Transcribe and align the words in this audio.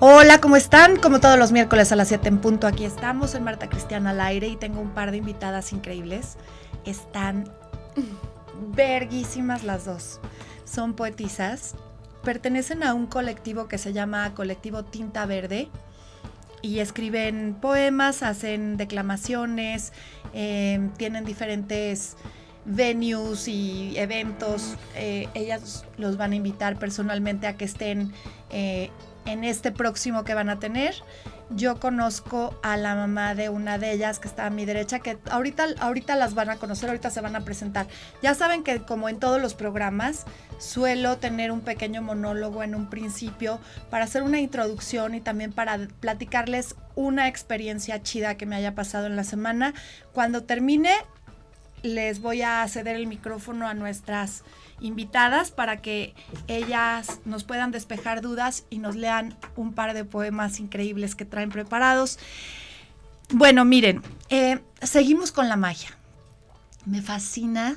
Hola, 0.00 0.40
¿cómo 0.40 0.56
están? 0.56 0.96
Como 0.96 1.20
todos 1.20 1.38
los 1.38 1.52
miércoles 1.52 1.92
a 1.92 1.96
las 1.96 2.08
7 2.08 2.28
en 2.28 2.38
punto, 2.38 2.66
aquí 2.66 2.84
estamos 2.84 3.34
en 3.34 3.44
Marta 3.44 3.68
Cristiana 3.68 4.10
al 4.10 4.20
aire 4.20 4.48
y 4.48 4.56
tengo 4.56 4.80
un 4.80 4.90
par 4.90 5.10
de 5.10 5.18
invitadas 5.18 5.72
increíbles. 5.72 6.36
Están 6.84 7.52
verguísimas 8.74 9.62
las 9.62 9.84
dos. 9.84 10.20
Son 10.64 10.94
poetisas, 10.94 11.74
pertenecen 12.24 12.82
a 12.82 12.94
un 12.94 13.06
colectivo 13.06 13.68
que 13.68 13.78
se 13.78 13.92
llama 13.92 14.34
Colectivo 14.34 14.84
Tinta 14.84 15.26
Verde 15.26 15.68
y 16.62 16.78
escriben 16.78 17.56
poemas, 17.60 18.22
hacen 18.22 18.76
declamaciones, 18.76 19.92
eh, 20.32 20.88
tienen 20.96 21.24
diferentes 21.24 22.16
venues 22.64 23.48
y 23.48 23.94
eventos. 23.96 24.76
Eh, 24.94 25.28
ellas 25.34 25.84
los 25.96 26.16
van 26.16 26.32
a 26.32 26.36
invitar 26.36 26.78
personalmente 26.78 27.46
a 27.46 27.56
que 27.56 27.64
estén 27.64 28.12
eh, 28.50 28.90
en 29.26 29.44
este 29.44 29.72
próximo 29.72 30.24
que 30.24 30.34
van 30.34 30.48
a 30.50 30.58
tener. 30.58 30.94
Yo 31.52 31.80
conozco 31.80 32.56
a 32.62 32.76
la 32.76 32.94
mamá 32.94 33.34
de 33.34 33.48
una 33.48 33.76
de 33.76 33.90
ellas 33.90 34.20
que 34.20 34.28
está 34.28 34.46
a 34.46 34.50
mi 34.50 34.64
derecha, 34.66 35.00
que 35.00 35.18
ahorita, 35.28 35.66
ahorita 35.80 36.14
las 36.14 36.34
van 36.34 36.48
a 36.48 36.56
conocer, 36.56 36.88
ahorita 36.88 37.10
se 37.10 37.20
van 37.20 37.34
a 37.34 37.40
presentar. 37.40 37.88
Ya 38.22 38.34
saben 38.34 38.62
que 38.62 38.82
como 38.82 39.08
en 39.08 39.18
todos 39.18 39.42
los 39.42 39.54
programas, 39.54 40.26
suelo 40.58 41.18
tener 41.18 41.50
un 41.50 41.60
pequeño 41.60 42.02
monólogo 42.02 42.62
en 42.62 42.76
un 42.76 42.88
principio 42.88 43.58
para 43.90 44.04
hacer 44.04 44.22
una 44.22 44.38
introducción 44.38 45.16
y 45.16 45.20
también 45.20 45.52
para 45.52 45.88
platicarles 45.98 46.76
una 46.94 47.26
experiencia 47.26 48.00
chida 48.00 48.36
que 48.36 48.46
me 48.46 48.54
haya 48.54 48.76
pasado 48.76 49.06
en 49.06 49.16
la 49.16 49.24
semana. 49.24 49.74
Cuando 50.12 50.44
termine, 50.44 50.92
les 51.82 52.20
voy 52.20 52.42
a 52.42 52.66
ceder 52.68 52.96
el 52.96 53.06
micrófono 53.06 53.66
a 53.66 53.74
nuestras 53.74 54.44
invitadas 54.80 55.50
para 55.50 55.78
que 55.78 56.14
ellas 56.48 57.20
nos 57.24 57.44
puedan 57.44 57.70
despejar 57.70 58.22
dudas 58.22 58.64
y 58.70 58.78
nos 58.78 58.96
lean 58.96 59.36
un 59.56 59.72
par 59.72 59.94
de 59.94 60.04
poemas 60.04 60.60
increíbles 60.60 61.14
que 61.14 61.24
traen 61.24 61.50
preparados. 61.50 62.18
Bueno, 63.32 63.64
miren, 63.64 64.02
eh, 64.28 64.60
seguimos 64.82 65.32
con 65.32 65.48
la 65.48 65.56
magia. 65.56 65.90
Me 66.86 67.02
fascina, 67.02 67.76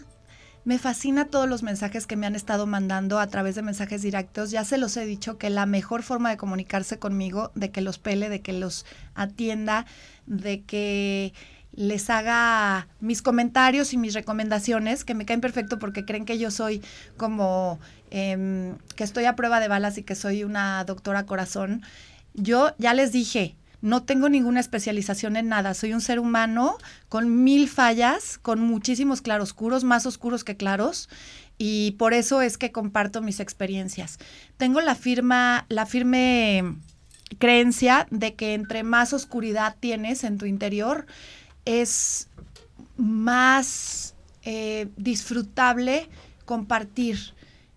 me 0.65 0.79
fascina 0.79 1.25
todos 1.25 1.47
los 1.47 1.61
mensajes 1.61 2.07
que 2.07 2.15
me 2.15 2.25
han 2.25 2.35
estado 2.35 2.65
mandando 2.65 3.19
a 3.19 3.27
través 3.27 3.55
de 3.55 3.61
mensajes 3.61 4.01
directos. 4.01 4.49
Ya 4.49 4.63
se 4.63 4.77
los 4.77 4.95
he 4.97 5.05
dicho 5.05 5.37
que 5.37 5.49
la 5.49 5.65
mejor 5.65 6.03
forma 6.03 6.29
de 6.29 6.37
comunicarse 6.37 6.99
conmigo, 6.99 7.51
de 7.53 7.69
que 7.69 7.81
los 7.81 7.99
pele, 7.99 8.29
de 8.29 8.41
que 8.41 8.53
los 8.53 8.85
atienda, 9.13 9.85
de 10.25 10.63
que 10.63 11.33
les 11.75 12.09
haga 12.09 12.87
mis 12.99 13.21
comentarios 13.21 13.93
y 13.93 13.97
mis 13.97 14.13
recomendaciones, 14.13 15.03
que 15.03 15.15
me 15.15 15.25
caen 15.25 15.41
perfecto 15.41 15.79
porque 15.79 16.05
creen 16.05 16.25
que 16.25 16.37
yo 16.37 16.51
soy 16.51 16.81
como 17.17 17.79
em, 18.11 18.75
que 18.95 19.03
estoy 19.03 19.25
a 19.25 19.35
prueba 19.35 19.59
de 19.59 19.67
balas 19.67 19.97
y 19.97 20.03
que 20.03 20.15
soy 20.15 20.43
una 20.43 20.83
doctora 20.85 21.25
corazón. 21.25 21.81
Yo 22.33 22.73
ya 22.77 22.93
les 22.93 23.11
dije, 23.11 23.55
no 23.81 24.03
tengo 24.03 24.29
ninguna 24.29 24.59
especialización 24.59 25.35
en 25.35 25.49
nada, 25.49 25.73
soy 25.73 25.93
un 25.93 26.01
ser 26.01 26.19
humano 26.19 26.77
con 27.09 27.43
mil 27.43 27.67
fallas, 27.67 28.37
con 28.37 28.61
muchísimos 28.61 29.21
claroscuros, 29.21 29.83
más 29.83 30.05
oscuros 30.05 30.43
que 30.43 30.55
claros, 30.55 31.09
y 31.57 31.91
por 31.91 32.13
eso 32.13 32.41
es 32.41 32.57
que 32.57 32.71
comparto 32.71 33.21
mis 33.21 33.39
experiencias. 33.39 34.19
Tengo 34.57 34.79
la 34.79 34.95
firma, 34.95 35.65
la 35.67 35.85
firme 35.85 36.77
creencia 37.39 38.07
de 38.09 38.35
que 38.35 38.53
entre 38.53 38.83
más 38.83 39.11
oscuridad 39.11 39.75
tienes 39.79 40.23
en 40.23 40.37
tu 40.37 40.45
interior, 40.45 41.05
es 41.65 42.27
más 42.97 44.15
eh, 44.43 44.89
disfrutable 44.97 46.09
compartir 46.45 47.17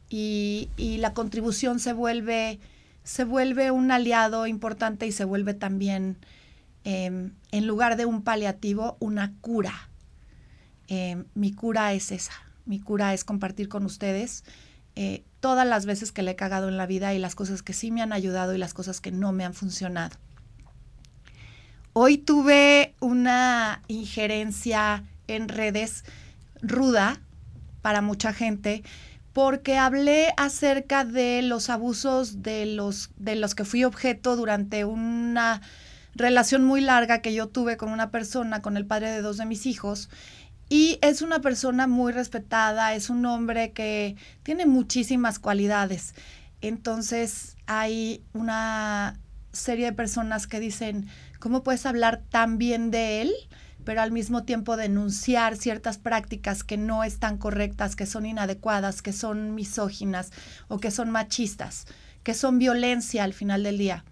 y, 0.09 0.69
la 1.01 1.15
contribución 1.15 1.79
se 1.81 1.93
vuelve, 1.93 2.59
se 3.05 3.25
vuelve 3.25 3.71
un 3.71 3.91
aliado 3.91 4.47
importante 4.47 5.07
y 5.07 5.13
se 5.13 5.25
vuelve 5.25 5.55
también, 5.55 6.17
em, 6.85 7.33
en 7.51 7.67
lugar 7.67 7.97
de 7.97 8.07
un 8.07 8.23
paliativo, 8.23 8.97
una 9.01 9.35
cura. 9.41 9.89
Em, 10.89 11.25
mi 11.35 11.53
cura 11.53 11.93
es 11.93 12.13
esa, 12.13 12.33
mi 12.65 12.81
cura 12.81 13.15
es 13.15 13.25
compartir 13.25 13.69
con 13.69 13.85
ustedes 13.85 14.45
eh, 14.97 15.25
todas 15.41 15.67
las 15.67 15.85
veces 15.85 16.11
que 16.11 16.23
le 16.23 16.33
he 16.33 16.37
cagado 16.37 16.69
en 16.69 16.79
la 16.79 16.87
vida 16.87 17.13
y 17.13 17.19
las 17.19 17.35
cosas 17.35 17.63
que 17.63 17.75
sí 17.75 17.91
me 17.91 18.03
han 18.03 18.13
ayudado 18.13 18.55
y 18.55 18.59
las 18.59 18.73
cosas 18.73 19.01
que 19.01 19.13
no 19.13 19.33
me 19.33 19.45
han 19.45 19.53
funcionado. 19.53 20.17
Hoy 21.99 22.19
tuve 22.19 22.95
una 23.01 23.81
injerencia 23.89 25.03
en 25.29 25.49
redes 25.49 26.05
ruda 26.61 27.23
para 27.81 28.03
mucha 28.03 28.35
gente 28.35 28.83
porque 29.33 29.79
hablé 29.79 30.35
acerca 30.37 31.07
de 31.07 31.41
los 31.41 31.71
abusos 31.71 32.43
de 32.43 32.67
los, 32.67 33.09
de 33.17 33.37
los 33.37 33.55
que 33.55 33.65
fui 33.65 33.83
objeto 33.85 34.37
durante 34.37 34.85
una 34.85 35.63
relación 36.15 36.65
muy 36.65 36.83
larga 36.83 37.23
que 37.23 37.33
yo 37.33 37.49
tuve 37.49 37.79
con 37.79 37.89
una 37.89 38.11
persona, 38.11 38.61
con 38.61 38.77
el 38.77 38.85
padre 38.85 39.11
de 39.11 39.23
dos 39.23 39.39
de 39.39 39.47
mis 39.47 39.65
hijos. 39.65 40.11
Y 40.69 40.99
es 41.01 41.23
una 41.23 41.41
persona 41.41 41.87
muy 41.87 42.13
respetada, 42.13 42.93
es 42.95 43.09
un 43.09 43.25
hombre 43.25 43.73
que 43.73 44.17
tiene 44.43 44.67
muchísimas 44.67 45.39
cualidades. 45.39 46.15
Entonces 46.61 47.57
hay 47.65 48.23
una 48.35 49.19
serie 49.53 49.87
de 49.87 49.93
personas 49.95 50.47
que 50.47 50.61
dicen, 50.61 51.09
¿Cómo 51.47 51.63
puedes 51.63 51.87
hablar 51.87 52.25
tan 52.29 52.59
bien 52.59 52.91
de 52.91 53.23
él, 53.23 53.33
pero 53.85 54.01
al 54.01 54.11
mismo 54.11 54.43
tiempo 54.43 54.77
denunciar 54.77 55.57
ciertas 55.57 55.97
prácticas 55.97 56.65
que 56.65 56.77
no 56.77 57.05
están 57.05 57.39
correctas, 57.39 57.95
que 57.95 58.05
son 58.05 58.27
inadecuadas, 58.27 59.01
que 59.01 59.13
son 59.13 59.55
misóginas 59.55 60.33
o 60.67 60.81
que 60.81 60.91
son 60.91 61.09
machistas, 61.11 61.87
que 62.25 62.35
son 62.35 62.59
violencia 62.59 63.23
al 63.23 63.33
final 63.33 63.63
del 63.63 63.79
día? 63.79 64.05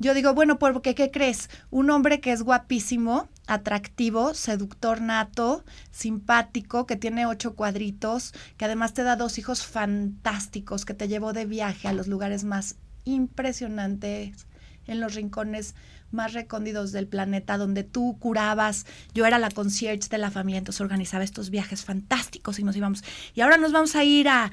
Yo 0.00 0.14
digo, 0.14 0.34
bueno, 0.34 0.58
porque 0.58 0.96
¿qué 0.96 1.12
crees? 1.12 1.48
Un 1.70 1.90
hombre 1.90 2.20
que 2.20 2.32
es 2.32 2.42
guapísimo, 2.42 3.28
atractivo, 3.46 4.34
seductor 4.34 5.00
nato, 5.00 5.64
simpático, 5.92 6.86
que 6.86 6.96
tiene 6.96 7.24
ocho 7.24 7.54
cuadritos, 7.54 8.34
que 8.56 8.64
además 8.64 8.94
te 8.94 9.04
da 9.04 9.14
dos 9.14 9.38
hijos 9.38 9.64
fantásticos, 9.64 10.84
que 10.84 10.94
te 10.94 11.06
llevó 11.06 11.32
de 11.32 11.46
viaje 11.46 11.86
a 11.86 11.92
los 11.92 12.08
lugares 12.08 12.42
más 12.42 12.74
impresionantes, 13.04 14.48
en 14.86 15.00
los 15.00 15.14
rincones 15.14 15.74
más 16.14 16.32
recóndidos 16.32 16.92
del 16.92 17.06
planeta, 17.06 17.58
donde 17.58 17.84
tú 17.84 18.16
curabas, 18.18 18.86
yo 19.12 19.26
era 19.26 19.38
la 19.38 19.50
concierge 19.50 20.08
de 20.08 20.18
la 20.18 20.30
familia, 20.30 20.58
entonces 20.58 20.80
organizaba 20.80 21.24
estos 21.24 21.50
viajes 21.50 21.84
fantásticos 21.84 22.58
y 22.58 22.64
nos 22.64 22.76
íbamos. 22.76 23.02
Y 23.34 23.40
ahora 23.40 23.58
nos 23.58 23.72
vamos 23.72 23.96
a 23.96 24.04
ir 24.04 24.28
a, 24.28 24.50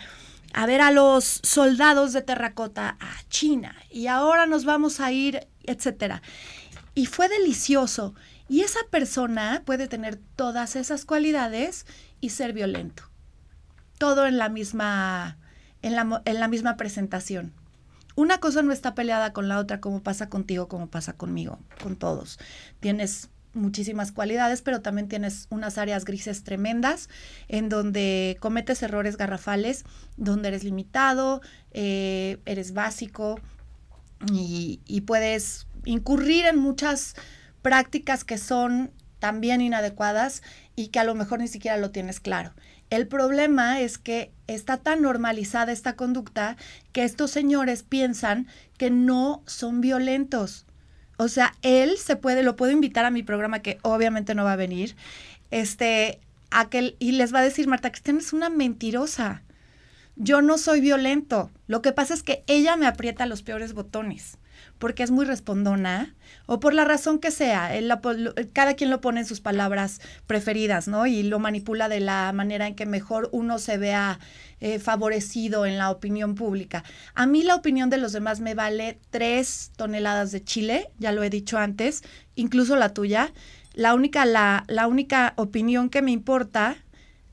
a 0.54 0.66
ver 0.66 0.82
a 0.82 0.92
los 0.92 1.40
soldados 1.44 2.14
de 2.14 2.22
terracota 2.22 2.98
a 3.00 3.12
China 3.30 3.76
y 3.90 4.08
ahora 4.08 4.46
nos 4.46 4.66
vamos 4.66 5.00
a 5.00 5.12
ir, 5.12 5.48
etcétera. 5.64 6.22
Y 6.94 7.06
fue 7.06 7.30
delicioso. 7.30 8.14
Y 8.50 8.62
esa 8.62 8.80
persona 8.90 9.64
puede 9.66 9.88
tener 9.88 10.20
todas 10.36 10.76
esas 10.76 11.06
cualidades 11.06 11.86
y 12.20 12.32
ser 12.32 12.52
violento. 12.52 13.04
Todo 13.98 14.28
en 14.28 14.38
la 14.38 14.50
misma, 14.50 15.38
en 15.82 15.96
la, 15.96 16.22
en 16.26 16.40
la 16.40 16.48
misma 16.50 16.76
presentación 16.76 17.54
una 18.16 18.40
cosa 18.40 18.62
no 18.62 18.72
está 18.72 18.96
peleada 18.96 19.34
con 19.34 19.48
la 19.48 19.60
otra, 19.60 19.80
como 19.80 20.02
pasa 20.02 20.30
contigo, 20.30 20.68
como 20.68 20.88
pasa 20.88 21.14
conmigo, 21.14 21.60
con 21.82 21.96
todos. 21.96 22.40
Tienes 22.80 23.30
muchísimas 23.54 24.12
cualidades, 24.12 24.62
pero 24.62 24.82
también 24.82 25.08
tienes 25.08 25.48
unas 25.50 25.78
áreas 25.78 26.06
grises 26.06 26.44
tremendas 26.44 27.10
en 27.48 27.70
donde 27.70 28.38
cometes 28.40 28.82
errores 28.84 29.18
garrafales, 29.18 29.84
donde 30.18 30.50
eres 30.50 30.64
limitado, 30.64 31.42
eh, 31.72 32.40
eres 32.46 32.74
básico 32.74 33.40
y, 34.32 34.80
y 34.86 35.02
puedes 35.02 35.68
incurrir 35.86 36.46
en 36.46 36.58
muchas 36.58 37.16
prácticas 37.62 38.24
que 38.24 38.38
son 38.38 38.92
también 39.20 39.62
inadecuadas 39.62 40.42
y 40.76 40.88
que 40.88 41.00
a 41.00 41.04
lo 41.04 41.14
mejor 41.16 41.40
ni 41.40 41.48
siquiera 41.48 41.78
lo 41.78 41.92
tienes 41.92 42.20
claro. 42.20 42.54
El 42.92 43.08
problema 43.08 43.80
es 43.80 43.98
que 43.98 44.34
está 44.48 44.76
tan 44.76 45.02
normalizada 45.02 45.72
esta 45.72 45.96
conducta 45.96 46.58
que 46.92 47.06
estos 47.06 47.32
señores 47.32 47.84
piensan 47.84 48.48
que 48.78 48.92
no 48.92 49.44
son 49.48 49.80
violentos. 49.80 50.66
O 51.16 51.30
sea, 51.30 51.54
él 51.62 51.98
se 51.98 52.18
puede, 52.18 52.44
lo 52.44 52.58
puedo 52.58 52.74
invitar 52.74 53.06
a 53.06 53.10
mi 53.10 53.24
programa 53.24 53.62
que 53.62 53.78
obviamente 53.82 54.36
no 54.36 54.44
va 54.44 54.54
a 54.54 54.58
venir, 54.58 54.98
este, 55.52 56.20
a 56.50 56.70
que, 56.70 56.98
y 57.00 57.14
les 57.14 57.34
va 57.34 57.40
a 57.40 57.44
decir, 57.44 57.66
Marta 57.66 57.92
Cristiana 57.92 58.20
es 58.20 58.34
una 58.34 58.50
mentirosa. 58.50 59.42
Yo 60.18 60.42
no 60.42 60.58
soy 60.58 60.82
violento. 60.82 61.50
Lo 61.68 61.82
que 61.82 61.94
pasa 61.94 62.14
es 62.14 62.24
que 62.24 62.44
ella 62.48 62.76
me 62.76 62.88
aprieta 62.88 63.26
los 63.26 63.42
peores 63.42 63.72
botones 63.72 64.38
porque 64.82 65.04
es 65.04 65.12
muy 65.12 65.26
respondona 65.26 66.16
o 66.48 66.60
por 66.60 66.74
la 66.74 66.84
razón 66.84 67.20
que 67.20 67.30
sea. 67.30 67.72
cada 68.52 68.74
quien 68.74 68.90
lo 68.90 69.00
pone 69.00 69.20
en 69.20 69.28
sus 69.28 69.40
palabras 69.40 70.02
preferidas, 70.26 70.88
¿no? 70.88 71.06
Y 71.06 71.22
lo 71.22 71.38
manipula 71.38 71.88
de 71.88 72.00
la 72.00 72.32
manera 72.34 72.66
en 72.66 72.74
que 72.74 72.88
mejor 72.88 73.30
uno 73.32 73.60
se 73.60 73.78
vea 73.78 74.20
eh, 74.60 74.80
favorecido 74.80 75.68
en 75.68 75.78
la 75.78 75.92
opinión 75.92 76.34
pública. 76.34 76.84
A 77.14 77.28
mí 77.28 77.44
la 77.44 77.56
opinión 77.56 77.92
de 77.92 78.00
los 78.00 78.12
demás 78.12 78.40
me 78.40 78.56
vale 78.56 79.00
tres 79.12 79.72
toneladas 79.78 80.32
de 80.32 80.44
chile, 80.44 80.90
ya 80.98 81.12
lo 81.12 81.22
he 81.22 81.30
dicho 81.30 81.60
antes, 81.60 82.02
incluso 82.34 82.76
la 82.76 82.90
tuya. 82.90 83.32
La 83.74 83.94
única, 83.94 84.26
la, 84.26 84.66
la 84.68 84.88
única 84.88 85.34
opinión 85.38 85.92
que 85.92 86.02
me 86.02 86.12
importa 86.12 86.76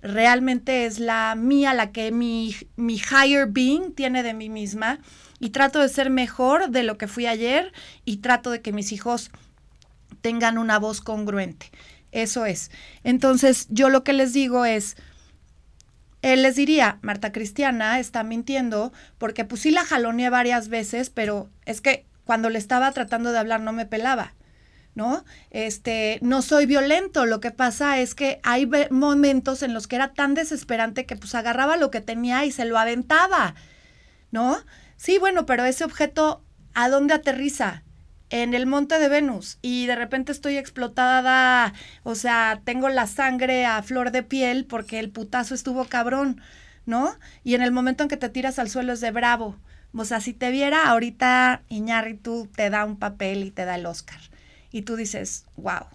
realmente 0.03 0.85
es 0.85 1.01
la 1.01 1.35
mía, 1.35 1.73
la 1.73 1.93
que 1.93 2.13
mi, 2.13 2.55
mi 2.77 2.97
higher 2.97 3.47
being 3.49 3.95
tiene 3.95 4.23
de 4.23 4.35
mí 4.35 4.51
misma 4.51 5.01
y 5.41 5.51
trato 5.51 5.81
de 5.81 5.89
ser 5.89 6.11
mejor 6.11 6.71
de 6.71 6.83
lo 6.83 6.99
que 6.99 7.09
fui 7.09 7.27
ayer 7.27 7.73
y 8.05 8.19
trato 8.19 8.51
de 8.51 8.61
que 8.61 8.73
mis 8.73 8.93
hijos 8.93 9.31
tengan 10.21 10.59
una 10.59 10.79
voz 10.79 11.01
congruente. 11.01 11.71
Eso 12.13 12.47
es. 12.47 12.71
Entonces, 13.05 13.67
yo 13.71 13.89
lo 13.91 14.03
que 14.03 14.13
les 14.13 14.33
digo 14.33 14.65
es, 14.65 14.97
él 16.23 16.43
les 16.43 16.57
diría, 16.57 16.99
Marta 17.03 17.33
Cristiana 17.33 18.01
está 18.01 18.25
mintiendo 18.25 18.93
porque 19.19 19.45
pues 19.45 19.63
sí 19.63 19.71
la 19.71 19.85
jaloneé 19.85 20.31
varias 20.31 20.69
veces, 20.69 21.11
pero 21.11 21.51
es 21.65 21.81
que 21.81 22.07
cuando 22.25 22.51
le 22.51 22.59
estaba 22.59 22.91
tratando 22.93 23.33
de 23.33 23.39
hablar 23.39 23.61
no 23.61 23.73
me 23.73 23.87
pelaba. 23.87 24.35
¿no? 24.95 25.25
Este, 25.51 26.19
no 26.23 26.43
soy 26.43 26.67
violento, 26.67 27.25
lo 27.25 27.39
que 27.39 27.53
pasa 27.53 28.01
es 28.01 28.17
que 28.17 28.41
hay 28.43 28.69
momentos 28.91 29.63
en 29.63 29.73
los 29.73 29.87
que 29.87 29.95
era 29.95 30.13
tan 30.13 30.35
desesperante 30.35 31.07
que 31.07 31.15
pues 31.15 31.37
agarraba 31.37 31.77
lo 31.77 31.93
que 31.93 32.01
tenía 32.01 32.45
y 32.45 32.51
se 32.51 32.65
lo 32.65 32.77
aventaba, 32.77 33.55
¿no? 34.33 34.59
Sí, 34.99 35.17
bueno, 35.19 35.47
pero 35.47 35.65
ese 35.65 35.85
objeto, 35.85 36.45
¿a 36.75 36.89
dónde 36.89 37.15
aterriza? 37.15 37.85
En 38.31 38.53
el 38.53 38.67
monte 38.67 38.99
de 38.99 39.09
Venus 39.09 39.59
y 39.63 39.87
de 39.87 39.97
repente 39.97 40.33
estoy 40.33 40.59
explotada, 40.59 41.73
o 42.03 42.15
sea, 42.15 42.61
tengo 42.65 42.91
la 42.91 43.07
sangre 43.07 43.65
a 43.65 43.83
flor 43.83 44.11
de 44.11 44.23
piel 44.23 44.67
porque 44.67 44.99
el 44.99 45.09
putazo 45.09 45.55
estuvo 45.55 45.87
cabrón, 45.87 46.43
¿no? 46.85 47.17
Y 47.43 47.55
en 47.55 47.63
el 47.63 47.71
momento 47.71 48.03
en 48.03 48.11
que 48.11 48.19
te 48.19 48.29
tiras 48.29 48.59
al 48.59 48.69
suelo 48.69 48.93
es 48.93 49.01
de 49.01 49.13
bravo. 49.13 49.57
O 49.95 50.05
sea, 50.05 50.21
si 50.21 50.35
te 50.35 50.51
viera 50.51 50.89
ahorita 50.89 51.63
Iñárritu 51.69 52.49
te 52.55 52.69
da 52.69 52.85
un 52.85 52.99
papel 52.99 53.45
y 53.45 53.51
te 53.51 53.65
da 53.65 53.77
el 53.77 53.87
Oscar 53.87 54.21
y 54.73 54.83
tú 54.83 54.97
dices, 54.97 55.47
wow, 55.57 55.87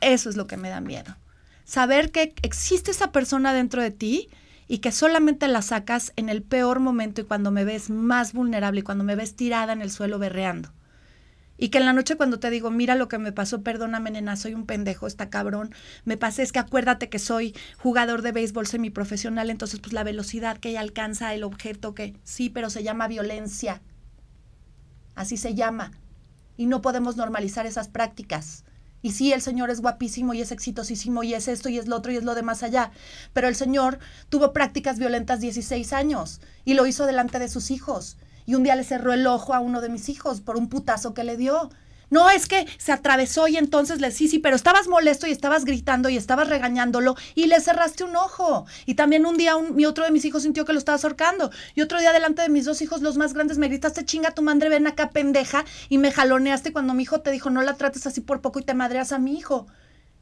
eso 0.00 0.30
es 0.30 0.36
lo 0.36 0.48
que 0.48 0.56
me 0.56 0.70
da 0.70 0.80
miedo. 0.80 1.16
Saber 1.64 2.10
que 2.10 2.34
existe 2.42 2.90
esa 2.90 3.12
persona 3.12 3.52
dentro 3.52 3.82
de 3.82 3.90
ti 3.92 4.30
y 4.68 4.78
que 4.78 4.92
solamente 4.92 5.48
la 5.48 5.62
sacas 5.62 6.12
en 6.16 6.28
el 6.28 6.42
peor 6.42 6.78
momento 6.78 7.22
y 7.22 7.24
cuando 7.24 7.50
me 7.50 7.64
ves 7.64 7.88
más 7.88 8.34
vulnerable 8.34 8.80
y 8.80 8.82
cuando 8.82 9.02
me 9.02 9.16
ves 9.16 9.34
tirada 9.34 9.72
en 9.72 9.80
el 9.80 9.90
suelo 9.90 10.18
berreando. 10.18 10.72
Y 11.56 11.70
que 11.70 11.78
en 11.78 11.86
la 11.86 11.92
noche 11.92 12.16
cuando 12.16 12.38
te 12.38 12.50
digo, 12.50 12.70
mira 12.70 12.94
lo 12.94 13.08
que 13.08 13.18
me 13.18 13.32
pasó, 13.32 13.62
perdóname 13.62 14.12
nena, 14.12 14.36
soy 14.36 14.54
un 14.54 14.66
pendejo, 14.66 15.08
está 15.08 15.30
cabrón, 15.30 15.74
me 16.04 16.16
pasé, 16.16 16.42
es 16.42 16.52
que 16.52 16.60
acuérdate 16.60 17.08
que 17.08 17.18
soy 17.18 17.56
jugador 17.78 18.22
de 18.22 18.30
béisbol 18.30 18.66
semiprofesional, 18.68 19.50
entonces 19.50 19.80
pues 19.80 19.92
la 19.92 20.04
velocidad 20.04 20.58
que 20.58 20.68
ella 20.68 20.80
alcanza, 20.80 21.34
el 21.34 21.42
objeto 21.42 21.94
que 21.94 22.14
sí, 22.22 22.48
pero 22.48 22.70
se 22.70 22.84
llama 22.84 23.08
violencia. 23.08 23.80
Así 25.16 25.36
se 25.36 25.56
llama 25.56 25.90
y 26.56 26.66
no 26.66 26.82
podemos 26.82 27.16
normalizar 27.16 27.66
esas 27.66 27.88
prácticas. 27.88 28.64
Y 29.00 29.12
sí, 29.12 29.32
el 29.32 29.42
Señor 29.42 29.70
es 29.70 29.80
guapísimo 29.80 30.34
y 30.34 30.40
es 30.40 30.50
exitosísimo 30.50 31.22
y 31.22 31.34
es 31.34 31.48
esto 31.48 31.68
y 31.68 31.78
es 31.78 31.86
lo 31.86 31.96
otro 31.96 32.12
y 32.12 32.16
es 32.16 32.24
lo 32.24 32.34
de 32.34 32.42
más 32.42 32.62
allá. 32.62 32.90
Pero 33.32 33.48
el 33.48 33.54
Señor 33.54 33.98
tuvo 34.28 34.52
prácticas 34.52 34.98
violentas 34.98 35.40
16 35.40 35.92
años 35.92 36.40
y 36.64 36.74
lo 36.74 36.86
hizo 36.86 37.06
delante 37.06 37.38
de 37.38 37.48
sus 37.48 37.70
hijos. 37.70 38.16
Y 38.46 38.54
un 38.54 38.62
día 38.62 38.76
le 38.76 38.84
cerró 38.84 39.12
el 39.12 39.26
ojo 39.26 39.54
a 39.54 39.60
uno 39.60 39.80
de 39.80 39.88
mis 39.88 40.08
hijos 40.08 40.40
por 40.40 40.56
un 40.56 40.68
putazo 40.68 41.14
que 41.14 41.24
le 41.24 41.36
dio. 41.36 41.70
No, 42.10 42.30
es 42.30 42.46
que 42.46 42.66
se 42.78 42.92
atravesó 42.92 43.48
y 43.48 43.56
entonces 43.56 44.00
le 44.00 44.10
sí, 44.10 44.28
sí, 44.28 44.38
pero 44.38 44.56
estabas 44.56 44.88
molesto 44.88 45.26
y 45.26 45.30
estabas 45.30 45.64
gritando 45.64 46.08
y 46.08 46.16
estabas 46.16 46.48
regañándolo 46.48 47.16
y 47.34 47.46
le 47.46 47.60
cerraste 47.60 48.04
un 48.04 48.16
ojo. 48.16 48.66
Y 48.86 48.94
también 48.94 49.26
un 49.26 49.36
día 49.36 49.56
mi 49.58 49.84
otro 49.84 50.04
de 50.04 50.10
mis 50.10 50.24
hijos 50.24 50.42
sintió 50.42 50.64
que 50.64 50.72
lo 50.72 50.78
estabas 50.78 51.04
ahorcando. 51.04 51.50
Y 51.74 51.82
otro 51.82 52.00
día 52.00 52.12
delante 52.12 52.42
de 52.42 52.48
mis 52.48 52.64
dos 52.64 52.80
hijos, 52.80 53.02
los 53.02 53.16
más 53.16 53.34
grandes, 53.34 53.58
me 53.58 53.68
gritaste, 53.68 54.04
chinga 54.04 54.30
tu 54.30 54.42
madre, 54.42 54.68
ven 54.68 54.86
acá, 54.86 55.10
pendeja. 55.10 55.64
Y 55.88 55.98
me 55.98 56.12
jaloneaste 56.12 56.72
cuando 56.72 56.94
mi 56.94 57.02
hijo 57.02 57.20
te 57.20 57.30
dijo, 57.30 57.50
no 57.50 57.62
la 57.62 57.74
trates 57.74 58.06
así 58.06 58.20
por 58.20 58.40
poco 58.40 58.60
y 58.60 58.64
te 58.64 58.74
madreas 58.74 59.12
a 59.12 59.18
mi 59.18 59.36
hijo. 59.36 59.66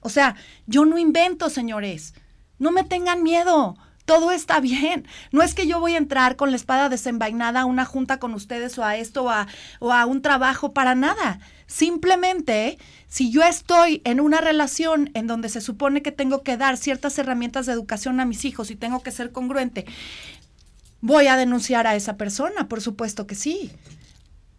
O 0.01 0.09
sea, 0.09 0.37
yo 0.67 0.85
no 0.85 0.99
invento, 0.99 1.51
señores. 1.51 2.15
No 2.59 2.71
me 2.71 2.85
tengan 2.85 3.23
miedo 3.23 3.77
todo 4.07 4.31
está 4.31 4.61
bien. 4.61 5.07
No 5.33 5.43
es 5.43 5.55
que 5.55 5.67
yo 5.67 5.81
voy 5.81 5.95
a 5.95 5.99
entrar 5.99 6.37
con 6.37 6.51
la 6.51 6.57
espada 6.57 6.89
desenvainada 6.89 7.61
a 7.61 7.65
una 7.67 7.85
junta 7.85 8.19
con 8.19 8.33
ustedes 8.33 8.79
o 8.79 8.85
a 8.85 8.97
esto 8.97 9.25
o 9.25 9.31
a, 9.31 9.47
o 9.81 9.93
a 9.93 10.07
un 10.07 10.23
trabajo 10.23 10.73
para 10.73 10.95
nada. 10.95 11.41
Simplemente, 11.67 12.79
si 13.09 13.31
yo 13.31 13.43
estoy 13.43 14.01
en 14.05 14.21
una 14.21 14.41
relación 14.41 15.11
en 15.15 15.27
donde 15.27 15.49
se 15.49 15.61
supone 15.61 16.01
que 16.01 16.13
tengo 16.13 16.43
que 16.43 16.57
dar 16.57 16.77
ciertas 16.77 17.19
herramientas 17.19 17.67
de 17.67 17.73
educación 17.73 18.21
a 18.21 18.25
mis 18.25 18.45
hijos 18.45 18.71
y 18.71 18.77
tengo 18.77 19.03
que 19.03 19.11
ser 19.11 19.33
congruente, 19.33 19.85
voy 21.01 21.27
a 21.27 21.37
denunciar 21.37 21.87
a 21.87 21.97
esa 21.97 22.17
persona, 22.17 22.69
por 22.69 22.81
supuesto 22.81 23.27
que 23.27 23.35
sí. 23.35 23.73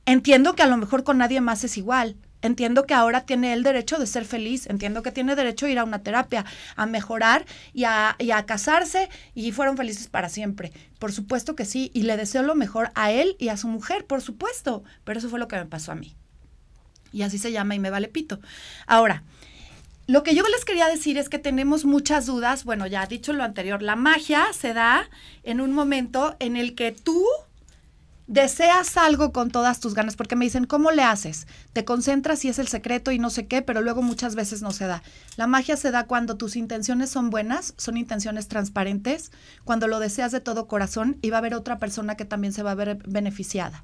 Entiendo 0.06 0.54
que 0.54 0.64
a 0.64 0.68
lo 0.68 0.78
mejor 0.78 1.04
con 1.04 1.18
nadie 1.18 1.42
más 1.42 1.64
es 1.64 1.78
igual, 1.78 2.18
Entiendo 2.42 2.86
que 2.86 2.94
ahora 2.94 3.26
tiene 3.26 3.54
el 3.54 3.64
derecho 3.64 3.98
de 3.98 4.06
ser 4.06 4.26
feliz, 4.26 4.68
entiendo 4.68 5.02
que 5.02 5.12
tiene 5.12 5.36
derecho 5.36 5.66
a 5.66 5.70
ir 5.70 5.80
a 5.80 5.84
una 5.84 6.04
terapia, 6.04 6.46
a 6.76 6.86
mejorar 6.86 7.46
y 7.74 7.86
a, 7.86 8.16
y 8.20 8.32
a, 8.32 8.46
casarse 8.46 9.10
y 9.34 9.52
fueron 9.52 9.76
felices 9.76 10.08
para 10.08 10.30
siempre. 10.30 10.72
Por 11.00 11.12
supuesto 11.12 11.56
que 11.56 11.66
sí, 11.66 11.92
y 11.94 12.04
le 12.04 12.16
deseo 12.16 12.44
lo 12.44 12.56
mejor 12.56 12.92
a 12.94 13.12
él 13.12 13.36
y 13.40 13.50
a 13.50 13.58
su 13.58 13.68
mujer, 13.68 14.06
por 14.06 14.22
supuesto, 14.22 14.84
pero 15.04 15.20
eso 15.20 15.30
fue 15.30 15.40
lo 15.40 15.48
que 15.48 15.56
me 15.56 15.66
pasó 15.66 15.92
a 15.92 15.96
mí. 15.96 16.16
Y 17.12 17.24
así 17.24 17.38
se 17.38 17.52
llama 17.52 17.74
y 17.74 17.80
me 17.80 17.90
vale 17.90 18.08
pito. 18.08 18.40
Ahora, 18.86 19.24
lo 20.06 20.24
que 20.24 20.36
yo 20.36 20.44
les 20.44 20.64
quería 20.64 20.88
decir 20.88 21.18
es 21.18 21.28
que 21.28 21.40
tenemos 21.40 21.84
muchas 21.84 22.26
dudas. 22.26 22.64
Bueno, 22.64 22.88
ya 22.88 23.06
dicho 23.08 23.34
lo 23.34 23.44
anterior, 23.44 23.82
la 23.82 23.98
magia 23.98 24.46
se 24.54 24.74
da 24.74 25.10
en 25.44 25.60
un 25.60 25.74
momento 25.74 26.36
en 26.40 26.56
el 26.56 26.76
que 26.76 26.94
tú 26.94 27.26
deseas 28.28 28.98
algo 28.98 29.32
con 29.32 29.50
todas 29.50 29.80
tus 29.80 29.94
ganas, 29.94 30.16
porque 30.16 30.36
me 30.36 30.46
dicen, 30.46 30.66
¿cómo 30.66 30.92
le 30.92 31.04
haces? 31.04 31.48
Te 31.74 31.86
concentras 31.86 32.44
y 32.46 32.50
es 32.50 32.60
el 32.60 32.68
secreto 32.68 33.12
y 33.12 33.20
no 33.20 33.30
sé 33.30 33.48
qué, 33.48 33.62
pero 33.62 33.82
luego 33.82 34.02
muchas 34.02 34.36
veces 34.36 34.62
no 34.62 34.72
se 34.72 34.86
da. 34.86 35.02
La 35.38 35.48
magia 35.48 35.78
se 35.78 35.92
da 35.92 36.06
cuando 36.06 36.38
tus 36.38 36.56
intenciones 36.56 37.10
son 37.10 37.30
buenas, 37.30 37.74
son 37.78 37.98
intenciones 37.98 38.48
transparentes, 38.48 39.32
cuando 39.64 39.88
lo 39.88 40.00
deseas 40.00 40.32
de 40.32 40.42
todo 40.42 40.68
corazón 40.68 41.18
y 41.22 41.30
va 41.30 41.38
a 41.38 41.40
haber 41.40 41.56
otra 41.56 41.80
persona 41.80 42.16
que 42.16 42.26
también 42.26 42.54
se 42.54 42.64
va 42.64 42.72
a 42.72 42.76
ver 42.76 43.00
beneficiada. 43.08 43.84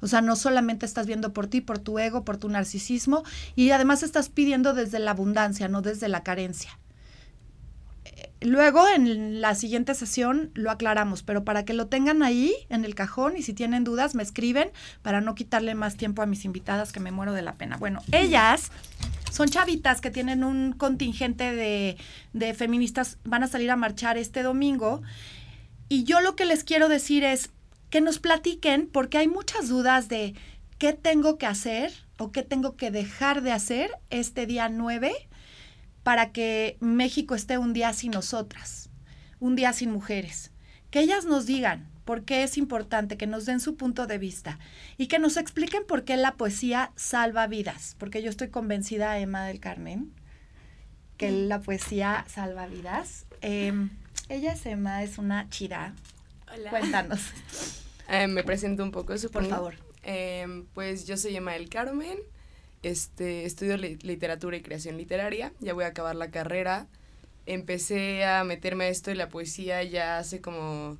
O 0.00 0.06
sea, 0.06 0.20
no 0.20 0.36
solamente 0.36 0.86
estás 0.86 1.06
viendo 1.06 1.32
por 1.32 1.46
ti, 1.46 1.60
por 1.60 1.78
tu 1.78 1.98
ego, 1.98 2.24
por 2.24 2.36
tu 2.36 2.48
narcisismo, 2.48 3.22
y 3.54 3.70
además 3.70 4.02
estás 4.02 4.28
pidiendo 4.28 4.74
desde 4.74 4.98
la 4.98 5.12
abundancia, 5.12 5.68
no 5.68 5.82
desde 5.82 6.08
la 6.08 6.22
carencia. 6.22 6.78
Luego, 8.44 8.86
en 8.94 9.40
la 9.40 9.54
siguiente 9.54 9.94
sesión, 9.94 10.50
lo 10.52 10.70
aclaramos, 10.70 11.22
pero 11.22 11.44
para 11.44 11.64
que 11.64 11.72
lo 11.72 11.86
tengan 11.86 12.22
ahí 12.22 12.54
en 12.68 12.84
el 12.84 12.94
cajón 12.94 13.38
y 13.38 13.42
si 13.42 13.54
tienen 13.54 13.84
dudas, 13.84 14.14
me 14.14 14.22
escriben 14.22 14.70
para 15.00 15.22
no 15.22 15.34
quitarle 15.34 15.74
más 15.74 15.96
tiempo 15.96 16.20
a 16.20 16.26
mis 16.26 16.44
invitadas 16.44 16.92
que 16.92 17.00
me 17.00 17.10
muero 17.10 17.32
de 17.32 17.40
la 17.40 17.54
pena. 17.54 17.78
Bueno, 17.78 18.02
ellas 18.12 18.70
son 19.32 19.48
chavitas 19.48 20.02
que 20.02 20.10
tienen 20.10 20.44
un 20.44 20.74
contingente 20.74 21.56
de, 21.56 21.96
de 22.34 22.52
feministas, 22.52 23.16
van 23.24 23.44
a 23.44 23.48
salir 23.48 23.70
a 23.70 23.76
marchar 23.76 24.18
este 24.18 24.42
domingo. 24.42 25.00
Y 25.88 26.04
yo 26.04 26.20
lo 26.20 26.36
que 26.36 26.44
les 26.44 26.64
quiero 26.64 26.90
decir 26.90 27.24
es 27.24 27.48
que 27.88 28.02
nos 28.02 28.18
platiquen, 28.18 28.90
porque 28.92 29.16
hay 29.16 29.26
muchas 29.26 29.70
dudas 29.70 30.10
de 30.10 30.34
qué 30.76 30.92
tengo 30.92 31.38
que 31.38 31.46
hacer 31.46 31.94
o 32.18 32.30
qué 32.30 32.42
tengo 32.42 32.76
que 32.76 32.90
dejar 32.90 33.40
de 33.40 33.52
hacer 33.52 33.90
este 34.10 34.44
día 34.44 34.68
9 34.68 35.14
para 36.04 36.30
que 36.30 36.76
México 36.80 37.34
esté 37.34 37.58
un 37.58 37.72
día 37.72 37.92
sin 37.92 38.12
nosotras, 38.12 38.90
un 39.40 39.56
día 39.56 39.72
sin 39.72 39.90
mujeres. 39.90 40.52
Que 40.90 41.00
ellas 41.00 41.24
nos 41.24 41.46
digan 41.46 41.90
por 42.04 42.24
qué 42.24 42.44
es 42.44 42.58
importante, 42.58 43.16
que 43.16 43.26
nos 43.26 43.46
den 43.46 43.58
su 43.58 43.76
punto 43.76 44.06
de 44.06 44.18
vista 44.18 44.58
y 44.98 45.08
que 45.08 45.18
nos 45.18 45.36
expliquen 45.36 45.84
por 45.86 46.04
qué 46.04 46.16
la 46.16 46.34
poesía 46.34 46.92
salva 46.94 47.46
vidas, 47.46 47.96
porque 47.98 48.22
yo 48.22 48.30
estoy 48.30 48.50
convencida, 48.50 49.18
Emma 49.18 49.46
del 49.46 49.58
Carmen, 49.58 50.12
que 51.16 51.30
mm. 51.30 51.48
la 51.48 51.60
poesía 51.60 52.24
salva 52.28 52.66
vidas. 52.66 53.24
Em, 53.40 53.90
ella 54.28 54.52
es 54.52 54.66
Emma, 54.66 55.02
es 55.02 55.18
una 55.18 55.48
chira. 55.48 55.94
Hola. 56.54 56.70
Cuéntanos. 56.70 57.20
Eh, 58.06 58.26
me 58.26 58.44
presento 58.44 58.82
un 58.82 58.90
poco, 58.90 59.16
supongo. 59.16 59.48
Por 59.48 59.56
favor. 59.56 59.74
Em, 60.02 60.66
pues 60.74 61.06
yo 61.06 61.16
soy 61.16 61.36
Emma 61.36 61.52
del 61.52 61.70
Carmen, 61.70 62.18
este, 62.84 63.44
estudio 63.44 63.76
literatura 63.76 64.56
y 64.56 64.62
creación 64.62 64.96
literaria, 64.96 65.52
ya 65.60 65.74
voy 65.74 65.84
a 65.84 65.88
acabar 65.88 66.14
la 66.16 66.30
carrera. 66.30 66.86
Empecé 67.46 68.24
a 68.24 68.44
meterme 68.44 68.84
a 68.84 68.88
esto 68.88 69.10
de 69.10 69.16
la 69.16 69.28
poesía 69.28 69.82
ya 69.82 70.18
hace 70.18 70.40
como 70.40 70.98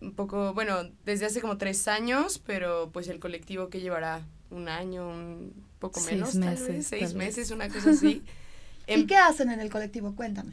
un 0.00 0.12
poco, 0.12 0.54
bueno, 0.54 0.90
desde 1.04 1.26
hace 1.26 1.40
como 1.40 1.58
tres 1.58 1.88
años, 1.88 2.40
pero 2.44 2.90
pues 2.92 3.08
el 3.08 3.18
colectivo 3.18 3.68
que 3.68 3.80
llevará 3.80 4.22
un 4.50 4.68
año, 4.68 5.08
un 5.08 5.52
poco 5.78 6.00
menos, 6.02 6.34
meses, 6.34 6.86
seis 6.86 7.14
meses, 7.14 7.50
una 7.50 7.68
cosa 7.68 7.90
así. 7.90 8.22
¿Y 8.86 8.92
em, 8.92 9.06
qué 9.06 9.16
hacen 9.16 9.50
en 9.50 9.60
el 9.60 9.70
colectivo? 9.70 10.14
Cuéntame. 10.14 10.52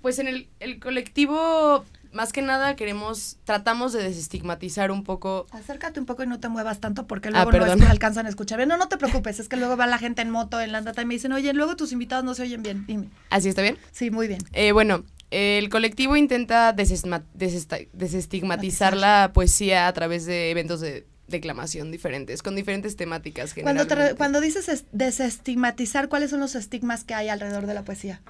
Pues 0.00 0.18
en 0.18 0.26
el, 0.26 0.48
el 0.58 0.80
colectivo 0.80 1.84
más 2.12 2.32
que 2.32 2.42
nada 2.42 2.76
queremos, 2.76 3.38
tratamos 3.44 3.92
de 3.92 4.02
desestigmatizar 4.02 4.90
un 4.90 5.04
poco. 5.04 5.46
Acércate 5.50 6.00
un 6.00 6.06
poco 6.06 6.22
y 6.22 6.26
no 6.26 6.40
te 6.40 6.48
muevas 6.48 6.80
tanto 6.80 7.06
porque 7.06 7.30
ah, 7.32 7.44
luego 7.44 7.76
no 7.76 7.88
alcanzan 7.88 8.26
a 8.26 8.28
escuchar 8.28 8.66
No, 8.66 8.76
no 8.76 8.88
te 8.88 8.96
preocupes, 8.96 9.40
es 9.40 9.48
que 9.48 9.56
luego 9.56 9.76
va 9.76 9.86
la 9.86 9.98
gente 9.98 10.22
en 10.22 10.30
moto, 10.30 10.60
en 10.60 10.72
la 10.72 10.82
data 10.82 11.02
y 11.02 11.06
me 11.06 11.14
dicen, 11.14 11.32
oye, 11.32 11.52
luego 11.52 11.76
tus 11.76 11.92
invitados 11.92 12.24
no 12.24 12.34
se 12.34 12.42
oyen 12.42 12.62
bien. 12.62 12.84
Dime. 12.86 13.08
¿Así 13.30 13.48
está 13.48 13.62
bien? 13.62 13.78
Sí, 13.90 14.10
muy 14.10 14.28
bien. 14.28 14.40
Eh, 14.52 14.72
bueno, 14.72 15.04
el 15.30 15.68
colectivo 15.70 16.16
intenta 16.16 16.72
desestigmatizar 16.72 18.96
la 18.96 19.30
poesía 19.32 19.88
a 19.88 19.92
través 19.92 20.26
de 20.26 20.50
eventos 20.50 20.80
de 20.80 21.06
declamación 21.28 21.90
diferentes, 21.90 22.42
con 22.42 22.54
diferentes 22.54 22.96
temáticas. 22.96 23.54
Cuando, 23.54 23.86
cuando 24.16 24.40
dices 24.40 24.84
desestigmatizar, 24.92 26.08
¿cuáles 26.08 26.30
son 26.30 26.40
los 26.40 26.54
estigmas 26.54 27.04
que 27.04 27.14
hay 27.14 27.30
alrededor 27.30 27.66
de 27.66 27.74
la 27.74 27.82
poesía? 27.82 28.20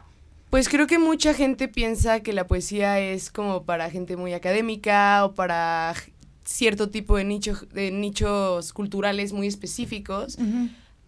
Pues 0.53 0.69
creo 0.69 0.87
que 0.87 0.99
mucha 0.99 1.33
gente 1.33 1.67
piensa 1.67 2.21
que 2.21 2.35
la 2.35 2.47
poesía 2.47 3.01
es 3.01 3.31
como 3.31 3.65
para 3.65 3.89
gente 3.89 4.19
muy 4.19 4.35
académica 4.35 5.25
o 5.25 5.35
para 5.35 5.95
cierto 6.45 6.91
tipo 6.91 7.17
de, 7.17 7.25
nicho, 7.25 7.55
de 7.73 7.91
nichos 7.91 8.75
culturales 8.75 9.33
muy 9.33 9.47
específicos. 9.47 10.37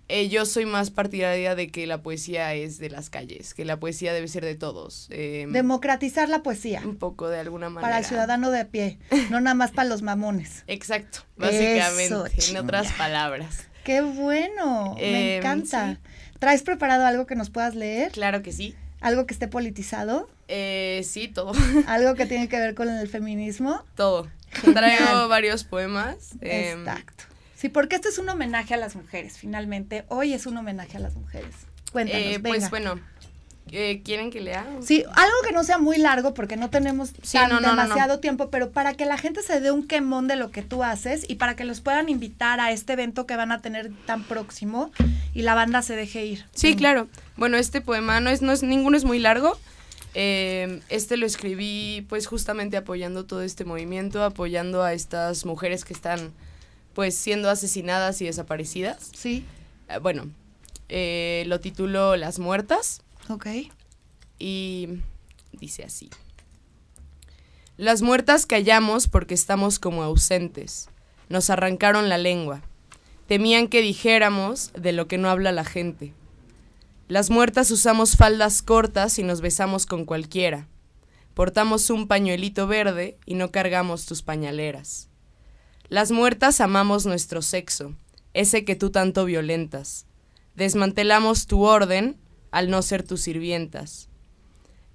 Eh, 0.09 0.31
yo 0.31 0.47
soy 0.47 0.65
más 0.65 0.91
partidaria 0.91 1.55
de 1.55 1.69
que 1.69 1.87
la 1.87 2.01
poesía 2.01 2.55
es 2.55 2.79
de 2.79 2.89
las 2.89 3.11
calles, 3.11 3.53
que 3.53 3.67
la 3.67 3.79
poesía 3.79 4.15
debe 4.15 4.29
ser 4.29 4.47
de 4.47 4.55
todos. 4.55 5.09
Em, 5.11 5.53
Democratizar 5.53 6.31
la 6.31 6.43
poesía. 6.43 6.81
Un 6.83 6.97
poco, 6.97 7.29
de 7.29 7.39
alguna 7.39 7.69
manera. 7.69 7.87
Para 7.87 7.99
el 7.99 8.07
ciudadano 8.07 8.51
de 8.51 8.61
a 8.61 8.69
pie, 8.69 8.99
no 9.29 9.43
nada 9.43 9.53
más 9.53 9.73
para 9.73 9.91
los 9.91 10.01
mamones. 10.01 10.65
Exacto, 10.69 11.19
básicamente, 11.37 12.33
en 12.49 12.57
otras 12.57 12.91
palabras. 12.93 13.69
Qué 13.85 14.01
bueno, 14.01 14.95
me 14.95 15.35
em, 15.35 15.39
encanta. 15.41 16.01
¿Traes 16.39 16.63
preparado 16.63 17.05
algo 17.05 17.27
que 17.27 17.37
nos 17.37 17.51
puedas 17.51 17.75
leer? 17.75 18.11
Claro 18.11 18.43
que 18.43 18.51
sí. 18.51 18.75
¿Algo 19.05 19.27
que 19.27 19.35
esté 19.35 19.49
politizado? 19.49 20.31
Eh, 20.49 21.03
sí, 21.05 21.29
todo. 21.29 21.53
¿Algo 21.87 22.15
que 22.15 22.25
tiene 22.25 22.49
que 22.49 22.59
ver 22.59 22.75
con 22.75 22.89
el 22.89 23.07
feminismo? 23.07 23.85
Todo. 23.97 24.27
Traigo 24.73 25.29
varios 25.29 25.63
poemas. 25.63 26.31
Em, 26.41 26.81
Exacto. 26.81 27.25
Sí, 27.55 27.69
porque 27.69 27.97
este 27.97 28.09
es 28.09 28.17
un 28.17 28.31
homenaje 28.31 28.73
a 28.73 28.79
las 28.79 28.97
mujeres, 28.97 29.37
finalmente. 29.37 30.07
Hoy 30.09 30.33
es 30.33 30.47
un 30.47 30.57
homenaje 30.57 30.97
a 30.97 31.01
las 31.01 31.17
mujeres. 31.17 31.55
Cuéntanos, 31.93 32.27
eh, 32.27 32.41
Pues 32.41 32.71
bueno, 32.71 32.99
eh, 33.73 34.03
¿quieren 34.05 34.31
que 34.31 34.41
lea? 34.41 34.67
Sí, 34.83 35.05
algo 35.15 35.35
que 35.45 35.53
no 35.53 35.65
sea 35.65 35.79
muy 35.79 35.97
largo 35.97 36.35
porque 36.35 36.57
no 36.57 36.71
tenemos 36.71 37.13
demasiado 37.13 38.21
tiempo, 38.21 38.51
pero 38.51 38.71
para 38.71 38.95
que 38.95 39.07
la 39.07 39.17
gente 39.17 39.43
se 39.43 39.61
dé 39.61 39.71
un 39.73 39.87
quemón 39.87 40.29
de 40.29 40.37
lo 40.37 40.51
que 40.51 40.63
tú 40.63 40.85
haces 40.85 41.25
y 41.29 41.37
para 41.37 41.57
que 41.57 41.65
los 41.65 41.81
puedan 41.81 42.09
invitar 42.09 42.61
a 42.61 42.71
este 42.73 42.93
evento 42.93 43.27
que 43.27 43.37
van 43.37 43.53
a 43.53 43.61
tener 43.61 43.91
tan 44.07 44.23
próximo 44.23 44.93
y 45.33 45.43
la 45.43 45.55
banda 45.55 45.83
se 45.83 45.97
deje 45.97 46.25
ir. 46.25 46.45
Sí, 46.55 46.77
claro. 46.77 47.09
Bueno, 47.37 47.57
este 47.57 47.81
poema 47.81 48.21
no 48.21 48.31
es, 48.31 48.43
no 48.43 48.53
es, 48.53 48.63
ninguno 48.63 48.97
es 48.97 49.05
muy 49.05 49.19
largo. 49.19 49.59
Eh, 50.15 50.81
este 50.89 51.17
lo 51.17 51.27
escribí 51.27 52.07
pues 52.09 52.29
justamente 52.29 52.77
apoyando 52.77 53.25
todo 53.25 53.43
este 53.43 53.65
movimiento, 53.65 54.23
apoyando 54.23 54.85
a 54.85 54.93
estas 54.93 55.45
mujeres 55.47 55.85
que 55.85 55.95
están 55.95 56.33
pues 56.93 57.17
siendo 57.17 57.51
asesinadas 57.51 58.21
y 58.21 58.27
desaparecidas. 58.27 59.11
Sí. 59.17 59.45
Eh, 59.89 59.99
bueno, 59.99 60.29
lo 61.49 61.61
titulo 61.61 62.15
Las 62.17 62.39
Muertas. 62.39 63.01
Ok. 63.29 63.47
Y 64.39 64.89
dice 65.53 65.85
así. 65.85 66.11
Las 67.77 68.03
muertas 68.03 68.47
callamos 68.47 69.09
porque 69.09 69.35
estamos 69.35 69.79
como 69.79 70.03
ausentes. 70.03 70.89
Nos 71.29 71.51
arrancaron 71.51 72.09
la 72.09 72.19
lengua. 72.19 72.63
Temían 73.27 73.69
que 73.69 73.81
dijéramos 73.81 74.71
de 74.75 74.93
lo 74.93 75.09
que 75.09 75.19
no 75.19 75.29
habla 75.29 75.51
la 75.51 75.65
gente. 75.65 76.13
Las 77.09 77.31
muertas 77.31 77.71
usamos 77.71 78.17
faldas 78.17 78.63
cortas 78.63 79.19
y 79.19 79.23
nos 79.23 79.41
besamos 79.41 79.87
con 79.87 80.05
cualquiera. 80.05 80.69
Portamos 81.35 81.91
un 81.91 82.07
pañuelito 82.07 82.67
verde 82.67 83.19
y 83.27 83.35
no 83.35 83.51
cargamos 83.51 84.07
tus 84.07 84.23
pañaleras. 84.23 85.09
Las 85.89 86.13
muertas 86.13 86.61
amamos 86.61 87.07
nuestro 87.07 87.43
sexo, 87.43 87.95
ese 88.35 88.65
que 88.65 88.77
tú 88.77 88.91
tanto 88.91 89.25
violentas. 89.25 90.07
Desmantelamos 90.55 91.47
tu 91.47 91.63
orden 91.63 92.17
al 92.55 92.71
no 92.71 92.83
ser 92.83 93.03
tus 93.03 93.21
sirvientas. 93.21 94.09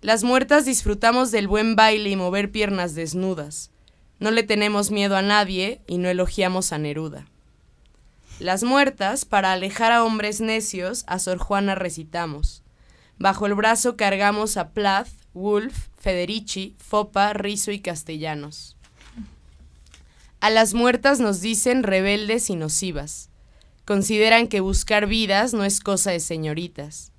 Las 0.02 0.24
muertas 0.24 0.64
disfrutamos 0.64 1.30
del 1.30 1.50
buen 1.50 1.76
baile 1.76 2.10
y 2.10 2.16
mover 2.16 2.52
piernas 2.52 2.96
desnudas. 2.96 3.70
No 4.18 4.32
le 4.32 4.44
tenemos 4.44 4.92
miedo 4.92 5.18
a 5.18 5.22
nadie 5.22 5.82
y 5.86 5.98
no 5.98 6.08
elogiamos 6.08 6.72
a 6.72 6.78
Neruda. 6.78 7.28
Las 8.40 8.64
muertas, 8.64 9.26
para 9.26 9.52
alejar 9.52 9.92
a 9.92 10.06
hombres 10.06 10.40
necios, 10.40 11.04
a 11.06 11.20
Sor 11.20 11.38
Juana 11.38 11.76
recitamos. 11.76 12.64
Bajo 13.18 13.46
el 13.46 13.56
brazo 13.56 13.98
cargamos 13.98 14.56
a 14.56 14.70
Plath, 14.70 15.10
Wolf, 15.34 15.90
Federici, 16.00 16.78
Fopa, 16.78 17.34
Rizo 17.34 17.72
y 17.72 17.82
Castellanos. 17.82 18.78
A 20.40 20.50
las 20.50 20.74
muertas 20.74 21.20
nos 21.20 21.42
dicen 21.42 21.84
rebeldes 21.84 22.50
y 22.50 22.56
nocivas. 22.56 23.30
Consideran 23.84 24.48
que 24.48 24.62
buscar 24.62 25.08
vidas 25.08 25.54
no 25.54 25.66
es 25.66 25.82
cosa 25.82 26.12
de 26.12 26.22
señoritas. 26.22 27.12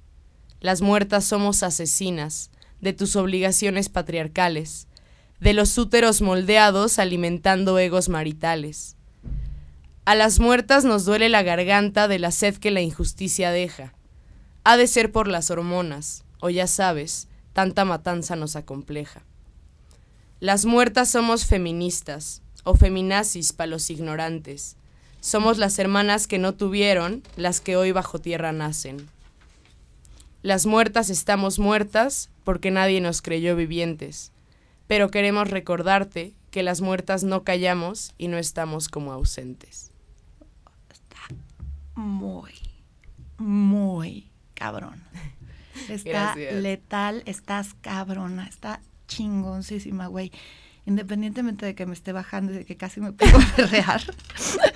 Las 0.60 0.82
muertas 0.82 1.24
somos 1.24 1.62
asesinas 1.62 2.50
de 2.80 2.92
tus 2.92 3.16
obligaciones 3.16 3.88
patriarcales, 3.88 4.88
de 5.40 5.54
los 5.54 5.76
úteros 5.78 6.20
moldeados 6.20 6.98
alimentando 6.98 7.78
egos 7.78 8.08
maritales. 8.08 8.96
A 10.04 10.14
las 10.14 10.38
muertas 10.38 10.84
nos 10.84 11.04
duele 11.04 11.28
la 11.28 11.42
garganta 11.42 12.08
de 12.08 12.18
la 12.18 12.30
sed 12.30 12.56
que 12.56 12.70
la 12.70 12.82
injusticia 12.82 13.50
deja. 13.50 13.94
Ha 14.64 14.76
de 14.76 14.86
ser 14.86 15.12
por 15.12 15.28
las 15.28 15.50
hormonas, 15.50 16.24
o 16.40 16.50
ya 16.50 16.66
sabes, 16.66 17.28
tanta 17.52 17.84
matanza 17.84 18.36
nos 18.36 18.56
acompleja. 18.56 19.22
Las 20.40 20.66
muertas 20.66 21.10
somos 21.10 21.46
feministas, 21.46 22.42
o 22.64 22.74
feminazis 22.74 23.52
para 23.52 23.68
los 23.68 23.88
ignorantes. 23.88 24.76
Somos 25.20 25.58
las 25.58 25.78
hermanas 25.78 26.26
que 26.26 26.38
no 26.38 26.54
tuvieron, 26.54 27.22
las 27.36 27.60
que 27.60 27.76
hoy 27.76 27.92
bajo 27.92 28.18
tierra 28.18 28.52
nacen. 28.52 29.08
Las 30.42 30.64
muertas 30.64 31.10
estamos 31.10 31.58
muertas 31.58 32.30
porque 32.44 32.70
nadie 32.70 33.00
nos 33.00 33.20
creyó 33.20 33.56
vivientes, 33.56 34.32
pero 34.86 35.10
queremos 35.10 35.50
recordarte 35.50 36.32
que 36.50 36.62
las 36.62 36.80
muertas 36.80 37.24
no 37.24 37.44
callamos 37.44 38.14
y 38.16 38.28
no 38.28 38.38
estamos 38.38 38.88
como 38.88 39.12
ausentes. 39.12 39.90
Está 40.90 41.34
muy, 41.94 42.54
muy 43.38 44.30
cabrón. 44.54 45.02
Está 45.88 46.36
letal, 46.36 47.22
estás 47.26 47.74
cabrona, 47.80 48.46
está 48.46 48.80
chingoncísima, 49.08 50.06
güey 50.06 50.30
independientemente 50.86 51.66
de 51.66 51.74
que 51.74 51.86
me 51.86 51.92
esté 51.92 52.12
bajando 52.12 52.52
y 52.52 52.56
de 52.56 52.64
que 52.64 52.76
casi 52.76 53.00
me 53.00 53.12
puedo 53.12 53.38
berrear, 53.56 54.02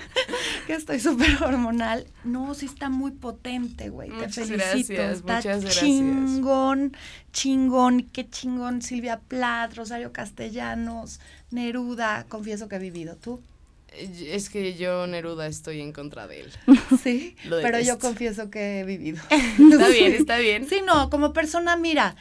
que 0.65 0.73
estoy 0.73 0.99
súper 0.99 1.41
hormonal, 1.43 2.07
no, 2.23 2.53
sí 2.53 2.65
está 2.65 2.89
muy 2.89 3.11
potente, 3.11 3.89
güey. 3.89 4.09
Te 4.09 4.29
felicito. 4.29 4.93
Gracias, 4.93 5.17
está 5.17 5.35
muchas 5.35 5.79
chingón, 5.79 6.95
chingón, 7.31 8.09
qué 8.11 8.29
chingón. 8.29 8.81
Silvia 8.81 9.19
Plath, 9.19 9.75
Rosario 9.75 10.11
Castellanos, 10.11 11.19
Neruda, 11.51 12.25
confieso 12.27 12.67
que 12.67 12.75
he 12.75 12.79
vivido. 12.79 13.15
¿Tú? 13.15 13.41
Es 13.97 14.49
que 14.49 14.75
yo, 14.75 15.07
Neruda, 15.07 15.47
estoy 15.47 15.81
en 15.81 15.93
contra 15.93 16.27
de 16.27 16.41
él. 16.41 16.51
Sí, 17.01 17.35
pero 17.49 17.79
yo 17.79 17.97
confieso 17.99 18.49
que 18.49 18.79
he 18.79 18.83
vivido. 18.83 19.21
está 19.29 19.87
bien, 19.89 20.13
está 20.13 20.37
bien. 20.37 20.67
Sí, 20.67 20.81
no, 20.85 21.09
como 21.09 21.33
persona, 21.33 21.77
mira, 21.77 22.15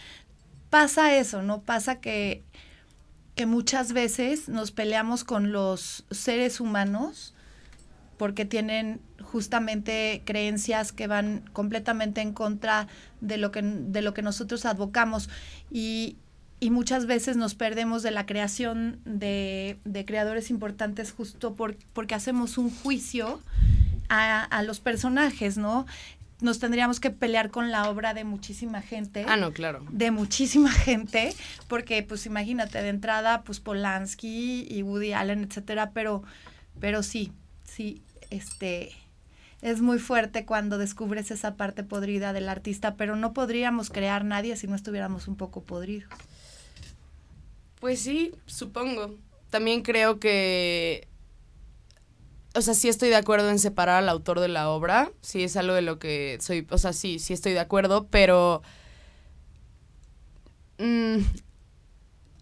pasa 0.71 1.17
eso, 1.17 1.43
¿no? 1.43 1.63
Pasa 1.63 2.01
que 2.01 2.45
que 3.35 3.47
muchas 3.47 3.93
veces 3.93 4.49
nos 4.49 4.71
peleamos 4.71 5.25
con 5.25 5.53
los 5.53 6.05
seres 6.11 6.61
humanos 6.61 7.34
porque 8.25 8.47
tienen 8.47 9.03
justamente 9.23 10.23
creencias 10.25 10.93
que 10.93 11.07
van 11.07 11.43
completamente 11.53 12.23
en 12.23 12.33
contra 12.33 12.89
de 13.21 13.37
lo 13.37 13.51
que, 13.51 13.61
de 13.61 14.01
lo 14.01 14.15
que 14.15 14.23
nosotros 14.23 14.65
advocamos 14.65 15.29
y, 15.71 16.17
muchas 16.71 17.05
veces 17.05 17.37
nos 17.37 17.55
perdemos 17.55 18.03
de 18.03 18.11
la 18.11 18.25
creación 18.25 18.99
de, 19.05 19.77
creadores 20.07 20.49
importantes 20.49 21.13
justo 21.13 21.55
por, 21.55 21.77
porque 21.93 22.15
hacemos 22.15 22.57
un 22.57 22.71
juicio 22.71 23.43
a, 24.09 24.43
a, 24.43 24.63
los 24.63 24.81
personajes, 24.81 25.59
¿no? 25.59 25.85
nos 26.41 26.61
tendríamos 26.61 26.99
que 26.99 27.11
pelear 27.11 27.51
con 27.51 27.71
la 27.71 27.91
obra 27.91 28.15
de 28.15 28.25
muchísima 28.25 28.81
gente. 28.81 29.27
Ah, 29.29 29.37
no, 29.37 29.53
claro. 29.53 29.85
De 29.91 30.11
muchísima 30.11 30.71
gente, 30.89 31.35
porque 31.69 32.03
pues 32.03 32.25
imagínate, 32.25 32.81
de 32.81 32.89
entrada, 32.89 33.43
pues 33.43 33.61
Polanski 33.61 34.67
y 34.67 34.83
Woody 34.83 35.13
Allen, 35.13 35.45
etcétera, 35.45 35.91
pero, 35.91 36.23
pero 36.81 37.03
sí, 37.03 37.31
sí, 37.75 38.03
este 38.35 38.93
es 39.63 39.81
muy 39.81 39.99
fuerte 39.99 40.45
cuando 40.45 40.77
descubres 40.77 41.31
esa 41.31 41.57
parte 41.57 41.83
podrida 41.83 42.33
del 42.33 42.49
artista, 42.49 42.97
pero 42.97 43.17
no 43.17 43.33
podríamos 43.33 43.91
crear 43.91 44.25
nadie 44.25 44.57
si 44.57 44.67
no 44.67 44.77
estuviéramos 44.77 45.27
un 45.27 45.37
poco 45.37 45.63
podridos. 45.63 46.11
Pues 47.81 48.01
sí, 48.01 48.33
supongo. 48.47 49.15
También 49.51 49.83
creo 49.83 50.19
que 50.21 51.09
o 52.55 52.61
sea, 52.61 52.75
sí 52.75 52.89
estoy 52.89 53.09
de 53.09 53.17
acuerdo 53.17 53.51
en 53.51 53.59
separar 53.59 53.97
al 53.97 54.09
autor 54.09 54.39
de 54.39 54.49
la 54.49 54.71
obra, 54.71 55.11
sí 55.23 55.43
es 55.43 55.57
algo 55.57 55.75
de 55.75 55.83
lo 55.83 55.99
que 55.99 56.39
soy, 56.41 56.67
o 56.71 56.79
sea, 56.79 56.93
sí, 56.93 57.19
sí 57.19 57.33
estoy 57.33 57.53
de 57.53 57.61
acuerdo, 57.61 58.07
pero 58.11 58.63
mm, 60.79 61.19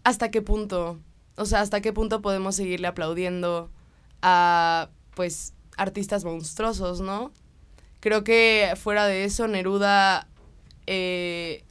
¿hasta 0.03 0.29
qué 0.29 0.43
punto? 0.43 0.99
O 1.35 1.45
sea, 1.45 1.61
¿hasta 1.61 1.81
qué 1.81 1.91
punto 1.93 2.21
podemos 2.21 2.55
seguirle 2.55 2.87
aplaudiendo 2.87 3.71
a, 4.21 4.89
pues, 5.15 5.53
artistas 5.77 6.23
monstruosos, 6.25 7.01
¿no? 7.01 7.31
Creo 7.99 8.23
que 8.23 8.73
fuera 8.75 9.05
de 9.05 9.23
eso, 9.23 9.47
Neruda, 9.47 10.27
eh, 10.87 11.63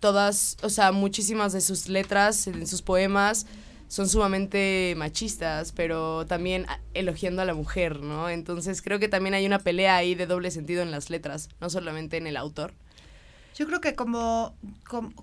todas, 0.00 0.56
o 0.62 0.68
sea, 0.68 0.92
muchísimas 0.92 1.52
de 1.52 1.60
sus 1.60 1.88
letras, 1.88 2.46
en 2.46 2.66
sus 2.66 2.82
poemas, 2.82 3.46
son 3.88 4.08
sumamente 4.08 4.94
machistas, 4.96 5.72
pero 5.72 6.26
también 6.26 6.66
elogiando 6.94 7.42
a 7.42 7.44
la 7.44 7.54
mujer, 7.54 8.00
¿no? 8.00 8.30
Entonces 8.30 8.80
creo 8.80 8.98
que 8.98 9.08
también 9.08 9.34
hay 9.34 9.44
una 9.44 9.58
pelea 9.58 9.96
ahí 9.96 10.14
de 10.14 10.26
doble 10.26 10.50
sentido 10.50 10.82
en 10.82 10.90
las 10.90 11.10
letras, 11.10 11.50
no 11.60 11.68
solamente 11.68 12.16
en 12.16 12.26
el 12.26 12.36
autor. 12.36 12.72
Yo 13.54 13.66
creo 13.66 13.82
que 13.82 13.94
como, 13.94 14.54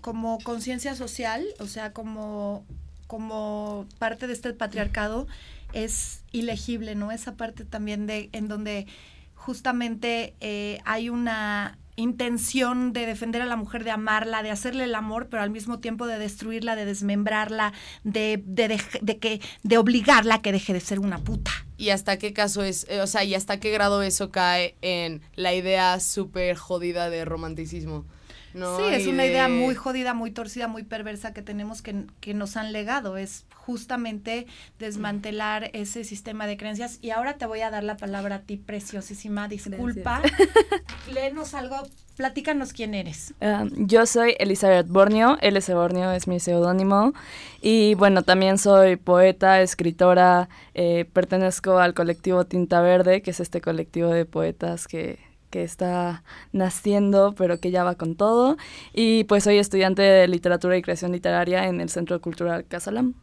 como, 0.02 0.38
conciencia 0.44 0.96
social, 0.96 1.48
o 1.60 1.66
sea, 1.66 1.94
como, 1.94 2.64
como 3.08 3.88
parte 3.98 4.28
de 4.28 4.34
este 4.34 4.54
patriarcado, 4.54 5.26
es 5.74 6.24
ilegible, 6.32 6.96
¿no? 6.96 7.12
Esa 7.12 7.36
parte 7.36 7.66
también 7.66 8.08
de 8.08 8.30
en 8.34 8.48
donde 8.48 8.88
justamente 9.36 10.36
eh, 10.42 10.80
hay 10.86 11.10
una 11.10 11.78
intención 11.96 12.94
de 12.94 13.06
defender 13.06 13.42
a 13.42 13.46
la 13.46 13.56
mujer, 13.56 13.84
de 13.84 13.92
amarla, 13.92 14.42
de 14.42 14.52
hacerle 14.52 14.86
el 14.86 14.96
amor, 14.96 15.28
pero 15.30 15.44
al 15.44 15.50
mismo 15.50 15.80
tiempo 15.80 16.08
de 16.08 16.18
destruirla, 16.18 16.76
de 16.76 16.86
desmembrarla, 16.86 17.74
de, 18.04 18.42
de, 18.46 18.80
de, 19.02 19.18
que, 19.18 19.42
de 19.64 19.78
obligarla 19.78 20.36
a 20.36 20.42
que 20.42 20.52
deje 20.52 20.74
de 20.74 20.80
ser 20.80 21.00
una 21.00 21.20
puta. 21.20 21.52
¿Y 21.78 21.90
hasta 21.90 22.18
qué 22.18 22.34
caso 22.34 22.64
es, 22.64 22.86
eh, 22.90 23.02
o 23.02 23.08
sea, 23.08 23.24
y 23.24 23.36
hasta 23.36 23.60
qué 23.60 23.72
grado 23.72 24.02
eso 24.02 24.32
cae 24.32 24.76
en 24.82 25.22
la 25.36 25.54
idea 25.54 26.00
súper 26.00 26.56
jodida 26.56 27.10
de 27.10 27.26
romanticismo? 27.26 28.06
Sí, 28.54 28.84
es 28.92 29.08
una 29.08 29.26
idea 29.26 29.48
muy 29.48 29.76
jodida, 29.76 30.14
muy 30.14 30.32
torcida, 30.32 30.68
muy 30.68 30.84
perversa 30.84 31.34
que 31.34 31.42
tenemos 31.42 31.82
que, 31.82 32.06
que 32.20 32.34
nos 32.34 32.58
han 32.58 32.74
legado. 32.74 33.18
Es 33.18 33.46
justamente 33.70 34.48
desmantelar 34.80 35.70
ese 35.74 36.04
sistema 36.04 36.48
de 36.48 36.58
creencias. 36.58 36.98
Y 37.02 37.12
ahora 37.12 37.38
te 37.38 37.46
voy 37.46 37.62
a 37.62 37.70
dar 37.70 37.84
la 37.84 37.98
palabra 37.98 38.38
a 38.38 38.40
ti, 38.40 38.58
preciosísima. 38.58 39.48
Disculpa. 39.48 40.24
Léenos 41.14 41.54
algo, 41.54 41.76
platícanos 42.18 42.74
quién 42.74 42.96
eres. 42.96 43.36
Ah, 43.42 43.66
yo 43.76 44.08
soy 44.08 44.36
Elizabeth 44.40 44.88
Borneo, 44.88 45.38
LS 45.42 45.72
Borneo 45.76 46.12
es 46.12 46.28
mi 46.28 46.40
seudónimo. 46.40 47.14
Y 47.62 47.94
bueno, 47.94 48.24
también 48.24 48.58
soy 48.58 48.96
poeta, 48.96 49.62
escritora, 49.62 50.50
eh, 50.74 51.06
pertenezco 51.14 51.78
al 51.78 51.94
colectivo 51.94 52.46
Tinta 52.46 52.82
Verde, 52.82 53.22
que 53.22 53.30
es 53.30 53.40
este 53.40 53.62
colectivo 53.62 54.10
de 54.10 54.26
poetas 54.26 54.88
que 54.88 55.29
que 55.50 55.64
está 55.64 56.24
naciendo, 56.52 57.34
pero 57.38 57.60
que 57.60 57.72
ya 57.72 57.84
va 57.84 57.96
con 57.96 58.16
todo. 58.16 58.58
Y 58.94 59.24
pues 59.26 59.44
soy 59.44 59.58
estudiante 59.58 60.02
de 60.02 60.28
literatura 60.28 60.78
y 60.78 60.82
creación 60.82 61.12
literaria 61.12 61.68
en 61.68 61.82
el 61.82 61.90
Centro 61.90 62.20
Cultural 62.22 62.66
Casalam. 62.66 63.14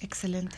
Excelente. 0.00 0.56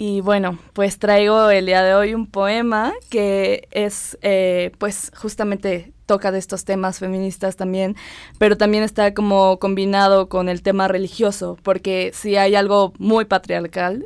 Y 0.00 0.20
bueno, 0.20 0.58
pues 0.74 0.98
traigo 0.98 1.50
el 1.50 1.66
día 1.66 1.82
de 1.82 1.94
hoy 1.94 2.14
un 2.14 2.28
poema 2.28 2.92
que 3.10 3.66
es, 3.72 4.16
eh, 4.22 4.70
pues 4.78 5.10
justamente 5.16 5.92
toca 6.06 6.30
de 6.30 6.38
estos 6.38 6.64
temas 6.64 7.00
feministas 7.00 7.56
también, 7.56 7.96
pero 8.38 8.56
también 8.56 8.84
está 8.84 9.12
como 9.12 9.58
combinado 9.58 10.28
con 10.28 10.48
el 10.48 10.62
tema 10.62 10.86
religioso, 10.86 11.58
porque 11.64 12.12
si 12.14 12.36
hay 12.36 12.54
algo 12.54 12.92
muy 12.98 13.24
patriarcal 13.24 14.04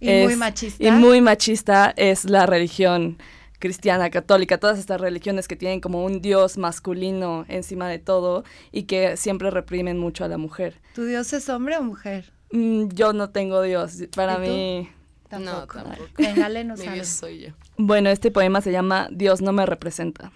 y 0.00 0.24
muy 0.24 0.36
machista 0.36 0.84
y 0.84 0.90
muy 0.90 1.20
machista 1.20 1.94
es 1.96 2.24
la 2.24 2.46
religión 2.46 3.16
cristiana, 3.60 4.10
católica, 4.10 4.58
todas 4.58 4.80
estas 4.80 5.00
religiones 5.00 5.46
que 5.46 5.54
tienen 5.54 5.80
como 5.80 6.04
un 6.04 6.20
dios 6.20 6.58
masculino 6.58 7.44
encima 7.46 7.88
de 7.88 8.00
todo 8.00 8.42
y 8.72 8.84
que 8.84 9.16
siempre 9.16 9.50
reprimen 9.52 9.98
mucho 9.98 10.24
a 10.24 10.28
la 10.28 10.38
mujer. 10.38 10.80
¿Tu 10.94 11.04
dios 11.04 11.32
es 11.32 11.48
hombre 11.48 11.76
o 11.76 11.82
mujer? 11.82 12.32
Mm, 12.50 12.88
yo 12.88 13.12
no 13.12 13.30
tengo 13.30 13.62
dios, 13.62 13.98
para 14.16 14.38
mí... 14.38 14.90
Tampoco. 15.28 15.78
No, 15.78 15.84
tampoco. 15.84 16.10
Mi 16.18 16.88
dios 16.88 17.06
soy 17.06 17.38
yo. 17.38 17.48
Bueno, 17.76 18.10
este 18.10 18.32
poema 18.32 18.60
se 18.60 18.72
llama 18.72 19.08
Dios 19.12 19.40
no 19.40 19.52
me 19.52 19.64
representa. 19.64 20.32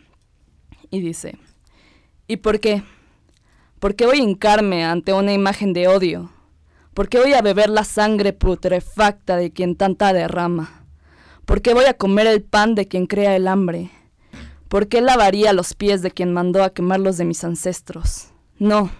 Y 0.90 1.00
dice, 1.00 1.37
¿y 2.28 2.37
por 2.37 2.61
qué? 2.61 2.85
¿Por 3.81 3.97
qué 3.97 4.07
voy 4.07 4.21
a 4.21 4.23
hincarme 4.23 4.85
ante 4.85 5.12
una 5.12 5.33
imagen 5.33 5.73
de 5.73 5.88
odio? 5.88 6.31
¿Por 6.95 7.09
qué 7.09 7.19
voy 7.19 7.33
a 7.33 7.43
beber 7.43 7.71
la 7.71 7.83
sangre 7.83 8.33
putrefacta 8.33 9.37
de 9.37 9.50
quien 9.52 9.75
tanta 9.75 10.12
derrama? 10.12 10.84
¿Por 11.45 11.61
qué 11.61 11.75
voy 11.75 11.85
a 11.85 11.95
comer 11.95 12.27
el 12.27 12.43
pan 12.43 12.75
de 12.75 12.89
quien 12.89 13.07
crea 13.07 13.37
el 13.37 13.49
hambre? 13.49 13.91
¿Por 14.69 14.89
qué 14.89 15.03
lavaría 15.03 15.53
los 15.53 15.75
pies 15.75 16.01
de 16.01 16.11
quien 16.11 16.33
mandó 16.33 16.65
a 16.65 16.71
quemarlos 16.71 17.19
de 17.19 17.27
mis 17.27 17.45
ancestros? 17.45 18.29
No, 18.59 18.91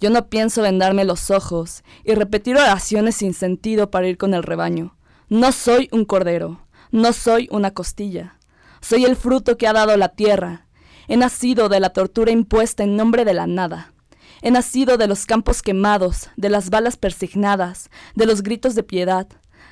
yo 0.00 0.08
no 0.08 0.28
pienso 0.28 0.62
vendarme 0.62 1.04
los 1.04 1.30
ojos 1.30 1.84
y 2.02 2.14
repetir 2.14 2.56
oraciones 2.56 3.16
sin 3.16 3.34
sentido 3.34 3.90
para 3.90 4.08
ir 4.08 4.16
con 4.16 4.32
el 4.32 4.42
rebaño. 4.42 4.96
No 5.28 5.52
soy 5.52 5.90
un 5.92 6.06
cordero, 6.06 6.66
no 6.90 7.12
soy 7.12 7.48
una 7.50 7.72
costilla. 7.72 8.38
Soy 8.80 9.04
el 9.04 9.14
fruto 9.14 9.58
que 9.58 9.66
ha 9.66 9.74
dado 9.74 9.94
la 9.98 10.08
tierra. 10.08 10.66
He 11.06 11.18
nacido 11.18 11.68
de 11.68 11.80
la 11.80 11.90
tortura 11.90 12.30
impuesta 12.30 12.82
en 12.82 12.96
nombre 12.96 13.26
de 13.26 13.34
la 13.34 13.46
nada. 13.46 13.92
He 14.40 14.50
nacido 14.50 14.96
de 14.96 15.06
los 15.06 15.26
campos 15.26 15.60
quemados, 15.60 16.30
de 16.36 16.48
las 16.48 16.70
balas 16.70 16.96
persignadas, 16.96 17.90
de 18.14 18.26
los 18.26 18.42
gritos 18.42 18.74
de 18.74 18.82
piedad, 18.82 19.26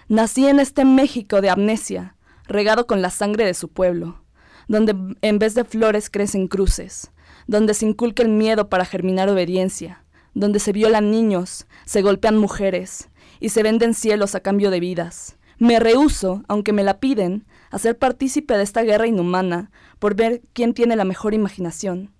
Nací 0.08 0.46
en 0.46 0.58
este 0.58 0.84
México 0.84 1.40
de 1.40 1.50
amnesia, 1.50 2.16
regado 2.46 2.86
con 2.86 3.02
la 3.02 3.10
sangre 3.10 3.44
de 3.44 3.54
su 3.54 3.68
pueblo, 3.68 4.22
donde 4.68 4.96
en 5.22 5.38
vez 5.38 5.54
de 5.54 5.64
flores 5.64 6.10
crecen 6.10 6.48
cruces, 6.48 7.12
donde 7.46 7.74
se 7.74 7.86
inculca 7.86 8.22
el 8.22 8.28
miedo 8.28 8.68
para 8.68 8.84
germinar 8.84 9.28
obediencia, 9.28 10.04
donde 10.34 10.58
se 10.58 10.72
violan 10.72 11.10
niños, 11.10 11.66
se 11.84 12.02
golpean 12.02 12.36
mujeres 12.36 13.10
y 13.40 13.50
se 13.50 13.62
venden 13.62 13.94
cielos 13.94 14.34
a 14.34 14.40
cambio 14.40 14.70
de 14.70 14.80
vidas. 14.80 15.36
Me 15.58 15.78
rehuso, 15.78 16.42
aunque 16.48 16.72
me 16.72 16.82
la 16.82 16.98
piden, 16.98 17.46
a 17.70 17.78
ser 17.78 17.96
partícipe 17.96 18.56
de 18.56 18.62
esta 18.62 18.82
guerra 18.82 19.06
inhumana 19.06 19.70
por 19.98 20.14
ver 20.14 20.42
quién 20.52 20.74
tiene 20.74 20.96
la 20.96 21.04
mejor 21.04 21.34
imaginación. 21.34 22.12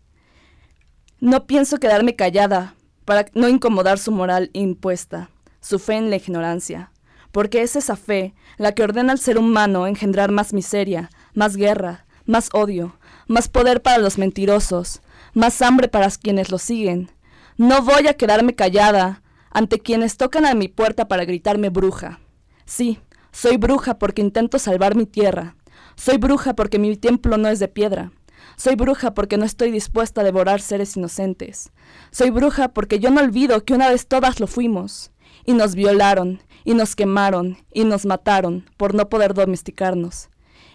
No 1.19 1.47
pienso 1.47 1.79
quedarme 1.79 2.15
callada 2.15 2.75
para 3.05 3.27
no 3.35 3.49
incomodar 3.49 3.99
su 3.99 4.13
moral 4.13 4.51
impuesta, 4.53 5.31
su 5.61 5.79
fe 5.79 5.95
en 5.95 6.11
la 6.11 6.17
ignorancia, 6.17 6.93
porque 7.33 7.63
es 7.63 7.77
esa 7.77 7.97
fe 7.97 8.35
la 8.59 8.73
que 8.73 8.85
ordena 8.85 9.13
al 9.13 9.19
ser 9.19 9.39
humano 9.39 9.87
engendrar 9.87 10.31
más 10.31 10.53
miseria, 10.53 11.11
más 11.35 11.57
guerra, 11.57 12.07
más 12.27 12.51
odio, 12.53 12.97
más 13.27 13.49
poder 13.49 13.83
para 13.83 13.99
los 13.99 14.19
mentirosos, 14.19 15.03
más 15.35 15.61
hambre 15.63 15.89
para 15.89 16.11
quienes 16.11 16.51
lo 16.51 16.59
siguen. 16.59 17.11
No 17.57 17.83
voy 17.83 18.07
a 18.07 18.15
quedarme 18.15 18.55
callada 18.55 19.23
ante 19.51 19.81
quienes 19.81 20.17
tocan 20.17 20.47
a 20.47 20.55
mi 20.55 20.69
puerta 20.69 21.09
para 21.09 21.25
gritarme 21.25 21.71
bruja. 21.71 22.21
Sí, 22.65 23.01
soy 23.33 23.57
bruja 23.57 23.99
porque 23.99 24.23
intento 24.23 24.59
salvar 24.59 24.95
mi 24.95 25.07
tierra. 25.07 25.57
Soy 25.97 26.19
bruja 26.19 26.55
porque 26.55 26.79
mi 26.79 26.97
templo 26.97 27.37
no 27.39 27.49
es 27.49 27.59
de 27.59 27.69
piedra. 27.69 28.13
Soy 28.57 28.77
bruja 28.77 29.15
porque 29.15 29.37
no 29.37 29.45
estoy 29.45 29.71
dispuesta 29.71 30.21
a 30.21 30.25
devorar 30.25 30.61
seres 30.61 30.97
inocentes. 30.97 31.71
Soy 32.11 32.31
bruja 32.31 32.69
porque 32.69 32.99
yo 32.99 33.11
no 33.11 33.21
olvido 33.21 33.65
que 33.65 33.75
una 33.75 33.89
vez 33.89 34.07
todas 34.07 34.41
lo 34.41 34.47
fuimos. 34.47 35.11
Y 35.45 35.55
nos 35.55 35.75
violaron, 35.75 36.41
y 36.65 36.75
nos 36.75 36.97
quemaron 36.97 37.59
y 37.73 37.85
nos 37.85 38.07
mataron 38.07 38.65
por 38.77 38.95
no 38.95 39.09
poder 39.09 39.35
domesticarnos. 39.35 40.29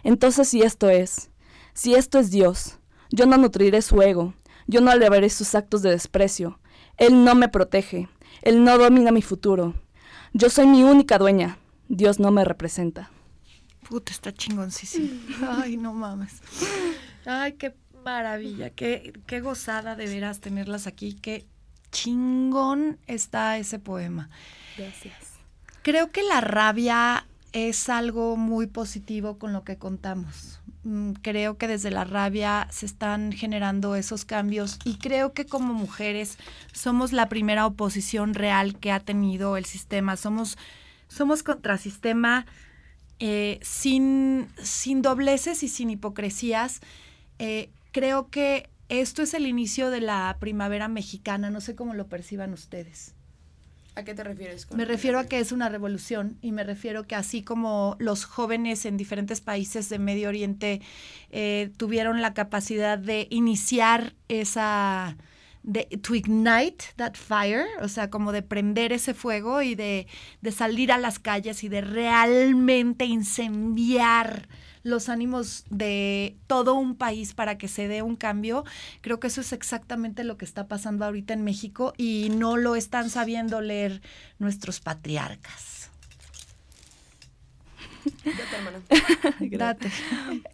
Entonces, 0.03 0.47
si 0.49 0.61
esto 0.61 0.89
es, 0.89 1.29
si 1.73 1.95
esto 1.95 2.19
es 2.19 2.31
Dios, 2.31 2.79
yo 3.11 3.25
no 3.25 3.37
nutriré 3.37 3.81
su 3.81 4.01
ego, 4.01 4.33
yo 4.67 4.81
no 4.81 4.91
alevaré 4.91 5.29
sus 5.29 5.55
actos 5.55 5.81
de 5.81 5.91
desprecio. 5.91 6.59
Él 6.97 7.23
no 7.23 7.35
me 7.35 7.49
protege, 7.49 8.09
Él 8.41 8.63
no 8.63 8.77
domina 8.77 9.11
mi 9.11 9.21
futuro. 9.21 9.73
Yo 10.33 10.49
soy 10.49 10.67
mi 10.67 10.83
única 10.83 11.17
dueña, 11.17 11.57
Dios 11.87 12.19
no 12.19 12.31
me 12.31 12.43
representa. 12.43 13.11
Puta, 13.87 14.11
está 14.11 14.33
chingoncísimo. 14.33 15.09
Ay, 15.49 15.77
no 15.77 15.93
mames. 15.93 16.41
Ay, 17.25 17.53
qué 17.53 17.73
maravilla, 18.03 18.69
qué, 18.69 19.13
qué 19.25 19.41
gozada 19.41 19.95
de 19.95 20.07
veras 20.07 20.39
tenerlas 20.39 20.87
aquí, 20.87 21.13
qué 21.13 21.45
chingón 21.91 22.99
está 23.07 23.57
ese 23.57 23.79
poema. 23.79 24.29
Gracias. 24.77 25.26
Creo 25.87 26.11
que 26.11 26.21
la 26.21 26.41
rabia 26.41 27.25
es 27.53 27.87
algo 27.87 28.35
muy 28.35 28.67
positivo 28.67 29.37
con 29.39 29.53
lo 29.53 29.63
que 29.63 29.77
contamos. 29.77 30.59
Mm, 30.83 31.13
creo 31.21 31.57
que 31.57 31.69
desde 31.69 31.91
la 31.91 32.03
rabia 32.03 32.67
se 32.71 32.85
están 32.85 33.31
generando 33.31 33.95
esos 33.95 34.25
cambios 34.25 34.79
y 34.83 34.97
creo 34.97 35.31
que 35.31 35.45
como 35.45 35.73
mujeres 35.73 36.39
somos 36.73 37.13
la 37.13 37.29
primera 37.29 37.65
oposición 37.65 38.33
real 38.33 38.77
que 38.77 38.91
ha 38.91 38.99
tenido 38.99 39.55
el 39.55 39.63
sistema. 39.63 40.17
Somos, 40.17 40.57
somos 41.07 41.41
contrasistema 41.41 42.45
eh, 43.19 43.57
sin, 43.61 44.49
sin 44.61 45.01
dobleces 45.01 45.63
y 45.63 45.69
sin 45.69 45.89
hipocresías. 45.89 46.81
Eh, 47.39 47.69
creo 47.93 48.27
que 48.27 48.69
esto 48.89 49.21
es 49.21 49.33
el 49.33 49.47
inicio 49.47 49.89
de 49.89 50.01
la 50.01 50.35
primavera 50.41 50.89
mexicana. 50.89 51.49
No 51.49 51.61
sé 51.61 51.75
cómo 51.75 51.93
lo 51.93 52.07
perciban 52.07 52.51
ustedes. 52.51 53.15
¿A 53.97 54.03
qué 54.03 54.13
te 54.13 54.23
refieres? 54.23 54.67
me 54.75 54.85
refiero 54.85 55.17
a 55.17 55.25
que 55.25 55.39
es 55.39 55.51
una 55.51 55.69
revolución 55.69 56.37
y 56.43 56.51
me 56.51 56.63
refiero 56.63 57.07
que 57.07 57.15
así 57.15 57.41
como 57.41 57.95
los 57.97 58.25
jóvenes 58.25 58.85
en 58.85 58.95
diferentes 58.95 59.41
países 59.41 59.89
de 59.89 59.97
Medio 59.97 60.29
Oriente 60.29 60.81
eh, 61.31 61.71
tuvieron 61.77 62.21
la 62.21 62.35
capacidad 62.35 62.99
de 62.99 63.25
iniciar 63.31 64.13
esa, 64.27 65.17
de 65.63 65.85
to 66.03 66.13
ignite 66.13 66.85
that 66.97 67.15
fire, 67.15 67.65
o 67.81 67.87
sea, 67.87 68.11
como 68.11 68.31
de 68.31 68.43
prender 68.43 68.93
ese 68.93 69.15
fuego 69.15 69.63
y 69.63 69.73
de, 69.73 70.05
de 70.41 70.51
salir 70.51 70.91
a 70.91 70.99
las 70.99 71.17
calles 71.17 71.63
y 71.63 71.67
de 71.67 71.81
realmente 71.81 73.05
incendiar 73.05 74.47
los 74.87 75.09
ánimos 75.09 75.65
de 75.69 76.35
todo 76.47 76.73
un 76.73 76.95
país 76.95 77.33
para 77.33 77.57
que 77.57 77.67
se 77.67 77.87
dé 77.87 78.01
un 78.01 78.15
cambio. 78.15 78.63
Creo 79.01 79.19
que 79.19 79.27
eso 79.27 79.41
es 79.41 79.53
exactamente 79.53 80.23
lo 80.23 80.37
que 80.37 80.45
está 80.45 80.67
pasando 80.67 81.05
ahorita 81.05 81.33
en 81.33 81.43
México 81.43 81.93
y 81.97 82.29
no 82.31 82.57
lo 82.57 82.75
están 82.75 83.09
sabiendo 83.09 83.61
leer 83.61 84.01
nuestros 84.39 84.79
patriarcas. 84.79 85.76
Date. 89.39 89.91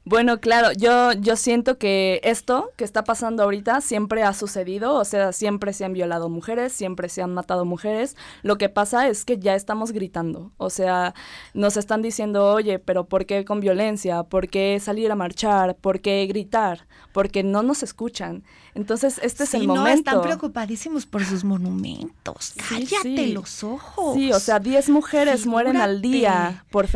Bueno, 0.06 0.40
claro, 0.40 0.72
yo, 0.74 1.14
yo 1.14 1.36
siento 1.36 1.78
que 1.78 2.22
esto 2.24 2.72
que 2.76 2.84
está 2.84 3.04
pasando 3.04 3.44
ahorita 3.44 3.82
siempre 3.82 4.24
ha 4.24 4.34
sucedido, 4.34 4.96
o 4.96 5.06
sea, 5.06 5.32
siempre 5.32 5.74
se 5.74 5.86
han 5.86 5.94
violado 5.94 6.30
mujeres, 6.30 6.74
siempre 6.74 7.10
se 7.10 7.22
han 7.22 7.34
matado 7.34 7.66
mujeres. 7.66 8.16
Lo 8.42 8.58
que 8.58 8.70
pasa 8.70 9.08
es 9.08 9.26
que 9.26 9.40
ya 9.40 9.56
estamos 9.56 9.92
gritando, 9.92 10.52
o 10.58 10.70
sea, 10.70 11.14
nos 11.54 11.78
están 11.78 12.02
diciendo, 12.02 12.54
oye, 12.54 12.80
pero 12.80 13.06
¿por 13.06 13.26
qué 13.26 13.46
con 13.46 13.60
violencia? 13.60 14.24
¿Por 14.24 14.50
qué 14.50 14.80
salir 14.80 15.12
a 15.12 15.16
marchar? 15.16 15.76
¿Por 15.76 16.02
qué 16.02 16.26
gritar? 16.28 16.88
Porque 17.12 17.44
no 17.44 17.64
nos 17.64 17.84
escuchan. 17.84 18.44
Entonces, 18.76 19.20
este 19.22 19.44
es 19.44 19.54
el 19.54 19.68
no, 19.68 19.76
momento. 19.76 20.10
están 20.10 20.22
preocupadísimos 20.22 21.06
por 21.06 21.24
sus 21.24 21.44
monumentos. 21.44 22.54
Cállate 22.70 23.04
sí. 23.04 23.32
los 23.32 23.64
ojos. 23.64 24.16
Sí, 24.16 24.32
o 24.32 24.40
sea, 24.40 24.60
10 24.60 24.90
mujeres 24.90 25.46
mueren 25.46 25.78
al 25.78 26.02
Figúrate. 26.02 26.18
día 26.18 26.66
por 26.72 26.88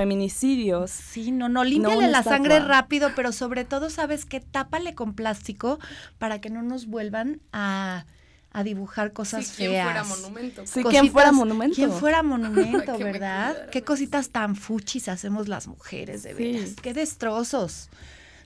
Sí, 0.92 1.32
no, 1.32 1.50
no, 1.50 1.64
límpiale 1.64 2.08
la 2.08 2.20
estatua. 2.20 2.32
sangre 2.32 2.60
rápido, 2.60 3.12
pero 3.16 3.32
sobre 3.32 3.66
todo, 3.66 3.90
¿sabes 3.90 4.26
qué? 4.26 4.40
Tápale 4.40 4.96
con 4.96 5.14
plástico 5.14 5.80
para 6.18 6.40
que 6.42 6.50
no 6.50 6.62
nos 6.62 6.86
vuelvan 6.88 7.42
a, 7.52 8.06
a 8.52 8.64
dibujar 8.64 9.14
cosas 9.14 9.46
Sí, 9.46 9.54
¿quién 9.58 9.72
feas. 9.72 9.84
fuera 9.86 10.04
monumento? 10.04 10.62
Sí, 10.66 10.84
¿quién 10.84 11.12
fuera 11.12 11.30
Cositas- 11.30 11.34
monumento? 11.36 11.76
¿Quién 11.76 11.92
fuera 11.92 12.24
monumento, 12.24 12.94
Que 12.98 13.04
me 13.04 13.12
verdad? 13.12 13.70
Qué 13.72 13.84
cositas 13.84 14.30
tan 14.30 14.56
fuchis 14.56 15.08
hacemos 15.10 15.48
las 15.48 15.68
mujeres, 15.68 16.24
de 16.24 16.36
Sí. 16.36 16.52
veras. 16.54 16.76
Qué 16.82 16.94
destrozos. 16.94 17.90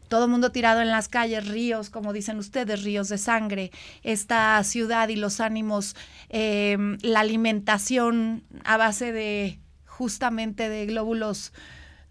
Todo 0.08 0.28
mundo 0.28 0.52
tirado 0.52 0.82
en 0.82 0.90
las 0.90 1.08
calles, 1.08 1.48
ríos, 1.48 1.90
como 1.90 2.12
dicen 2.12 2.38
ustedes, 2.38 2.84
ríos 2.84 3.08
de 3.08 3.18
sangre. 3.18 3.72
Esta 4.04 4.62
ciudad 4.66 5.08
y 5.08 5.16
los 5.16 5.40
ánimos, 5.40 5.96
eh, 6.28 6.78
la 7.02 7.22
alimentación 7.22 8.44
a 8.66 8.76
base 8.76 9.14
de 9.14 9.58
justamente 9.86 10.68
de 10.68 10.86
glóbulos 10.88 11.54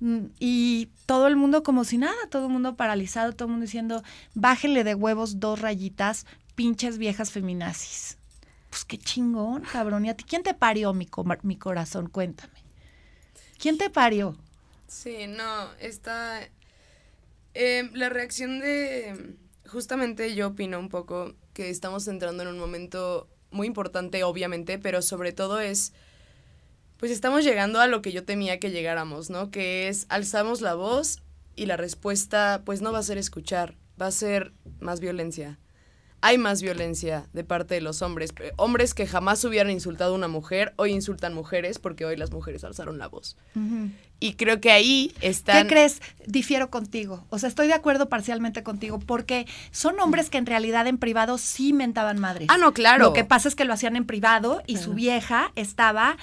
y 0.01 0.89
todo 1.07 1.27
el 1.27 1.37
mundo 1.37 1.63
como 1.63 1.85
si 1.85 1.99
nada, 1.99 2.17
todo 2.31 2.47
el 2.47 2.53
mundo 2.53 2.75
paralizado, 2.77 3.33
todo 3.33 3.47
el 3.47 3.53
mundo 3.53 3.65
diciendo, 3.65 4.03
bájenle 4.35 4.83
de 4.85 4.95
huevos 4.95 5.41
dos 5.41 5.61
rayitas, 5.61 6.27
pinches 6.55 6.99
viejas 6.99 7.31
feminazis. 7.31 8.17
Pues 8.71 8.85
qué 8.85 8.99
chingón, 8.99 9.63
cabrón. 9.63 10.07
¿Y 10.07 10.11
a 10.11 10.17
ti 10.17 10.25
quién 10.25 10.43
te 10.43 10.55
parió, 10.55 10.95
mi, 10.95 11.09
mi 11.43 11.57
corazón? 11.57 12.09
Cuéntame. 12.09 12.63
¿Quién 13.59 13.77
te 13.79 13.91
parió? 13.91 14.37
Sí, 14.87 15.27
no, 15.27 15.73
está... 15.81 16.41
eh, 17.55 17.91
la 17.93 18.09
reacción 18.09 18.61
de... 18.61 19.37
Justamente 19.67 20.35
yo 20.35 20.49
opino 20.49 20.79
un 20.79 20.89
poco 20.89 21.35
que 21.53 21.71
estamos 21.71 22.09
entrando 22.09 22.43
en 22.43 22.49
un 22.49 22.59
momento 22.59 23.29
muy 23.51 23.67
importante, 23.67 24.25
obviamente, 24.25 24.79
pero 24.79 25.03
sobre 25.03 25.33
todo 25.33 25.61
es... 25.61 25.93
Pues 27.01 27.11
estamos 27.13 27.45
llegando 27.45 27.81
a 27.81 27.87
lo 27.87 28.03
que 28.03 28.13
yo 28.13 28.25
temía 28.25 28.61
que 28.61 28.71
llegáramos, 28.71 29.31
¿no? 29.31 29.51
Que 29.51 29.89
es 29.89 30.05
alzamos 30.11 30.61
la 30.61 30.75
voz 30.75 31.23
y 31.57 31.65
la 31.65 31.79
respuesta 31.79 32.61
pues 32.67 32.83
no 32.83 32.93
va 32.93 32.99
a 32.99 33.03
ser 33.03 33.17
escuchar, 33.17 33.75
va 33.99 34.09
a 34.09 34.11
ser 34.11 34.53
más 34.81 35.01
violencia. 35.01 35.59
Hay 36.23 36.37
más 36.39 36.61
violencia 36.61 37.27
de 37.33 37.45
parte 37.45 37.75
de 37.75 37.81
los 37.81 38.03
hombres. 38.03 38.33
Pe- 38.33 38.53
Hombres 38.57 38.93
que 38.95 39.07
jamás 39.07 39.43
hubieran 39.45 39.71
insultado 39.71 40.13
a 40.13 40.17
una 40.17 40.29
mujer, 40.29 40.75
hoy 40.77 40.93
insultan 40.93 41.33
mujeres 41.35 41.79
porque 41.79 42.05
hoy 42.05 42.17
las 42.17 42.31
mujeres 42.31 42.63
alzaron 42.65 42.99
la 42.99 43.09
voz. 43.09 43.37
Y 44.23 44.35
creo 44.35 44.61
que 44.61 44.71
ahí 44.71 45.15
están... 45.23 45.63
¿Qué 45.67 45.69
crees? 45.75 46.03
Difiero 46.27 46.69
contigo. 46.69 47.25
O 47.31 47.39
sea, 47.39 47.49
estoy 47.49 47.69
de 47.69 47.73
acuerdo 47.73 48.11
parcialmente 48.11 48.63
contigo 48.63 48.99
porque 48.99 49.47
son 49.71 49.99
hombres 49.99 50.29
que 50.29 50.37
en 50.37 50.45
realidad 50.45 50.87
en 50.87 50.99
privado 50.99 51.39
sí 51.39 51.73
mentaban 51.73 52.19
madres. 52.21 52.49
Ah, 52.51 52.59
no, 52.59 52.75
claro. 52.75 53.05
Lo 53.07 53.13
que 53.15 53.25
pasa 53.25 53.49
es 53.49 53.55
que 53.55 53.65
lo 53.65 53.73
hacían 53.73 53.97
en 53.97 54.05
privado 54.05 54.63
y 54.67 54.77
su 54.77 54.93
vieja 54.93 55.53
estaba 55.57 56.19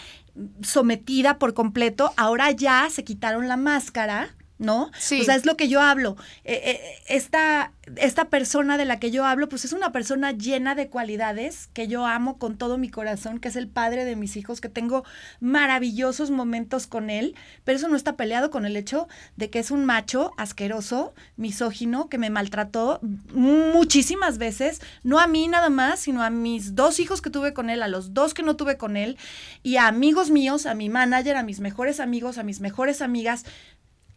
sometida 0.61 1.39
por 1.39 1.53
completo. 1.53 2.13
Ahora 2.17 2.51
ya 2.51 2.87
se 2.91 3.03
quitaron 3.03 3.47
la 3.47 3.57
máscara. 3.57 4.35
¿No? 4.59 4.91
Sí. 4.97 5.21
O 5.21 5.23
sea, 5.23 5.35
es 5.35 5.45
lo 5.45 5.55
que 5.55 5.67
yo 5.67 5.81
hablo. 5.81 6.17
Eh, 6.43 6.61
eh, 6.65 6.79
esta, 7.07 7.73
esta 7.95 8.25
persona 8.25 8.77
de 8.77 8.85
la 8.85 8.99
que 8.99 9.11
yo 9.11 9.25
hablo, 9.25 9.47
pues 9.49 9.65
es 9.65 9.73
una 9.73 9.91
persona 9.91 10.31
llena 10.31 10.75
de 10.75 10.87
cualidades 10.89 11.69
que 11.73 11.87
yo 11.87 12.05
amo 12.05 12.37
con 12.37 12.57
todo 12.57 12.77
mi 12.77 12.89
corazón, 12.89 13.39
que 13.39 13.47
es 13.47 13.55
el 13.55 13.67
padre 13.67 14.03
de 14.03 14.15
mis 14.15 14.35
hijos, 14.35 14.59
que 14.59 14.69
tengo 14.69 15.03
maravillosos 15.39 16.31
momentos 16.31 16.87
con 16.87 17.09
él, 17.09 17.35
pero 17.63 17.77
eso 17.77 17.87
no 17.87 17.95
está 17.95 18.15
peleado 18.15 18.49
con 18.49 18.65
el 18.65 18.75
hecho 18.75 19.07
de 19.35 19.49
que 19.49 19.59
es 19.59 19.71
un 19.71 19.85
macho 19.85 20.31
asqueroso, 20.37 21.13
misógino, 21.35 22.09
que 22.09 22.17
me 22.17 22.29
maltrató 22.29 22.99
muchísimas 23.33 24.37
veces, 24.37 24.81
no 25.03 25.19
a 25.19 25.27
mí 25.27 25.47
nada 25.47 25.69
más, 25.69 25.99
sino 25.99 26.23
a 26.23 26.29
mis 26.29 26.75
dos 26.75 26.99
hijos 26.99 27.21
que 27.21 27.29
tuve 27.29 27.53
con 27.53 27.69
él, 27.69 27.83
a 27.83 27.87
los 27.87 28.13
dos 28.13 28.33
que 28.33 28.43
no 28.43 28.55
tuve 28.55 28.77
con 28.77 28.97
él, 28.97 29.17
y 29.63 29.77
a 29.77 29.87
amigos 29.87 30.29
míos, 30.29 30.65
a 30.65 30.73
mi 30.73 30.89
manager, 30.89 31.37
a 31.37 31.43
mis 31.43 31.59
mejores 31.59 31.99
amigos, 31.99 32.37
a 32.37 32.43
mis 32.43 32.59
mejores 32.59 33.01
amigas 33.01 33.45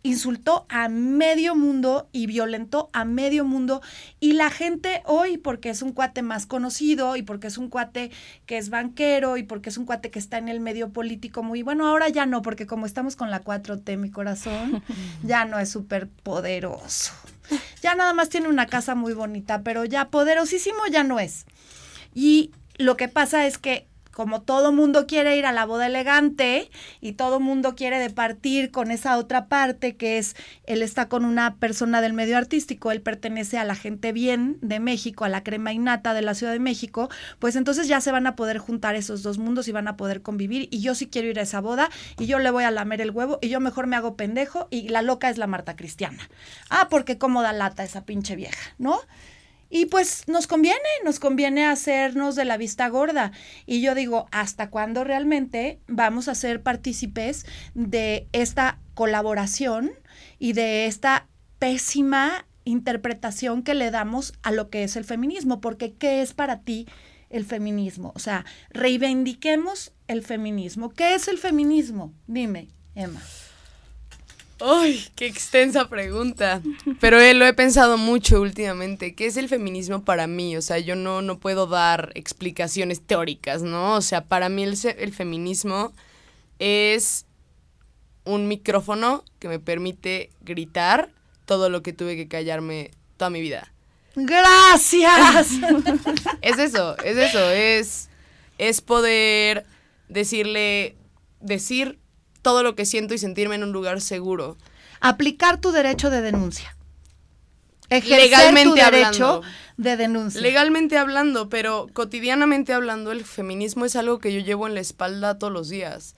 insultó 0.03 0.67
a 0.69 0.89
medio 0.89 1.55
mundo 1.55 2.09
y 2.13 2.27
violentó 2.27 2.89
a 2.93 3.05
medio 3.05 3.45
mundo 3.45 3.83
y 4.19 4.33
la 4.33 4.51
gente 4.51 5.03
hoy 5.05 5.37
porque 5.37 5.71
es 5.71 5.83
un 5.83 5.93
cuate 5.93 6.23
más 6.23 6.47
conocido 6.47 7.17
y 7.17 7.23
porque 7.23 7.49
es 7.49 7.59
un 7.59 7.69
cuate 7.69 8.11
que 8.47 8.57
es 8.57 8.71
banquero 8.71 9.37
y 9.37 9.43
porque 9.43 9.69
es 9.69 9.77
un 9.77 9.85
cuate 9.85 10.11
que 10.11 10.19
está 10.19 10.39
en 10.39 10.49
el 10.49 10.61
medio 10.61 10.91
político 10.91 11.43
muy 11.43 11.63
bueno, 11.63 11.87
ahora 11.87 12.09
ya 12.09 12.27
no 12.27 12.43
porque 12.43 12.67
como 12.67 12.87
estamos 12.87 13.17
con 13.17 13.31
la 13.31 13.43
4T 13.43 13.97
mi 13.99 14.11
corazón 14.11 14.83
ya 15.23 15.45
no 15.45 15.59
es 15.59 15.69
súper 15.71 16.09
poderoso. 16.09 17.13
Ya 17.83 17.95
nada 17.95 18.13
más 18.13 18.29
tiene 18.29 18.49
una 18.49 18.67
casa 18.67 18.95
muy 18.95 19.13
bonita, 19.13 19.63
pero 19.63 19.85
ya 19.85 20.09
poderosísimo 20.09 20.79
ya 20.91 21.03
no 21.03 21.19
es. 21.19 21.47
Y 22.15 22.53
lo 22.79 22.97
que 22.97 23.09
pasa 23.09 23.47
es 23.47 23.59
que 23.59 23.90
como 24.13 24.43
todo 24.43 24.73
mundo 24.73 25.07
quiere 25.07 25.37
ir 25.37 25.47
a 25.47 25.53
la 25.53 25.65
boda 25.65 25.87
elegante 25.87 26.71
y 27.01 27.13
todo 27.13 27.41
mundo 27.41 27.75
quiere 27.75 27.99
departir 27.99 28.71
con 28.71 28.91
esa 28.91 29.17
otra 29.19 29.47
parte 29.47 29.97
que 29.97 30.19
es, 30.19 30.37
él 30.65 30.83
está 30.83 31.09
con 31.09 31.25
una 31.25 31.57
persona 31.57 32.01
del 32.01 32.13
medio 32.13 32.37
artístico, 32.37 32.91
él 32.93 33.03
pertenece 33.03 33.59
a 33.59 33.65
la 33.65 33.75
gente 33.75 34.13
bien 34.13 34.59
de 34.61 34.81
México, 34.81 35.25
a 35.25 35.29
la 35.29 35.43
crema 35.43 35.73
innata 35.73 36.15
de 36.15 36.23
la 36.23 36.35
Ciudad 36.35 36.53
de 36.53 36.59
México, 36.59 37.09
pues 37.39 37.57
entonces 37.57 37.89
ya 37.89 38.01
se 38.01 38.13
van 38.13 38.27
a 38.27 38.37
poder 38.37 38.59
juntar 38.59 38.95
esos 38.95 39.23
dos 39.23 39.39
mundos 39.39 39.69
y 39.69 39.73
van 39.73 39.89
a 39.89 39.97
poder 39.97 40.23
convivir 40.23 40.69
y 40.71 40.81
yo 40.81 40.95
sí 40.95 41.07
quiero 41.07 41.29
ir 41.29 41.39
a 41.39 41.43
esa 41.43 41.61
boda 41.61 41.91
y 42.19 42.27
yo 42.27 42.39
le 42.39 42.51
voy 42.51 42.65
a 42.65 42.71
lamer 42.71 43.01
el 43.01 43.11
huevo 43.11 43.39
y 43.41 43.49
yo 43.49 43.61
mejor 43.61 43.87
me 43.87 43.97
hago 43.97 44.17
pendejo 44.17 44.69
y 44.71 44.89
la 44.89 45.03
loca 45.03 45.31
es 45.31 45.39
la 45.39 45.47
Marta 45.47 45.77
Cristiana. 45.77 46.29
Ah, 46.69 46.89
porque 46.91 47.19
cómo 47.19 47.43
da 47.43 47.53
lata 47.53 47.85
esa 47.85 48.05
pinche 48.05 48.37
vieja, 48.37 48.75
¿no? 48.79 49.01
Y 49.71 49.87
pues 49.87 50.25
nos 50.27 50.49
conviene, 50.49 50.79
nos 51.05 51.21
conviene 51.21 51.65
hacernos 51.65 52.35
de 52.35 52.45
la 52.45 52.57
vista 52.57 52.89
gorda. 52.89 53.31
Y 53.67 53.81
yo 53.81 53.95
digo, 53.95 54.27
¿hasta 54.33 54.69
cuándo 54.69 55.05
realmente 55.05 55.79
vamos 55.87 56.27
a 56.27 56.35
ser 56.35 56.63
partícipes 56.63 57.47
de 57.75 58.27
esta 58.33 58.81
colaboración 58.95 59.93
y 60.41 60.53
de 60.55 60.87
esta 60.87 61.29
pésima 61.61 62.47
interpretación 62.65 63.63
que 63.63 63.75
le 63.75 63.91
damos 63.93 64.35
a 64.43 64.51
lo 64.51 64.71
que 64.71 64.83
es 64.83 64.97
el 64.97 65.05
feminismo? 65.05 65.61
Porque 65.61 65.93
¿qué 65.93 66.21
es 66.21 66.35
para 66.35 66.63
ti 66.63 66.87
el 67.31 67.45
feminismo? 67.45 68.13
O 68.17 68.19
sea, 68.19 68.45
reivindiquemos 68.71 69.93
el 70.09 70.25
feminismo. 70.25 70.91
¿Qué 70.91 71.15
es 71.15 71.29
el 71.29 71.39
feminismo? 71.39 72.13
Dime, 72.27 72.69
Emma. 72.97 73.23
Ay, 74.61 75.05
qué 75.17 75.27
extensa 75.27 75.89
pregunta. 75.89 76.61
Pero 77.01 77.21
eh, 77.21 77.35
lo 77.35 77.47
he 77.47 77.55
pensado 77.55 77.97
mucho 77.97 78.41
últimamente. 78.41 79.15
¿Qué 79.15 79.27
es 79.27 79.37
el 79.37 79.49
feminismo 79.49 80.05
para 80.05 80.27
mí? 80.27 80.57
O 80.57 80.63
sea, 80.63 80.79
yo 80.79 80.97
no, 80.97 81.23
no 81.23 81.39
puedo 81.39 81.67
dar 81.67 82.13
explicaciones 82.15 83.01
teóricas, 83.01 83.63
¿no? 83.63 83.95
O 83.95 84.01
sea, 84.03 84.25
para 84.25 84.49
mí 84.49 84.63
el, 84.63 84.79
el 84.99 85.13
feminismo 85.13 85.93
es 86.59 87.27
un 88.25 88.49
micrófono 88.49 89.25
que 89.39 89.49
me 89.49 89.59
permite 89.59 90.31
gritar 90.43 91.11
todo 91.47 91.69
lo 91.69 91.83
que 91.83 91.93
tuve 91.93 92.17
que 92.17 92.29
callarme 92.29 92.91
toda 93.17 93.31
mi 93.31 93.41
vida. 93.41 93.73
Gracias. 94.15 95.49
Es 96.43 96.59
eso, 96.59 96.97
es 96.99 97.17
eso, 97.17 97.51
es, 97.51 98.09
es 98.59 98.81
poder 98.81 99.67
decirle, 100.09 100.97
decir 101.41 101.99
todo 102.43 102.63
lo 102.63 102.75
que 102.75 102.87
siento 102.87 103.15
y 103.15 103.19
sentirme 103.19 103.55
en 103.55 103.65
un 103.65 103.73
lugar 103.73 104.01
seguro. 104.01 104.57
Aplicar 105.01 105.61
tu 105.61 105.73
derecho 105.73 106.11
de 106.11 106.21
denuncia. 106.23 106.77
Ejercer 107.89 108.31
Legalmente 108.31 108.69
tu 108.69 108.75
derecho 108.77 109.27
hablando. 109.27 109.43
de 109.77 109.97
denuncia. 109.97 110.41
Legalmente 110.41 110.97
hablando, 110.97 111.49
pero 111.49 111.89
cotidianamente 111.93 112.73
hablando, 112.73 113.11
el 113.11 113.25
feminismo 113.25 113.85
es 113.85 113.97
algo 113.97 114.21
que 114.21 114.33
yo 114.33 114.41
llevo 114.41 114.69
en 114.69 114.75
la 114.75 114.81
espalda 114.81 115.39
todos 115.39 115.53
los 115.53 115.69
días. 115.69 116.15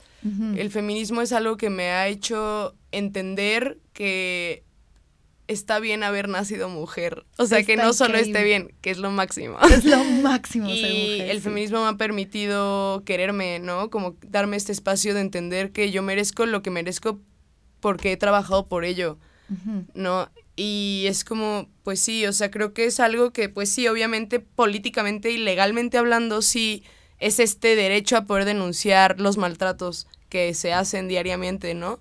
El 0.57 0.71
feminismo 0.71 1.21
es 1.21 1.33
algo 1.33 1.57
que 1.57 1.69
me 1.69 1.91
ha 1.91 2.07
hecho 2.07 2.77
entender 2.93 3.79
que 3.93 4.63
está 5.49 5.81
bien 5.81 6.03
haber 6.03 6.29
nacido 6.29 6.69
mujer. 6.69 7.25
O 7.37 7.47
sea, 7.47 7.63
que 7.63 7.77
no 7.77 7.93
solo 7.93 8.19
increíble. 8.19 8.39
esté 8.39 8.45
bien, 8.45 8.75
que 8.81 8.91
es 8.91 8.99
lo 8.99 9.11
máximo. 9.11 9.59
Es 9.71 9.85
lo 9.85 10.03
máximo 10.05 10.69
ser 10.69 10.77
Y 10.91 11.19
mujer, 11.19 11.31
el 11.31 11.37
sí. 11.39 11.43
feminismo 11.43 11.83
me 11.83 11.89
ha 11.89 11.97
permitido 11.97 13.03
quererme, 13.05 13.59
¿no? 13.59 13.91
Como 13.91 14.17
darme 14.27 14.57
este 14.57 14.73
espacio 14.73 15.15
de 15.15 15.21
entender 15.21 15.73
que 15.73 15.91
yo 15.91 16.03
merezco 16.03 16.47
lo 16.47 16.63
que 16.63 16.71
merezco 16.71 17.21
porque 17.81 18.13
he 18.13 18.17
trabajado 18.17 18.67
por 18.69 18.85
ello. 18.85 19.19
¿no? 19.95 20.31
Y 20.57 21.05
es 21.09 21.25
como, 21.25 21.69
pues 21.83 22.01
sí, 22.01 22.25
o 22.27 22.33
sea, 22.33 22.51
creo 22.51 22.73
que 22.73 22.87
es 22.87 23.01
algo 23.01 23.33
que, 23.33 23.51
pues 23.51 23.69
sí, 23.69 23.87
obviamente 23.89 24.41
políticamente 24.41 25.31
y 25.31 25.37
legalmente 25.37 25.99
hablando, 25.99 26.41
sí, 26.41 26.85
es 27.19 27.39
este 27.39 27.77
derecho 27.77 28.17
a 28.17 28.25
poder 28.25 28.45
denunciar 28.47 29.21
los 29.21 29.37
maltratos 29.37 30.07
que 30.31 30.55
se 30.55 30.73
hacen 30.73 31.07
diariamente, 31.09 31.75
¿no? 31.75 32.01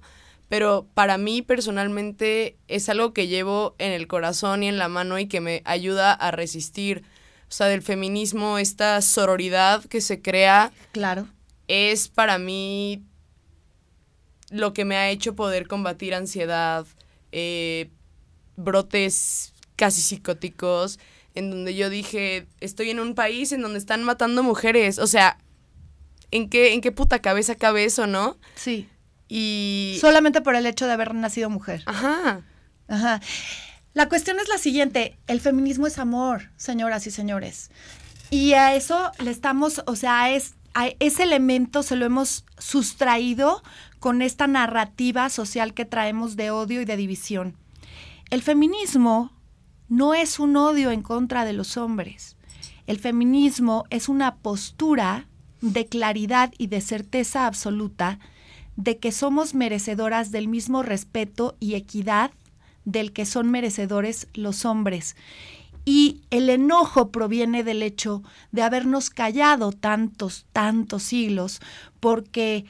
Pero 0.52 0.86
para 0.94 1.18
mí 1.18 1.42
personalmente 1.42 2.58
es 2.68 2.90
algo 2.90 3.14
que 3.14 3.30
llevo 3.30 3.74
en 3.78 3.94
el 3.94 4.10
corazón 4.10 4.64
y 4.64 4.68
en 4.68 4.78
la 4.78 4.90
mano 4.90 5.18
y 5.18 5.28
que 5.28 5.40
me 5.40 5.62
ayuda 5.64 6.12
a 6.12 6.30
resistir. 6.32 7.06
O 7.48 7.54
sea, 7.54 7.68
del 7.68 7.82
feminismo, 7.82 8.58
esta 8.58 9.02
sororidad 9.02 9.82
que 9.86 10.02
se 10.02 10.22
crea. 10.22 10.74
Claro. 10.92 11.30
Es 11.70 12.10
para 12.10 12.38
mí 12.38 13.02
lo 14.50 14.74
que 14.74 14.84
me 14.84 14.98
ha 14.98 15.10
hecho 15.10 15.38
poder 15.38 15.70
combatir 15.70 16.14
ansiedad, 16.14 16.86
eh, 17.32 17.90
brotes 18.58 19.54
casi 19.78 20.02
psicóticos, 20.02 21.00
en 21.34 21.50
donde 21.50 21.76
yo 21.76 21.90
dije, 21.90 22.46
estoy 22.60 22.90
en 22.90 23.00
un 23.00 23.16
país 23.16 23.54
en 23.54 23.62
donde 23.62 23.80
están 23.80 24.04
matando 24.04 24.44
mujeres. 24.44 25.00
O 25.00 25.08
sea, 25.08 25.38
¿en 26.30 26.50
qué, 26.50 26.74
en 26.74 26.82
qué 26.82 26.92
puta 26.92 27.20
cabeza 27.20 27.56
cabe 27.56 27.86
eso, 27.86 28.06
no? 28.06 28.38
Sí. 28.56 28.90
Y... 29.34 29.98
Solamente 30.02 30.42
por 30.42 30.56
el 30.56 30.66
hecho 30.66 30.88
de 30.88 30.92
haber 30.92 31.16
nacido 31.16 31.50
mujer. 31.50 31.84
Ajá. 31.86 32.42
Ajá. 32.90 33.22
La 33.94 34.10
cuestión 34.10 34.42
es 34.42 34.50
la 34.50 34.58
siguiente, 34.58 35.18
el 35.28 35.40
feminismo 35.40 35.88
es 35.88 36.00
amor, 36.00 36.50
señoras 36.58 37.08
y 37.08 37.12
señores. 37.12 37.72
Y 38.30 38.54
a 38.56 38.76
eso 38.76 39.10
le 39.20 39.32
estamos, 39.32 39.84
o 39.88 39.96
sea, 39.96 40.32
es, 40.32 40.56
a 40.74 40.88
ese 41.00 41.24
elemento 41.24 41.82
se 41.82 41.96
lo 41.96 42.06
hemos 42.06 42.44
sustraído 42.58 43.64
con 44.00 44.22
esta 44.22 44.48
narrativa 44.48 45.30
social 45.30 45.74
que 45.74 45.86
traemos 45.86 46.36
de 46.36 46.52
odio 46.52 46.82
y 46.82 46.86
de 46.86 46.98
división. 46.98 47.56
El 48.32 48.42
feminismo 48.42 49.32
no 49.88 50.14
es 50.14 50.40
un 50.40 50.58
odio 50.58 50.92
en 50.92 51.04
contra 51.04 51.46
de 51.46 51.54
los 51.54 51.78
hombres. 51.78 52.36
El 52.86 53.00
feminismo 53.00 53.86
es 53.92 54.10
una 54.10 54.36
postura 54.36 55.30
de 55.62 55.86
claridad 55.86 56.52
y 56.58 56.68
de 56.68 56.82
certeza 56.82 57.48
absoluta 57.48 58.20
de 58.84 58.98
que 58.98 59.12
somos 59.12 59.54
merecedoras 59.54 60.32
del 60.32 60.48
mismo 60.48 60.82
respeto 60.82 61.56
y 61.60 61.76
equidad 61.76 62.32
del 62.84 63.14
que 63.14 63.28
son 63.28 63.52
merecedores 63.52 64.28
los 64.34 64.66
hombres. 64.66 65.16
Y 65.86 66.22
el 66.32 66.50
enojo 66.50 67.12
proviene 67.12 67.64
del 67.64 67.84
hecho 67.84 68.24
de 68.52 68.64
habernos 68.64 69.12
callado 69.12 69.72
tantos, 69.72 70.48
tantos 70.52 71.04
siglos, 71.04 71.60
porque 72.00 72.66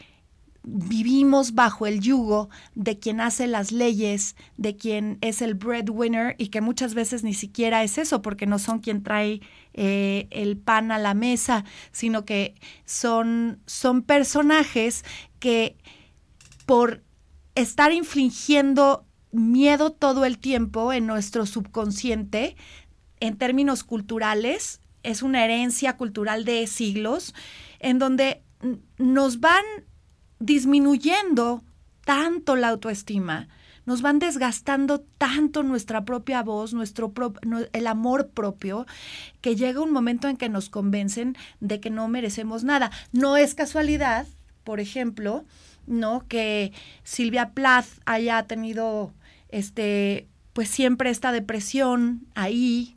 vivimos 0.63 1.55
bajo 1.55 1.87
el 1.87 2.01
yugo 2.01 2.49
de 2.75 2.99
quien 2.99 3.21
hace 3.21 3.47
las 3.47 3.71
leyes, 3.71 4.35
de 4.57 4.75
quien 4.75 5.17
es 5.21 5.41
el 5.41 5.55
breadwinner 5.55 6.35
y 6.37 6.47
que 6.49 6.61
muchas 6.61 6.93
veces 6.93 7.23
ni 7.23 7.33
siquiera 7.33 7.83
es 7.83 7.97
eso, 7.97 8.21
porque 8.21 8.45
no 8.45 8.59
son 8.59 8.79
quien 8.79 9.01
trae 9.01 9.41
eh, 9.73 10.27
el 10.29 10.57
pan 10.57 10.91
a 10.91 10.99
la 10.99 11.13
mesa, 11.13 11.63
sino 11.91 12.25
que 12.25 12.55
son, 12.85 13.59
son 13.65 14.03
personajes 14.03 15.03
que 15.39 15.77
por 16.71 17.03
estar 17.53 17.91
infligiendo 17.91 19.05
miedo 19.33 19.91
todo 19.91 20.23
el 20.23 20.37
tiempo 20.37 20.93
en 20.93 21.05
nuestro 21.05 21.45
subconsciente, 21.45 22.55
en 23.19 23.37
términos 23.37 23.83
culturales, 23.83 24.79
es 25.03 25.21
una 25.21 25.43
herencia 25.43 25.97
cultural 25.97 26.45
de 26.45 26.65
siglos, 26.67 27.35
en 27.79 27.99
donde 27.99 28.41
nos 28.97 29.41
van 29.41 29.65
disminuyendo 30.39 31.61
tanto 32.05 32.55
la 32.55 32.69
autoestima, 32.69 33.49
nos 33.85 34.01
van 34.01 34.19
desgastando 34.19 35.01
tanto 35.17 35.63
nuestra 35.63 36.05
propia 36.05 36.41
voz, 36.41 36.73
nuestro 36.73 37.11
el 37.73 37.85
amor 37.85 38.29
propio, 38.29 38.85
que 39.41 39.57
llega 39.57 39.81
un 39.81 39.91
momento 39.91 40.29
en 40.29 40.37
que 40.37 40.47
nos 40.47 40.69
convencen 40.69 41.35
de 41.59 41.81
que 41.81 41.89
no 41.89 42.07
merecemos 42.07 42.63
nada. 42.63 42.91
No 43.11 43.35
es 43.35 43.55
casualidad, 43.55 44.25
por 44.71 44.79
ejemplo, 44.79 45.43
¿no? 45.85 46.25
Que 46.29 46.71
Silvia 47.03 47.49
Plath 47.49 47.87
haya 48.05 48.43
tenido 48.43 49.11
este 49.49 50.29
pues 50.53 50.69
siempre 50.69 51.09
esta 51.09 51.33
depresión 51.33 52.25
ahí 52.35 52.95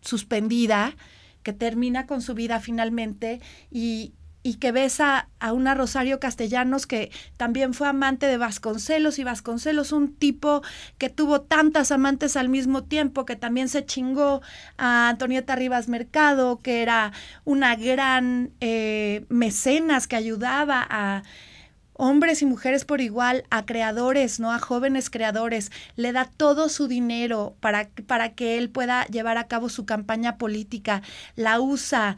suspendida 0.00 0.96
que 1.42 1.52
termina 1.52 2.06
con 2.06 2.22
su 2.22 2.32
vida 2.32 2.58
finalmente 2.58 3.42
y, 3.70 4.14
y 4.46 4.56
que 4.56 4.72
ves 4.72 5.00
a, 5.00 5.28
una 5.52 5.74
Rosario 5.74 6.20
Castellanos 6.20 6.86
que 6.86 7.10
también 7.38 7.72
fue 7.72 7.88
amante 7.88 8.26
de 8.26 8.36
Vasconcelos 8.36 9.18
y 9.18 9.24
Vasconcelos 9.24 9.90
un 9.90 10.14
tipo 10.14 10.62
que 10.98 11.08
tuvo 11.08 11.40
tantas 11.40 11.90
amantes 11.90 12.36
al 12.36 12.50
mismo 12.50 12.84
tiempo 12.84 13.24
que 13.24 13.36
también 13.36 13.70
se 13.70 13.86
chingó 13.86 14.42
a 14.76 15.08
Antonieta 15.08 15.56
Rivas 15.56 15.88
Mercado 15.88 16.60
que 16.60 16.82
era 16.82 17.12
una 17.44 17.74
gran 17.74 18.52
eh, 18.60 19.24
mecenas 19.30 20.06
que 20.06 20.16
ayudaba 20.16 20.86
a 20.88 21.22
hombres 21.94 22.42
y 22.42 22.46
mujeres 22.46 22.84
por 22.84 23.00
igual, 23.00 23.44
a 23.50 23.64
creadores, 23.64 24.40
¿no? 24.40 24.52
A 24.52 24.58
jóvenes 24.58 25.10
creadores, 25.10 25.70
le 25.94 26.12
da 26.12 26.24
todo 26.24 26.68
su 26.68 26.88
dinero 26.88 27.56
para, 27.60 27.88
para 28.08 28.34
que 28.34 28.58
él 28.58 28.68
pueda 28.68 29.06
llevar 29.06 29.38
a 29.38 29.46
cabo 29.46 29.68
su 29.68 29.86
campaña 29.86 30.36
política, 30.36 31.02
la 31.36 31.60
usa, 31.60 32.16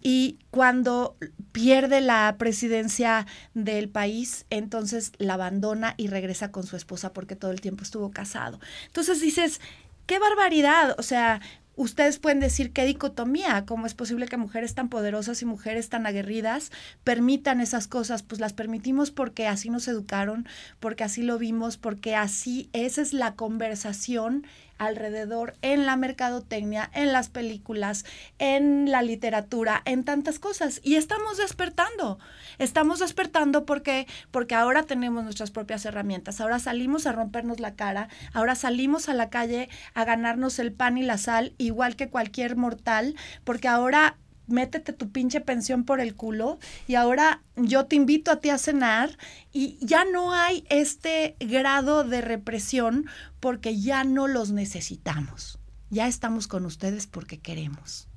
y 0.00 0.38
cuando 0.50 1.16
pierde 1.52 2.00
la 2.00 2.36
presidencia 2.38 3.26
del 3.54 3.88
país, 3.88 4.46
entonces 4.50 5.12
la 5.18 5.34
abandona 5.34 5.94
y 5.96 6.08
regresa 6.08 6.52
con 6.52 6.66
su 6.66 6.76
esposa 6.76 7.12
porque 7.12 7.36
todo 7.36 7.50
el 7.50 7.60
tiempo 7.60 7.82
estuvo 7.82 8.10
casado. 8.10 8.60
Entonces 8.86 9.20
dices, 9.20 9.60
qué 10.06 10.18
barbaridad, 10.18 10.94
o 10.98 11.02
sea, 11.02 11.40
ustedes 11.76 12.18
pueden 12.18 12.40
decir 12.40 12.72
qué 12.72 12.84
dicotomía, 12.84 13.64
cómo 13.66 13.86
es 13.86 13.94
posible 13.94 14.26
que 14.26 14.36
mujeres 14.36 14.74
tan 14.74 14.88
poderosas 14.88 15.42
y 15.42 15.44
mujeres 15.44 15.88
tan 15.88 16.06
aguerridas 16.06 16.72
permitan 17.04 17.60
esas 17.60 17.86
cosas, 17.86 18.22
pues 18.22 18.40
las 18.40 18.54
permitimos 18.54 19.10
porque 19.10 19.46
así 19.46 19.68
nos 19.68 19.86
educaron, 19.86 20.48
porque 20.80 21.04
así 21.04 21.22
lo 21.22 21.38
vimos, 21.38 21.76
porque 21.76 22.16
así 22.16 22.70
esa 22.72 23.02
es 23.02 23.12
la 23.12 23.34
conversación 23.34 24.46
alrededor 24.78 25.54
en 25.62 25.86
la 25.86 25.96
mercadotecnia, 25.96 26.90
en 26.94 27.12
las 27.12 27.28
películas, 27.28 28.04
en 28.38 28.90
la 28.90 29.02
literatura, 29.02 29.82
en 29.84 30.04
tantas 30.04 30.38
cosas. 30.38 30.80
Y 30.82 30.96
estamos 30.96 31.38
despertando. 31.38 32.18
Estamos 32.58 33.00
despertando 33.00 33.66
porque, 33.66 34.06
porque 34.30 34.54
ahora 34.54 34.84
tenemos 34.84 35.24
nuestras 35.24 35.50
propias 35.50 35.84
herramientas. 35.84 36.40
Ahora 36.40 36.58
salimos 36.58 37.06
a 37.06 37.12
rompernos 37.12 37.60
la 37.60 37.74
cara. 37.74 38.08
Ahora 38.32 38.54
salimos 38.54 39.08
a 39.08 39.14
la 39.14 39.30
calle 39.30 39.68
a 39.94 40.04
ganarnos 40.04 40.58
el 40.58 40.72
pan 40.72 40.98
y 40.98 41.02
la 41.02 41.18
sal, 41.18 41.54
igual 41.58 41.96
que 41.96 42.08
cualquier 42.08 42.56
mortal, 42.56 43.14
porque 43.44 43.68
ahora 43.68 44.16
métete 44.46 44.92
tu 44.92 45.10
pinche 45.10 45.40
pensión 45.40 45.84
por 45.84 46.00
el 46.00 46.14
culo 46.14 46.58
y 46.86 46.94
ahora 46.94 47.42
yo 47.56 47.86
te 47.86 47.96
invito 47.96 48.30
a 48.30 48.40
ti 48.40 48.50
a 48.50 48.58
cenar 48.58 49.16
y 49.52 49.78
ya 49.80 50.04
no 50.04 50.32
hay 50.32 50.64
este 50.68 51.36
grado 51.40 52.04
de 52.04 52.20
represión 52.20 53.06
porque 53.40 53.78
ya 53.80 54.04
no 54.04 54.28
los 54.28 54.52
necesitamos. 54.52 55.58
Ya 55.90 56.08
estamos 56.08 56.48
con 56.48 56.66
ustedes 56.66 57.06
porque 57.06 57.38
queremos, 57.38 58.08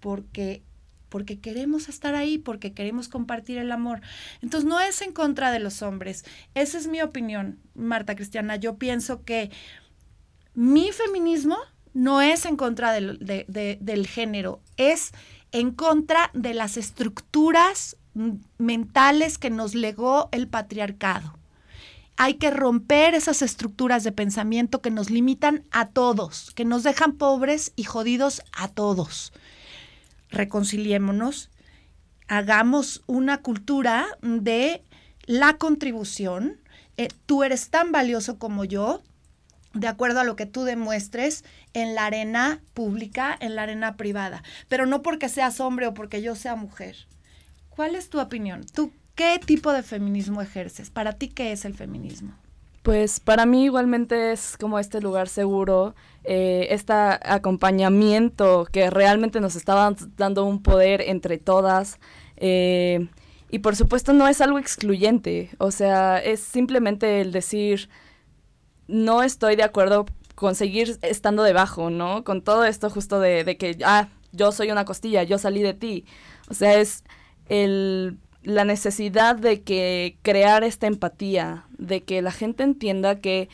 porque 0.00 0.62
porque 1.08 1.38
queremos 1.38 1.88
estar 1.88 2.16
ahí, 2.16 2.38
porque 2.38 2.72
queremos 2.72 3.06
compartir 3.06 3.58
el 3.58 3.70
amor. 3.70 4.00
Entonces 4.42 4.68
no 4.68 4.80
es 4.80 5.00
en 5.00 5.12
contra 5.12 5.52
de 5.52 5.60
los 5.60 5.80
hombres. 5.80 6.24
Esa 6.56 6.76
es 6.76 6.88
mi 6.88 7.02
opinión, 7.02 7.60
Marta 7.76 8.16
Cristiana. 8.16 8.56
Yo 8.56 8.78
pienso 8.78 9.22
que 9.22 9.52
mi 10.54 10.90
feminismo 10.90 11.56
no 11.92 12.20
es 12.20 12.44
en 12.46 12.56
contra 12.56 12.92
del, 12.92 13.18
del 13.46 14.06
género, 14.08 14.60
es 14.76 15.12
en 15.54 15.70
contra 15.70 16.32
de 16.34 16.52
las 16.52 16.76
estructuras 16.76 17.96
mentales 18.58 19.38
que 19.38 19.50
nos 19.50 19.76
legó 19.76 20.28
el 20.32 20.48
patriarcado. 20.48 21.38
Hay 22.16 22.34
que 22.34 22.50
romper 22.50 23.14
esas 23.14 23.40
estructuras 23.40 24.02
de 24.02 24.10
pensamiento 24.10 24.82
que 24.82 24.90
nos 24.90 25.10
limitan 25.10 25.64
a 25.70 25.90
todos, 25.90 26.50
que 26.56 26.64
nos 26.64 26.82
dejan 26.82 27.12
pobres 27.12 27.72
y 27.76 27.84
jodidos 27.84 28.42
a 28.52 28.66
todos. 28.66 29.32
Reconciliémonos, 30.28 31.50
hagamos 32.26 33.04
una 33.06 33.38
cultura 33.38 34.06
de 34.22 34.82
la 35.26 35.56
contribución. 35.56 36.58
Eh, 36.96 37.08
tú 37.26 37.44
eres 37.44 37.70
tan 37.70 37.92
valioso 37.92 38.40
como 38.40 38.64
yo, 38.64 39.02
de 39.74 39.88
acuerdo 39.88 40.20
a 40.20 40.24
lo 40.24 40.36
que 40.36 40.46
tú 40.46 40.64
demuestres 40.64 41.44
en 41.72 41.94
la 41.94 42.06
arena 42.06 42.62
pública, 42.72 43.36
en 43.38 43.56
la 43.56 43.62
arena 43.62 43.96
privada, 43.96 44.42
pero 44.68 44.86
no 44.86 45.02
porque 45.02 45.28
seas 45.28 45.60
hombre 45.60 45.86
o 45.86 45.94
porque 45.94 46.22
yo 46.22 46.34
sea 46.34 46.56
mujer. 46.56 46.96
¿Cuál 47.68 47.96
es 47.96 48.08
tu 48.08 48.20
opinión? 48.20 48.64
¿Tú 48.72 48.92
qué 49.14 49.40
tipo 49.44 49.72
de 49.72 49.82
feminismo 49.82 50.40
ejerces? 50.40 50.90
¿Para 50.90 51.12
ti 51.14 51.28
qué 51.28 51.52
es 51.52 51.64
el 51.64 51.74
feminismo? 51.74 52.32
Pues 52.82 53.18
para 53.18 53.46
mí 53.46 53.64
igualmente 53.64 54.32
es 54.32 54.56
como 54.58 54.78
este 54.78 55.00
lugar 55.00 55.28
seguro, 55.28 55.94
eh, 56.22 56.68
este 56.70 56.92
acompañamiento 56.92 58.68
que 58.70 58.90
realmente 58.90 59.40
nos 59.40 59.56
estaba 59.56 59.94
dando 60.16 60.44
un 60.44 60.62
poder 60.62 61.00
entre 61.00 61.38
todas. 61.38 61.98
Eh, 62.36 63.08
y 63.50 63.60
por 63.60 63.74
supuesto 63.74 64.12
no 64.12 64.28
es 64.28 64.40
algo 64.40 64.58
excluyente, 64.58 65.50
o 65.58 65.70
sea, 65.70 66.18
es 66.18 66.40
simplemente 66.40 67.20
el 67.20 67.32
decir, 67.32 67.88
no 68.88 69.22
estoy 69.22 69.56
de 69.56 69.62
acuerdo 69.62 70.06
con 70.34 70.54
seguir 70.54 70.98
estando 71.02 71.42
debajo, 71.42 71.90
¿no? 71.90 72.24
Con 72.24 72.42
todo 72.42 72.64
esto 72.64 72.90
justo 72.90 73.20
de, 73.20 73.56
que, 73.56 73.78
ah, 73.84 74.08
yo 74.32 74.52
soy 74.52 74.70
una 74.70 74.84
costilla, 74.84 75.22
yo 75.22 75.38
salí 75.38 75.62
de 75.62 75.74
ti. 75.74 76.04
O 76.48 76.54
sea, 76.54 76.74
es 76.74 77.04
el 77.48 78.18
la 78.44 78.64
necesidad 78.64 79.36
de 79.36 79.62
que 79.62 80.18
crear 80.22 80.64
esta 80.64 80.86
empatía, 80.86 81.64
de 81.78 82.04
que 82.04 82.20
la 82.22 82.30
gente 82.30 82.62
entienda 82.62 83.20
que 83.20 83.48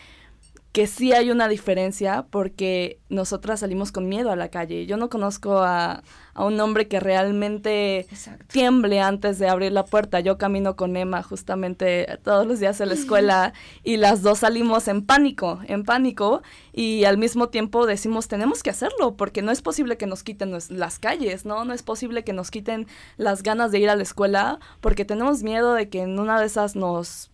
que 0.73 0.87
sí 0.87 1.13
hay 1.13 1.31
una 1.31 1.49
diferencia 1.49 2.27
porque 2.31 3.01
nosotras 3.09 3.61
salimos 3.61 3.91
con 3.91 4.09
miedo 4.09 4.31
a 4.31 4.37
la 4.37 4.51
calle. 4.51 4.87
Yo 4.87 4.97
no 4.97 5.09
conozco 5.09 5.59
a, 5.59 6.05
a 6.33 6.45
un 6.45 6.61
hombre 6.61 6.87
que 6.87 7.01
realmente 7.01 8.07
tiemble 8.47 9.01
antes 9.01 9.41
de 9.41 9.49
abrir 9.49 9.73
la 9.73 9.85
puerta. 9.85 10.21
Yo 10.21 10.39
camino 10.39 10.77
con 10.77 10.97
Emma 10.97 11.25
justamente 11.25 12.07
todos 12.23 12.47
los 12.47 12.61
días 12.61 12.81
a 12.81 12.87
la 12.87 12.95
escuela 12.95 13.53
y 13.83 13.97
las 13.97 14.23
dos 14.23 14.41
salimos 14.41 14.87
en 14.87 15.05
pánico, 15.05 15.59
en 15.67 15.83
pánico 15.83 16.43
y 16.73 17.05
al 17.05 17.19
mismo 17.19 17.49
tiempo 17.49 17.87
decimos 17.87 18.29
tenemos 18.29 18.63
que 18.63 18.71
hacerlo 18.71 19.17
porque 19.17 19.43
no 19.43 19.51
es 19.51 19.63
posible 19.63 19.97
que 19.97 20.07
nos 20.07 20.23
quiten 20.23 20.57
las 20.69 20.99
calles, 21.01 21.45
¿no? 21.45 21.65
No 21.65 21.75
es 21.75 21.83
posible 21.83 22.23
que 22.23 22.33
nos 22.33 22.53
quiten 22.53 22.87
las 23.17 23.43
ganas 23.43 23.73
de 23.73 23.81
ir 23.81 23.91
a 23.91 23.97
la 23.97 24.05
escuela 24.05 24.61
porque 24.81 25.05
tenemos 25.05 25.43
miedo 25.43 25.75
de 25.75 25.89
que 25.89 26.03
en 26.03 26.19
una 26.21 26.39
de 26.39 26.47
esas 26.47 26.77
nos 26.77 27.31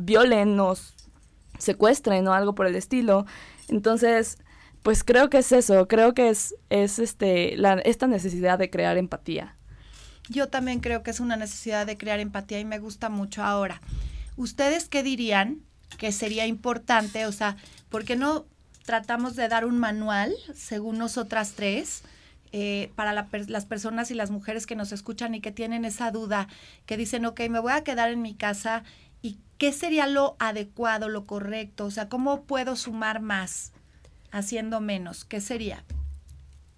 violen, 0.00 0.56
nos 0.56 0.94
secuestren 1.58 2.26
o 2.28 2.32
algo 2.32 2.54
por 2.54 2.66
el 2.66 2.74
estilo. 2.74 3.26
Entonces, 3.68 4.38
pues 4.82 5.04
creo 5.04 5.28
que 5.28 5.38
es 5.38 5.52
eso, 5.52 5.88
creo 5.88 6.14
que 6.14 6.28
es, 6.28 6.54
es 6.70 6.98
este, 6.98 7.56
la, 7.56 7.74
esta 7.74 8.06
necesidad 8.06 8.58
de 8.58 8.70
crear 8.70 8.96
empatía. 8.96 9.56
Yo 10.28 10.48
también 10.48 10.80
creo 10.80 11.02
que 11.02 11.10
es 11.10 11.20
una 11.20 11.36
necesidad 11.36 11.86
de 11.86 11.96
crear 11.96 12.20
empatía 12.20 12.60
y 12.60 12.64
me 12.64 12.78
gusta 12.78 13.08
mucho 13.08 13.42
ahora. 13.42 13.80
¿Ustedes 14.36 14.88
qué 14.88 15.02
dirían 15.02 15.60
que 15.98 16.12
sería 16.12 16.46
importante? 16.46 17.26
O 17.26 17.32
sea, 17.32 17.56
¿por 17.88 18.04
qué 18.04 18.14
no 18.14 18.44
tratamos 18.84 19.36
de 19.36 19.48
dar 19.48 19.64
un 19.66 19.78
manual, 19.78 20.34
según 20.54 20.96
nosotras 20.96 21.52
tres, 21.54 22.02
eh, 22.52 22.90
para 22.94 23.12
las 23.12 23.66
personas 23.66 24.10
y 24.10 24.14
las 24.14 24.30
mujeres 24.30 24.66
que 24.66 24.76
nos 24.76 24.92
escuchan 24.92 25.34
y 25.34 25.42
que 25.42 25.52
tienen 25.52 25.84
esa 25.84 26.10
duda, 26.10 26.48
que 26.86 26.96
dicen, 26.96 27.26
ok, 27.26 27.40
me 27.50 27.58
voy 27.58 27.72
a 27.72 27.84
quedar 27.84 28.10
en 28.10 28.22
mi 28.22 28.34
casa 28.34 28.84
¿Y 29.22 29.38
qué 29.58 29.72
sería 29.72 30.06
lo 30.06 30.36
adecuado, 30.38 31.08
lo 31.08 31.26
correcto? 31.26 31.86
O 31.86 31.90
sea, 31.90 32.08
¿cómo 32.08 32.42
puedo 32.42 32.76
sumar 32.76 33.20
más 33.20 33.72
haciendo 34.30 34.80
menos? 34.80 35.24
¿Qué 35.24 35.40
sería? 35.40 35.84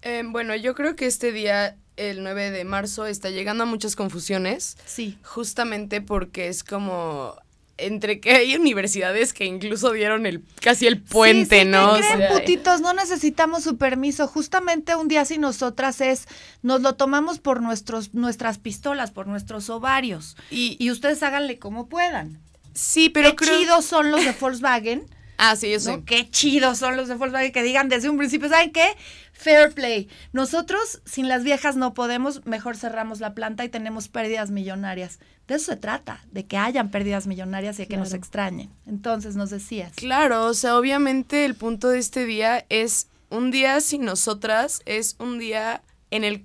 Em, 0.02 0.32
bueno, 0.32 0.56
yo 0.56 0.74
creo 0.74 0.96
que 0.96 1.06
este 1.06 1.32
día, 1.32 1.76
el 1.96 2.22
9 2.22 2.50
de 2.50 2.64
marzo, 2.64 3.06
está 3.06 3.30
llegando 3.30 3.64
a 3.64 3.66
muchas 3.66 3.96
confusiones. 3.96 4.76
Sí. 4.86 5.18
Justamente 5.22 6.00
porque 6.00 6.48
es 6.48 6.64
como 6.64 7.36
entre 7.80 8.20
que 8.20 8.32
hay 8.32 8.56
universidades 8.56 9.32
que 9.32 9.44
incluso 9.44 9.92
dieron 9.92 10.26
el 10.26 10.42
casi 10.60 10.86
el 10.86 11.00
puente, 11.00 11.64
¿no? 11.64 11.96
creen, 11.96 12.32
putitos, 12.32 12.80
no 12.80 12.94
necesitamos 12.94 13.64
su 13.64 13.76
permiso. 13.76 14.26
Justamente 14.26 14.94
un 14.96 15.08
día 15.08 15.24
si 15.24 15.38
nosotras 15.38 16.00
es, 16.00 16.26
nos 16.62 16.80
lo 16.80 16.94
tomamos 16.94 17.38
por 17.38 17.60
nuestros, 17.62 18.14
nuestras 18.14 18.58
pistolas, 18.58 19.10
por 19.10 19.26
nuestros 19.26 19.70
ovarios. 19.70 20.36
Y, 20.50 20.76
y 20.78 20.90
ustedes 20.90 21.22
háganle 21.22 21.58
como 21.58 21.88
puedan. 21.88 22.40
Sí, 22.74 23.10
pero 23.10 23.34
Qué 23.36 23.46
chidos 23.46 23.84
son 23.84 24.10
los 24.10 24.24
de 24.24 24.32
Volkswagen. 24.32 25.06
ah, 25.38 25.56
sí, 25.56 25.70
yo 25.70 25.80
sé. 25.80 26.02
Qué 26.06 26.30
chidos 26.30 26.78
son 26.78 26.96
los 26.96 27.08
de 27.08 27.14
Volkswagen 27.14 27.52
que 27.52 27.62
digan 27.62 27.88
desde 27.88 28.08
un 28.08 28.18
principio, 28.18 28.48
¿saben 28.48 28.72
qué? 28.72 28.96
Fair 29.40 29.72
play. 29.72 30.10
Nosotros, 30.34 31.00
sin 31.06 31.26
las 31.26 31.44
viejas 31.44 31.74
no 31.74 31.94
podemos, 31.94 32.44
mejor 32.44 32.76
cerramos 32.76 33.20
la 33.20 33.34
planta 33.34 33.64
y 33.64 33.70
tenemos 33.70 34.08
pérdidas 34.08 34.50
millonarias. 34.50 35.18
De 35.48 35.54
eso 35.54 35.72
se 35.72 35.76
trata, 35.78 36.22
de 36.30 36.44
que 36.44 36.58
hayan 36.58 36.90
pérdidas 36.90 37.26
millonarias 37.26 37.76
y 37.76 37.82
de 37.82 37.88
que 37.88 37.96
nos 37.96 38.12
extrañen. 38.12 38.70
Entonces, 38.86 39.36
nos 39.36 39.48
decías. 39.48 39.94
Claro, 39.94 40.44
o 40.44 40.52
sea, 40.52 40.76
obviamente 40.76 41.46
el 41.46 41.54
punto 41.54 41.88
de 41.88 41.98
este 42.00 42.26
día 42.26 42.66
es 42.68 43.08
un 43.30 43.50
día 43.50 43.80
sin 43.80 44.04
nosotras, 44.04 44.82
es 44.84 45.16
un 45.18 45.38
día 45.38 45.82
en 46.10 46.24
el 46.24 46.44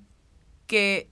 que 0.65 1.09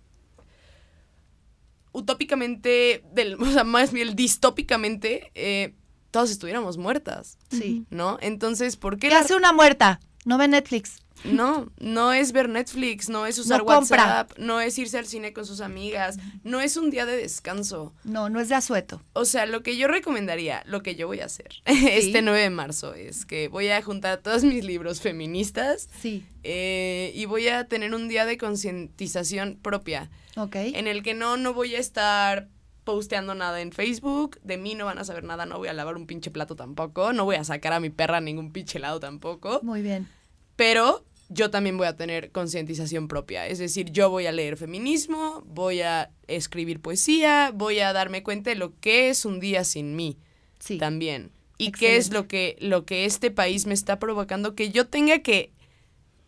utópicamente, 1.91 3.03
del, 3.11 3.35
o 3.41 3.45
sea, 3.45 3.65
más 3.65 3.91
bien 3.91 4.15
distópicamente, 4.15 5.31
eh, 5.35 5.75
todos 6.11 6.31
estuviéramos 6.31 6.77
muertas. 6.77 7.37
Sí. 7.51 7.85
¿No? 7.89 8.19
Entonces, 8.21 8.77
¿por 8.77 8.97
qué? 8.97 9.09
¿Qué 9.09 9.15
hace 9.15 9.35
una 9.35 9.51
muerta? 9.51 9.99
No 10.23 10.37
ve 10.37 10.47
Netflix. 10.47 11.02
No, 11.23 11.71
no 11.79 12.13
es 12.13 12.31
ver 12.31 12.49
Netflix, 12.49 13.09
no 13.09 13.25
es 13.25 13.39
usar 13.39 13.61
WhatsApp, 13.61 14.31
no 14.37 14.59
es 14.59 14.77
irse 14.77 14.97
al 14.97 15.05
cine 15.05 15.33
con 15.33 15.45
sus 15.45 15.61
amigas, 15.61 16.17
no 16.43 16.61
es 16.61 16.77
un 16.77 16.89
día 16.89 17.05
de 17.05 17.15
descanso. 17.15 17.93
No, 18.03 18.29
no 18.29 18.39
es 18.39 18.49
de 18.49 18.55
asueto. 18.55 19.01
O 19.13 19.25
sea, 19.25 19.45
lo 19.45 19.63
que 19.63 19.77
yo 19.77 19.87
recomendaría, 19.87 20.63
lo 20.65 20.83
que 20.83 20.95
yo 20.95 21.07
voy 21.07 21.21
a 21.21 21.25
hacer 21.25 21.49
este 21.65 22.21
9 22.21 22.41
de 22.41 22.49
marzo 22.49 22.93
es 22.93 23.25
que 23.25 23.47
voy 23.47 23.69
a 23.69 23.81
juntar 23.81 24.17
todos 24.17 24.43
mis 24.43 24.63
libros 24.63 25.01
feministas. 25.01 25.89
Sí. 26.01 26.25
Eh, 26.43 27.11
y 27.15 27.25
voy 27.25 27.47
a 27.47 27.67
tener 27.67 27.93
un 27.95 28.09
día 28.09 28.25
de 28.25 28.37
concientización 28.37 29.59
propia. 29.61 30.09
Ok. 30.35 30.55
En 30.55 30.87
el 30.87 31.03
que 31.03 31.13
no, 31.13 31.37
no 31.37 31.53
voy 31.53 31.75
a 31.75 31.79
estar 31.79 32.49
posteando 32.83 33.33
nada 33.33 33.61
en 33.61 33.71
Facebook, 33.71 34.39
de 34.43 34.57
mí 34.57 34.75
no 34.75 34.85
van 34.85 34.97
a 34.97 35.05
saber 35.05 35.23
nada, 35.23 35.45
no 35.45 35.57
voy 35.57 35.69
a 35.69 35.73
lavar 35.73 35.95
un 35.95 36.05
pinche 36.05 36.31
plato 36.31 36.55
tampoco, 36.55 37.13
no 37.13 37.23
voy 37.23 37.37
a 37.37 37.43
sacar 37.43 37.71
a 37.71 37.79
mi 37.79 37.89
perra 37.89 38.19
ningún 38.19 38.51
pinche 38.51 38.79
lado 38.79 38.99
tampoco. 38.99 39.61
Muy 39.63 39.81
bien. 39.81 40.09
Pero 40.55 41.05
yo 41.33 41.49
también 41.49 41.77
voy 41.77 41.87
a 41.87 41.97
tener 41.97 42.31
concientización 42.31 43.07
propia. 43.07 43.47
Es 43.47 43.59
decir, 43.59 43.91
yo 43.91 44.09
voy 44.09 44.27
a 44.27 44.31
leer 44.31 44.57
feminismo, 44.57 45.43
voy 45.45 45.81
a 45.81 46.11
escribir 46.27 46.79
poesía, 46.79 47.51
voy 47.53 47.79
a 47.79 47.93
darme 47.93 48.23
cuenta 48.23 48.49
de 48.49 48.55
lo 48.55 48.79
que 48.79 49.09
es 49.09 49.25
un 49.25 49.39
día 49.39 49.63
sin 49.63 49.95
mí 49.95 50.17
sí. 50.59 50.77
también. 50.77 51.31
Y 51.57 51.71
qué 51.71 51.97
es 51.97 52.11
lo 52.11 52.27
que, 52.27 52.57
lo 52.59 52.85
que 52.85 53.05
este 53.05 53.31
país 53.31 53.65
me 53.65 53.73
está 53.73 53.99
provocando 53.99 54.55
que 54.55 54.71
yo 54.71 54.87
tenga 54.87 55.19
que, 55.19 55.51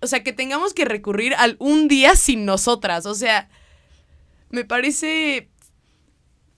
o 0.01 0.07
sea, 0.07 0.23
que 0.23 0.33
tengamos 0.33 0.73
que 0.73 0.85
recurrir 0.85 1.33
al 1.35 1.55
un 1.59 1.87
día 1.87 2.15
sin 2.15 2.45
nosotras. 2.45 3.05
O 3.05 3.15
sea, 3.15 3.49
me 4.49 4.65
parece 4.65 5.49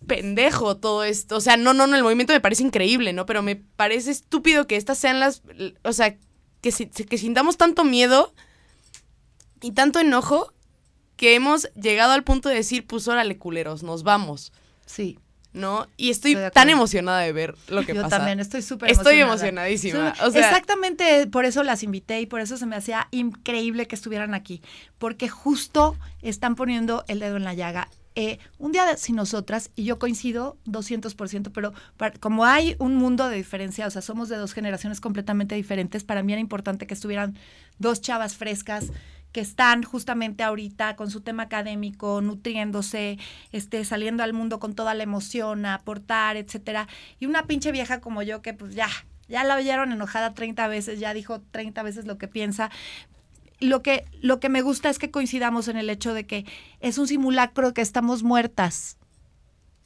pendejo 0.05 0.77
todo 0.77 1.03
esto. 1.03 1.37
O 1.37 1.41
sea, 1.41 1.57
no, 1.57 1.73
no, 1.73 1.87
no, 1.87 1.95
el 1.95 2.03
movimiento 2.03 2.33
me 2.33 2.41
parece 2.41 2.63
increíble, 2.63 3.13
¿no? 3.13 3.25
Pero 3.25 3.41
me 3.41 3.55
parece 3.55 4.11
estúpido 4.11 4.67
que 4.67 4.75
estas 4.75 4.97
sean 4.97 5.19
las, 5.19 5.43
o 5.83 5.93
sea, 5.93 6.17
que, 6.71 7.05
que 7.05 7.17
sintamos 7.17 7.57
tanto 7.57 7.83
miedo 7.83 8.33
y 9.61 9.71
tanto 9.71 9.99
enojo 9.99 10.53
que 11.17 11.35
hemos 11.35 11.71
llegado 11.73 12.13
al 12.13 12.23
punto 12.23 12.47
de 12.47 12.55
decir, 12.55 12.85
pues 12.85 13.07
órale, 13.07 13.37
culeros, 13.37 13.83
nos 13.83 14.03
vamos. 14.03 14.53
Sí. 14.85 15.19
¿No? 15.51 15.87
Y 15.97 16.11
estoy, 16.11 16.37
tan 16.53 16.69
emocionada 16.69 17.21
de 17.21 17.33
ver 17.33 17.55
lo 17.67 17.83
que 17.83 17.95
pasa. 17.95 18.05
Yo 18.05 18.09
también 18.09 18.39
estoy 18.39 18.61
súper 18.61 18.91
Estoy 18.91 19.19
emocionadísima. 19.19 20.13
Exactamente 20.33 21.25
por 21.25 21.45
eso 21.45 21.63
las 21.63 21.81
invité 21.81 22.21
y 22.21 22.27
por 22.27 22.41
eso 22.41 22.57
se 22.57 22.67
me 22.67 22.75
hacía 22.75 23.07
increíble 23.09 23.87
que 23.87 23.95
estuvieran 23.95 24.35
aquí. 24.35 24.61
Porque 24.99 25.29
justo 25.29 25.97
están 26.21 26.55
poniendo 26.55 27.03
el 27.07 27.19
dedo 27.19 27.37
en 27.37 27.43
la 27.43 27.55
llaga. 27.55 27.89
Eh, 28.19 28.39
un 28.57 28.71
día 28.71 28.97
sin 28.97 29.15
nosotras, 29.15 29.69
y 29.75 29.83
yo 29.83 29.99
coincido 29.99 30.57
200%, 30.65 31.51
pero 31.51 31.71
como 32.19 32.45
hay 32.45 32.75
un 32.79 32.95
mundo 32.95 33.29
de 33.29 33.35
diferencia, 33.35 33.85
o 33.85 33.91
sea, 33.91 34.01
somos 34.01 34.27
de 34.27 34.37
dos 34.37 34.53
generaciones 34.53 34.99
completamente 34.99 35.53
diferentes, 35.53 36.03
para 36.03 36.23
mí 36.23 36.33
era 36.33 36.41
importante 36.41 36.87
que 36.87 36.95
estuvieran 36.95 37.37
dos 37.77 38.01
chavas 38.01 38.35
frescas 38.35 38.91
que 39.31 39.41
están 39.41 39.83
justamente 39.83 40.41
ahorita 40.41 40.95
con 40.95 41.11
su 41.11 41.21
tema 41.21 41.43
académico, 41.43 42.21
nutriéndose, 42.21 43.19
este, 43.51 43.85
saliendo 43.85 44.23
al 44.23 44.33
mundo 44.33 44.59
con 44.59 44.73
toda 44.73 44.95
la 44.95 45.03
emoción, 45.03 45.67
a 45.67 45.75
aportar, 45.75 46.37
etcétera. 46.37 46.87
Y 47.19 47.27
una 47.27 47.45
pinche 47.45 47.71
vieja 47.71 48.01
como 48.01 48.23
yo 48.23 48.41
que 48.41 48.55
pues 48.55 48.73
ya, 48.73 48.89
ya 49.27 49.43
la 49.43 49.57
oyeron 49.57 49.91
enojada 49.91 50.33
30 50.33 50.67
veces, 50.69 50.99
ya 50.99 51.13
dijo 51.13 51.41
30 51.51 51.83
veces 51.83 52.07
lo 52.07 52.17
que 52.17 52.27
piensa, 52.27 52.71
lo 53.59 53.81
que, 53.81 54.05
lo 54.21 54.39
que 54.39 54.49
me 54.49 54.61
gusta 54.61 54.89
es 54.89 54.99
que 54.99 55.11
coincidamos 55.11 55.67
en 55.67 55.77
el 55.77 55.89
hecho 55.89 56.13
de 56.13 56.25
que 56.25 56.45
es 56.79 56.97
un 56.97 57.07
simulacro 57.07 57.73
que 57.73 57.81
estamos 57.81 58.23
muertas. 58.23 58.97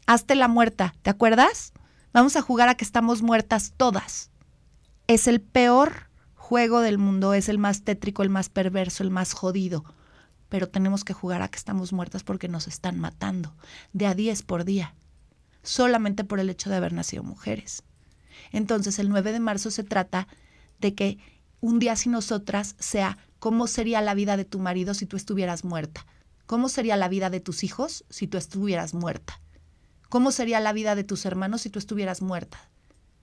Hazte 0.07 0.35
la 0.35 0.47
muerta, 0.47 0.93
¿te 1.01 1.09
acuerdas? 1.09 1.73
Vamos 2.13 2.35
a 2.35 2.41
jugar 2.41 2.67
a 2.69 2.75
que 2.75 2.83
estamos 2.83 3.21
muertas 3.21 3.73
todas. 3.77 4.31
Es 5.07 5.27
el 5.27 5.41
peor 5.41 6.09
juego 6.35 6.81
del 6.81 6.97
mundo, 6.97 7.33
es 7.33 7.47
el 7.47 7.57
más 7.57 7.83
tétrico, 7.83 8.23
el 8.23 8.29
más 8.29 8.49
perverso, 8.49 9.03
el 9.03 9.11
más 9.11 9.31
jodido. 9.31 9.85
Pero 10.49 10.67
tenemos 10.67 11.05
que 11.05 11.13
jugar 11.13 11.41
a 11.41 11.47
que 11.47 11.57
estamos 11.57 11.93
muertas 11.93 12.23
porque 12.23 12.49
nos 12.49 12.67
están 12.67 12.99
matando, 12.99 13.55
de 13.93 14.07
a 14.07 14.13
10 14.13 14.43
por 14.43 14.65
día, 14.65 14.93
solamente 15.63 16.25
por 16.25 16.41
el 16.41 16.49
hecho 16.49 16.69
de 16.69 16.75
haber 16.75 16.91
nacido 16.91 17.23
mujeres. 17.23 17.83
Entonces 18.51 18.99
el 18.99 19.07
9 19.07 19.31
de 19.31 19.39
marzo 19.39 19.71
se 19.71 19.83
trata 19.83 20.27
de 20.79 20.93
que 20.93 21.19
un 21.61 21.79
día 21.79 21.95
sin 21.95 22.11
nosotras 22.11 22.75
sea 22.79 23.17
¿Cómo 23.41 23.65
sería 23.65 24.01
la 24.01 24.13
vida 24.13 24.37
de 24.37 24.45
tu 24.45 24.59
marido 24.59 24.93
si 24.93 25.07
tú 25.07 25.17
estuvieras 25.17 25.65
muerta? 25.65 26.05
¿Cómo 26.45 26.69
sería 26.69 26.95
la 26.95 27.09
vida 27.09 27.31
de 27.31 27.39
tus 27.39 27.63
hijos 27.63 28.05
si 28.07 28.27
tú 28.27 28.37
estuvieras 28.37 28.93
muerta? 28.93 29.41
¿Cómo 30.09 30.29
sería 30.29 30.59
la 30.59 30.73
vida 30.73 30.93
de 30.93 31.03
tus 31.03 31.25
hermanos 31.25 31.61
si 31.61 31.71
tú 31.71 31.79
estuvieras 31.79 32.21
muerta? 32.21 32.69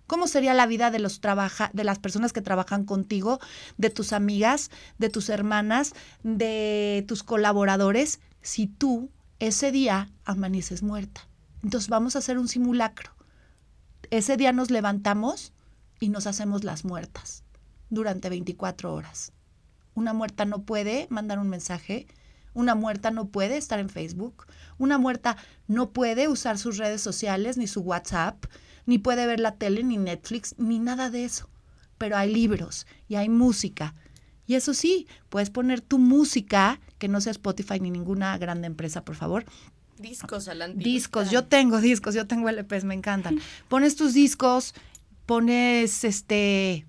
¿Cómo 0.08 0.26
sería 0.26 0.54
la 0.54 0.66
vida 0.66 0.90
de, 0.90 0.98
los 0.98 1.20
de 1.20 1.84
las 1.84 2.00
personas 2.00 2.32
que 2.32 2.40
trabajan 2.40 2.84
contigo, 2.84 3.38
de 3.76 3.90
tus 3.90 4.12
amigas, 4.12 4.72
de 4.98 5.08
tus 5.08 5.28
hermanas, 5.28 5.92
de 6.24 7.04
tus 7.06 7.22
colaboradores, 7.22 8.18
si 8.42 8.66
tú 8.66 9.12
ese 9.38 9.70
día 9.70 10.10
amaneces 10.24 10.82
muerta? 10.82 11.28
Entonces 11.62 11.88
vamos 11.88 12.16
a 12.16 12.18
hacer 12.18 12.38
un 12.38 12.48
simulacro. 12.48 13.12
Ese 14.10 14.36
día 14.36 14.50
nos 14.50 14.72
levantamos 14.72 15.52
y 16.00 16.08
nos 16.08 16.26
hacemos 16.26 16.64
las 16.64 16.84
muertas 16.84 17.44
durante 17.88 18.28
24 18.28 18.92
horas. 18.92 19.32
Una 19.98 20.12
muerta 20.12 20.44
no 20.44 20.62
puede 20.62 21.08
mandar 21.10 21.40
un 21.40 21.48
mensaje, 21.48 22.06
Una 22.54 22.76
muerta 22.76 23.10
no 23.10 23.26
puede 23.26 23.56
estar 23.56 23.80
en 23.80 23.88
Facebook. 23.88 24.46
Una 24.78 24.96
muerta 24.96 25.36
no 25.66 25.90
puede 25.90 26.28
usar 26.28 26.56
sus 26.56 26.76
redes 26.76 27.00
sociales, 27.00 27.56
ni 27.56 27.66
su 27.66 27.80
WhatsApp, 27.80 28.44
ni 28.86 28.98
puede 28.98 29.26
ver 29.26 29.40
la 29.40 29.56
tele, 29.56 29.82
ni 29.82 29.96
Netflix, 29.96 30.54
ni 30.56 30.78
nada 30.78 31.10
de 31.10 31.24
eso. 31.24 31.48
Pero 31.98 32.16
hay 32.16 32.32
libros 32.32 32.86
y 33.08 33.16
hay 33.16 33.28
música. 33.28 33.94
Y 34.46 34.54
eso 34.54 34.72
sí, 34.72 35.08
puedes 35.30 35.50
poner 35.50 35.80
tu 35.80 35.98
música, 35.98 36.80
que 36.98 37.08
no 37.08 37.20
sea 37.20 37.32
Spotify 37.32 37.80
ni 37.80 37.90
ninguna 37.90 38.38
grande 38.38 38.68
empresa, 38.68 39.04
por 39.04 39.16
favor, 39.16 39.44
Discos 39.98 40.46
a 40.46 40.54
la. 40.54 40.68
Discos, 40.68 41.32
yo 41.32 41.44
tengo 41.46 41.80
discos, 41.80 42.14
yo 42.14 42.28
tengo 42.28 42.48
LPs, 42.48 42.84
me 42.84 42.94
encantan. 42.94 43.40
Pones 43.68 43.96
tus 43.96 44.14
discos, 44.14 44.74
pones 45.26 46.04
este 46.04 46.86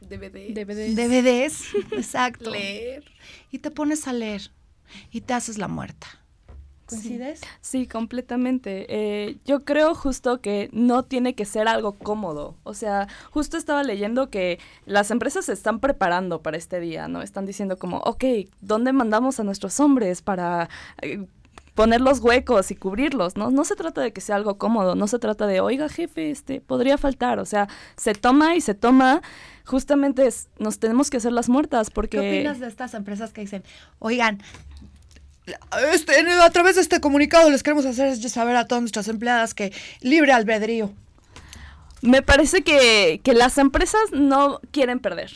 DVD. 0.00 0.52
DVDs. 0.54 0.96
DVDs, 0.96 1.74
exacto. 1.92 2.50
Leer. 2.50 3.04
Y 3.50 3.58
te 3.58 3.70
pones 3.70 4.08
a 4.08 4.12
leer 4.12 4.50
y 5.10 5.20
te 5.20 5.34
haces 5.34 5.58
la 5.58 5.68
muerta. 5.68 6.06
¿Coincides? 6.86 7.40
Sí, 7.60 7.86
completamente. 7.86 8.86
Eh, 8.88 9.38
yo 9.44 9.64
creo 9.64 9.94
justo 9.94 10.40
que 10.40 10.68
no 10.72 11.04
tiene 11.04 11.34
que 11.34 11.44
ser 11.44 11.68
algo 11.68 11.92
cómodo. 11.92 12.56
O 12.64 12.74
sea, 12.74 13.06
justo 13.30 13.56
estaba 13.56 13.84
leyendo 13.84 14.28
que 14.28 14.58
las 14.86 15.12
empresas 15.12 15.44
se 15.44 15.52
están 15.52 15.78
preparando 15.78 16.42
para 16.42 16.56
este 16.56 16.80
día, 16.80 17.06
¿no? 17.06 17.22
Están 17.22 17.46
diciendo 17.46 17.78
como, 17.78 17.98
ok, 17.98 18.24
¿dónde 18.60 18.92
mandamos 18.92 19.38
a 19.38 19.44
nuestros 19.44 19.78
hombres 19.78 20.20
para 20.20 20.68
eh, 21.00 21.26
poner 21.80 22.02
los 22.02 22.18
huecos 22.20 22.70
y 22.70 22.76
cubrirlos? 22.76 23.36
¿no? 23.36 23.50
no 23.50 23.64
se 23.64 23.74
trata 23.74 24.02
de 24.02 24.12
que 24.12 24.20
sea 24.20 24.36
algo 24.36 24.58
cómodo, 24.58 24.94
no 24.94 25.06
se 25.08 25.18
trata 25.18 25.46
de, 25.46 25.60
oiga, 25.60 25.88
jefe, 25.88 26.30
este, 26.30 26.60
podría 26.60 26.98
faltar. 26.98 27.38
O 27.38 27.46
sea, 27.46 27.68
se 27.96 28.12
toma 28.12 28.54
y 28.54 28.60
se 28.60 28.74
toma. 28.74 29.22
Justamente 29.64 30.26
es- 30.26 30.48
nos 30.58 30.78
tenemos 30.78 31.08
que 31.08 31.16
hacer 31.16 31.32
las 31.32 31.48
muertas 31.48 31.90
porque... 31.90 32.20
¿Qué 32.20 32.28
opinas 32.38 32.60
de 32.60 32.66
estas 32.66 32.92
empresas 32.92 33.32
que 33.32 33.40
dicen, 33.40 33.64
oigan, 33.98 34.42
este, 35.90 36.12
a 36.30 36.50
través 36.50 36.74
de 36.74 36.82
este 36.82 37.00
comunicado 37.00 37.48
les 37.50 37.62
queremos 37.62 37.86
hacer 37.86 38.14
saber 38.28 38.56
a 38.56 38.66
todas 38.66 38.82
nuestras 38.82 39.08
empleadas 39.08 39.54
que 39.54 39.72
libre 40.02 40.32
albedrío? 40.32 40.92
Me 42.02 42.20
parece 42.20 42.62
que, 42.62 43.22
que 43.24 43.32
las 43.32 43.56
empresas 43.56 44.02
no 44.12 44.60
quieren 44.70 45.00
perder. 45.00 45.32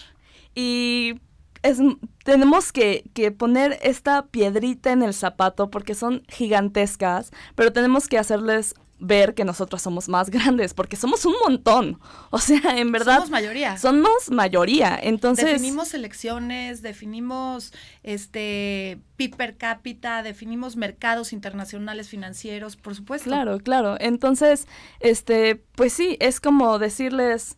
Y 0.54 1.20
es, 1.64 1.78
tenemos 2.24 2.72
que, 2.72 3.10
que 3.14 3.32
poner 3.32 3.78
esta 3.82 4.26
piedrita 4.26 4.92
en 4.92 5.02
el 5.02 5.14
zapato 5.14 5.70
porque 5.70 5.94
son 5.94 6.22
gigantescas, 6.28 7.32
pero 7.54 7.72
tenemos 7.72 8.06
que 8.06 8.18
hacerles 8.18 8.74
ver 8.98 9.34
que 9.34 9.44
nosotros 9.44 9.80
somos 9.80 10.08
más 10.08 10.30
grandes 10.30 10.74
porque 10.74 10.96
somos 10.96 11.24
un 11.24 11.34
montón. 11.42 11.98
O 12.30 12.38
sea, 12.38 12.60
en 12.76 12.92
verdad... 12.92 13.16
Somos 13.16 13.30
mayoría. 13.30 13.78
Somos 13.78 14.30
mayoría. 14.30 14.98
Entonces... 15.02 15.46
definimos 15.46 15.94
elecciones, 15.94 16.82
definimos 16.82 17.72
este 18.02 18.98
PIB 19.16 19.36
per 19.36 19.56
cápita, 19.56 20.22
definimos 20.22 20.76
mercados 20.76 21.32
internacionales 21.32 22.10
financieros, 22.10 22.76
por 22.76 22.94
supuesto. 22.94 23.28
Claro, 23.30 23.58
claro. 23.58 23.96
Entonces, 24.00 24.68
este, 25.00 25.56
pues 25.76 25.94
sí, 25.94 26.18
es 26.20 26.40
como 26.40 26.78
decirles, 26.78 27.56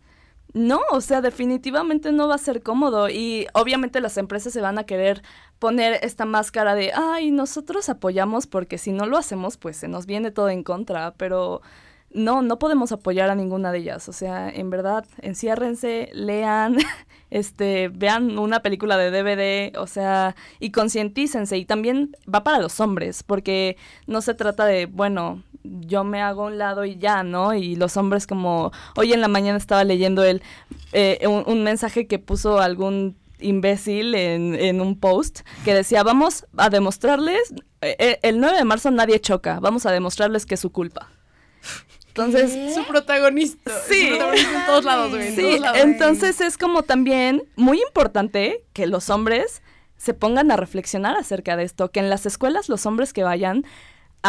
no, 0.57 0.81
o 0.91 1.03
sea, 1.03 1.21
definitivamente 1.21 2.13
no 2.13 2.29
va 2.29 2.37
a 2.37 2.39
ser 2.39 2.63
cómodo 2.63 3.11
y 3.11 3.47
obviamente 3.53 4.01
las 4.01 4.17
empresas 4.17 4.55
se 4.55 4.63
van 4.63 4.79
a 4.79 4.85
querer 4.85 5.23
poner 5.59 5.99
esta 6.03 6.25
máscara 6.25 6.75
de, 6.75 6.93
ay, 6.95 7.31
nosotros 7.31 7.91
apoyamos 7.91 8.47
porque 8.47 8.79
si 8.79 8.93
no 8.93 9.05
lo 9.05 9.19
hacemos, 9.19 9.59
pues 9.59 9.77
se 9.77 9.87
nos 9.87 10.07
viene 10.07 10.31
todo 10.31 10.49
en 10.49 10.63
contra, 10.63 11.13
pero 11.19 11.61
no, 12.11 12.41
no 12.41 12.59
podemos 12.59 12.91
apoyar 12.91 13.29
a 13.29 13.35
ninguna 13.35 13.71
de 13.71 13.81
ellas. 13.81 14.09
O 14.09 14.15
sea, 14.15 14.49
en 14.49 14.71
verdad, 14.71 15.05
enciérrense, 15.21 16.09
lean, 16.15 16.79
este, 17.31 17.89
vean 17.89 18.39
una 18.39 18.61
película 18.61 18.97
de 18.97 19.11
DVD, 19.11 19.77
o 19.79 19.87
sea, 19.87 20.37
y 20.59 20.71
concientícense. 20.71 21.59
Y 21.59 21.67
también 21.67 22.17
va 22.35 22.45
para 22.45 22.61
los 22.61 22.81
hombres, 22.81 23.23
porque 23.23 23.77
no 24.07 24.23
se 24.23 24.33
trata 24.33 24.65
de, 24.65 24.87
bueno, 24.87 25.43
yo 25.81 26.05
me 26.05 26.21
hago 26.21 26.45
a 26.45 26.47
un 26.47 26.59
lado 26.59 26.85
y 26.85 26.97
ya, 26.97 27.23
¿no? 27.23 27.55
Y 27.55 27.77
los 27.77 27.97
hombres 27.97 28.27
como, 28.27 28.73
hoy 28.97 29.13
en 29.13 29.21
la 29.21 29.29
mañana 29.29 29.59
estaba 29.59 29.85
leyendo 29.85 30.25
el, 30.25 30.43
eh, 30.93 31.21
un, 31.27 31.45
un 31.47 31.63
mensaje 31.65 32.07
que 32.07 32.19
puso 32.19 32.61
algún 32.61 33.17
imbécil 33.39 34.15
en, 34.15 34.55
en, 34.55 34.81
un 34.81 34.99
post 34.99 35.41
que 35.65 35.75
decía, 35.75 36.03
vamos 36.03 36.47
a 36.57 36.71
demostrarles, 36.71 37.53
eh, 37.81 38.19
el 38.23 38.41
9 38.41 38.59
de 38.59 38.65
marzo 38.65 38.91
nadie 38.91 39.21
choca, 39.21 39.61
vamos 39.61 39.87
a 39.87 39.93
demostrarles 39.93 40.47
que 40.47 40.55
es 40.55 40.61
su 40.61 40.73
culpa. 40.73 41.11
Entonces, 42.09 42.53
¿Qué? 42.53 42.75
Su 42.75 42.87
protagonista. 42.87 43.73
Sí. 43.87 44.09
Su 44.09 44.09
protagonista 44.17 44.61
en 44.61 44.67
todos 44.67 44.85
lados, 44.85 45.11
güey. 45.11 45.29
en 45.29 45.37
sí, 45.37 45.43
todos 45.43 45.61
lados. 45.61 45.79
entonces 45.83 46.41
es 46.41 46.57
como 46.57 46.83
también 46.83 47.43
muy 47.57 47.81
importante 47.83 48.65
que 48.73 48.87
los 48.87 49.11
hombres 49.11 49.63
se 49.99 50.15
pongan 50.15 50.51
a 50.51 50.57
reflexionar 50.57 51.17
acerca 51.17 51.57
de 51.57 51.65
esto, 51.65 51.91
que 51.91 52.01
en 52.01 52.09
las 52.09 52.25
escuelas 52.25 52.69
los 52.69 52.87
hombres 52.87 53.13
que 53.13 53.23
vayan 53.23 53.65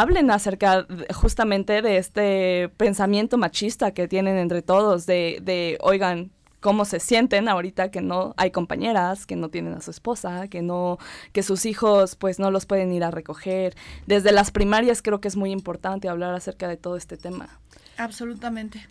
hablen 0.01 0.31
acerca 0.31 0.85
justamente 1.13 1.81
de 1.81 1.97
este 1.97 2.69
pensamiento 2.77 3.37
machista 3.37 3.91
que 3.91 4.07
tienen 4.07 4.37
entre 4.37 4.61
todos, 4.61 5.05
de, 5.05 5.39
de, 5.41 5.77
oigan, 5.81 6.31
cómo 6.59 6.85
se 6.85 6.99
sienten 6.99 7.47
ahorita 7.47 7.91
que 7.91 8.01
no 8.01 8.33
hay 8.37 8.51
compañeras, 8.51 9.25
que 9.25 9.35
no 9.35 9.49
tienen 9.49 9.73
a 9.73 9.81
su 9.81 9.91
esposa, 9.91 10.47
que 10.47 10.61
no, 10.61 10.97
que 11.31 11.43
sus 11.43 11.65
hijos 11.65 12.15
pues 12.15 12.39
no 12.39 12.51
los 12.51 12.65
pueden 12.65 12.91
ir 12.91 13.03
a 13.03 13.11
recoger. 13.11 13.75
Desde 14.05 14.31
las 14.31 14.51
primarias 14.51 15.01
creo 15.01 15.21
que 15.21 15.27
es 15.27 15.35
muy 15.35 15.51
importante 15.51 16.09
hablar 16.09 16.33
acerca 16.33 16.67
de 16.67 16.77
todo 16.77 16.97
este 16.97 17.17
tema. 17.17 17.59
Absolutamente. 17.97 18.87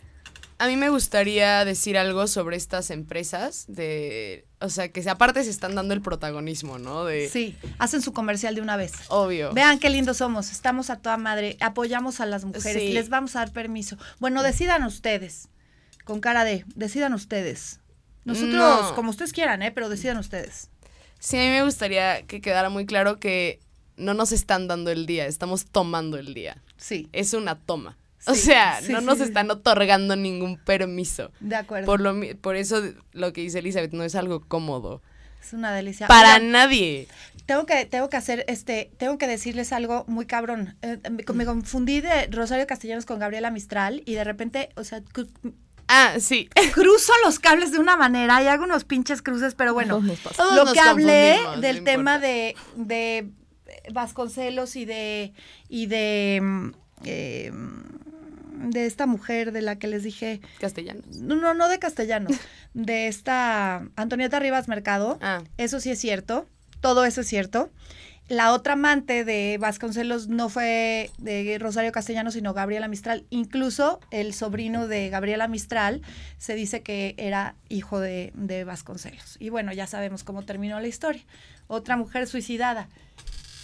A 0.58 0.68
mí 0.68 0.76
me 0.76 0.88
gustaría 0.88 1.64
decir 1.66 1.98
algo 1.98 2.26
sobre 2.26 2.56
estas 2.56 2.90
empresas 2.90 3.66
de, 3.68 4.46
o 4.60 4.70
sea, 4.70 4.88
que 4.88 5.06
aparte 5.10 5.44
se 5.44 5.50
están 5.50 5.74
dando 5.74 5.92
el 5.92 6.00
protagonismo, 6.00 6.78
¿no? 6.78 7.04
De 7.04 7.28
Sí, 7.28 7.54
hacen 7.78 8.00
su 8.00 8.14
comercial 8.14 8.54
de 8.54 8.62
una 8.62 8.76
vez. 8.78 8.92
obvio. 9.08 9.52
Vean 9.52 9.78
qué 9.78 9.90
lindos 9.90 10.16
somos, 10.16 10.50
estamos 10.50 10.88
a 10.88 10.96
toda 10.96 11.18
madre, 11.18 11.58
apoyamos 11.60 12.20
a 12.20 12.26
las 12.26 12.44
mujeres, 12.46 12.82
Sí. 12.82 12.92
les 12.92 13.10
vamos 13.10 13.36
a 13.36 13.40
dar 13.40 13.52
permiso. 13.52 13.98
Bueno, 14.18 14.42
decidan 14.42 14.82
ustedes, 14.84 15.48
con 16.04 16.20
cara 16.20 16.44
de, 16.44 16.64
decidan 16.74 17.12
ustedes. 17.12 17.80
Nosotros, 18.24 18.54
No. 18.54 18.94
como 18.94 19.10
ustedes 19.10 19.32
quieran, 19.34 19.62
¿eh? 19.62 19.72
Pero 19.72 19.88
decidan 19.90 20.16
ustedes. 20.16 20.70
Sí, 21.18 21.36
a 21.36 21.40
mí 21.40 21.48
me 21.50 21.64
gustaría 21.64 22.22
que 22.22 22.40
quedara 22.40 22.70
muy 22.70 22.86
claro 22.86 23.20
que 23.20 23.60
no 23.96 24.14
nos 24.14 24.32
están 24.32 24.68
dando 24.68 24.90
el 24.90 25.04
día, 25.06 25.26
estamos 25.26 25.66
tomando 25.66 26.16
el 26.18 26.32
día. 26.34 26.62
Sí, 26.78 27.08
Es 27.12 27.34
una 27.34 27.56
toma. 27.58 27.96
O 28.26 28.34
Sí, 28.34 28.40
sea, 28.42 28.80
sí, 28.82 28.92
no 28.92 29.00
sí, 29.00 29.04
nos 29.06 29.18
sí. 29.18 29.24
están 29.24 29.50
otorgando 29.50 30.16
ningún 30.16 30.58
permiso. 30.58 31.30
de 31.40 31.56
acuerdo. 31.56 31.86
Por, 31.86 32.00
lo, 32.00 32.14
por 32.40 32.56
eso 32.56 32.82
lo 33.12 33.32
que 33.32 33.40
dice 33.42 33.60
Elizabeth 33.60 33.92
no 33.92 34.02
es 34.04 34.14
algo 34.14 34.40
cómodo. 34.46 35.02
es 35.42 35.52
una 35.52 35.72
delicia. 35.74 36.06
Para 36.08 36.38
nadie. 36.38 37.08
tengo 37.46 37.66
que, 37.66 37.84
tengo 37.86 38.08
que 38.08 38.16
hacer, 38.16 38.44
este, 38.48 38.90
tengo 38.98 39.16
que 39.18 39.26
decirles 39.28 39.72
algo 39.72 40.04
muy 40.08 40.26
cabrón. 40.26 40.76
Eh, 40.82 40.98
me, 41.10 41.24
me 41.34 41.46
confundí 41.46 42.00
de 42.00 42.26
Rosario 42.28 42.66
Castellanos 42.66 43.06
con 43.06 43.18
Gabriela 43.18 43.50
Mistral 43.50 44.02
y 44.06 44.14
de 44.14 44.24
repente, 44.24 44.70
o 44.76 44.84
sea, 44.84 45.02
Ah, 45.88 46.14
sí. 46.18 46.48
cruzo 46.74 47.12
los 47.24 47.38
cables 47.38 47.70
de 47.70 47.78
una 47.78 47.96
manera 47.96 48.42
y 48.42 48.48
hago 48.48 48.64
unos 48.64 48.82
pinches 48.84 49.22
cruces, 49.22 49.54
pero 49.54 49.72
bueno. 49.72 49.94
Todos 49.94 50.04
nos 50.04 50.18
pasa. 50.18 50.36
Todos 50.36 50.56
lo 50.56 50.64
nos 50.64 50.72
que 50.74 50.80
hablé 50.80 51.38
del 51.60 51.78
no 51.78 51.84
tema 51.84 52.18
de, 52.18 52.56
de 52.74 53.28
Vasconcelos 53.92 54.74
y 54.74 54.84
de 54.84 55.32
y 55.68 55.86
de 55.86 56.40
mm, 56.42 56.68
eh, 57.04 57.52
de 58.56 58.86
esta 58.86 59.06
mujer 59.06 59.52
de 59.52 59.62
la 59.62 59.76
que 59.76 59.86
les 59.86 60.02
dije 60.02 60.40
Castellanos. 60.60 61.04
no 61.16 61.36
no 61.36 61.54
no 61.54 61.68
de 61.68 61.78
castellanos 61.78 62.36
de 62.74 63.08
esta 63.08 63.88
Antonieta 63.96 64.38
Rivas 64.38 64.68
Mercado 64.68 65.18
Ah, 65.20 65.42
eso 65.56 65.80
sí 65.80 65.90
es 65.90 65.98
cierto 65.98 66.46
todo 66.80 67.04
eso 67.04 67.20
es 67.20 67.26
cierto 67.28 67.70
la 68.28 68.52
otra 68.52 68.72
amante 68.72 69.24
de 69.24 69.56
Vasconcelos 69.60 70.26
no 70.26 70.48
fue 70.48 71.12
de 71.18 71.58
Rosario 71.60 71.92
Castellanos, 71.92 72.34
sino 72.34 72.54
Gabriela 72.54 72.88
Mistral. 72.88 73.24
Incluso 73.30 74.00
el 74.10 74.34
sobrino 74.34 74.88
de 74.88 75.10
Gabriela 75.10 75.46
Mistral 75.46 76.02
se 76.36 76.56
dice 76.56 76.82
que 76.82 77.14
era 77.18 77.54
hijo 77.68 78.00
de, 78.00 78.32
de 78.34 78.64
Vasconcelos. 78.64 79.36
Y 79.38 79.50
bueno, 79.50 79.72
ya 79.72 79.86
sabemos 79.86 80.24
cómo 80.24 80.42
terminó 80.42 80.80
la 80.80 80.88
historia. 80.88 81.22
Otra 81.68 81.96
mujer 81.96 82.26
suicidada, 82.26 82.88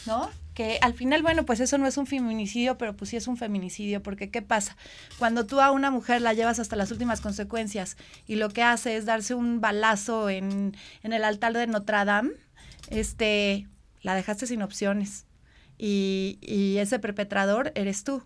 ¿no? 0.06 0.30
Que 0.54 0.78
al 0.82 0.92
final, 0.92 1.22
bueno, 1.22 1.46
pues 1.46 1.60
eso 1.60 1.78
no 1.78 1.86
es 1.86 1.96
un 1.96 2.06
feminicidio, 2.06 2.76
pero 2.76 2.94
pues 2.94 3.10
sí 3.10 3.16
es 3.16 3.26
un 3.26 3.36
feminicidio, 3.36 4.02
porque 4.02 4.30
¿qué 4.30 4.42
pasa? 4.42 4.76
Cuando 5.18 5.46
tú 5.46 5.60
a 5.60 5.70
una 5.70 5.90
mujer 5.90 6.20
la 6.20 6.34
llevas 6.34 6.58
hasta 6.58 6.76
las 6.76 6.90
últimas 6.90 7.20
consecuencias 7.22 7.96
y 8.26 8.36
lo 8.36 8.50
que 8.50 8.62
hace 8.62 8.96
es 8.96 9.06
darse 9.06 9.34
un 9.34 9.60
balazo 9.60 10.28
en, 10.28 10.76
en 11.02 11.12
el 11.12 11.24
altar 11.24 11.54
de 11.54 11.66
Notre 11.66 12.04
Dame, 12.04 12.32
este, 12.90 13.66
la 14.02 14.14
dejaste 14.14 14.46
sin 14.46 14.62
opciones. 14.62 15.24
Y, 15.78 16.38
y 16.42 16.76
ese 16.78 16.98
perpetrador 16.98 17.72
eres 17.74 18.04
tú. 18.04 18.22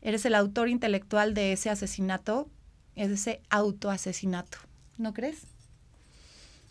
Eres 0.00 0.24
el 0.26 0.34
autor 0.34 0.68
intelectual 0.68 1.34
de 1.34 1.52
ese 1.52 1.70
asesinato, 1.70 2.48
es 2.94 3.10
ese 3.10 3.42
autoasesinato. 3.50 4.58
¿No 4.96 5.12
crees? 5.12 5.53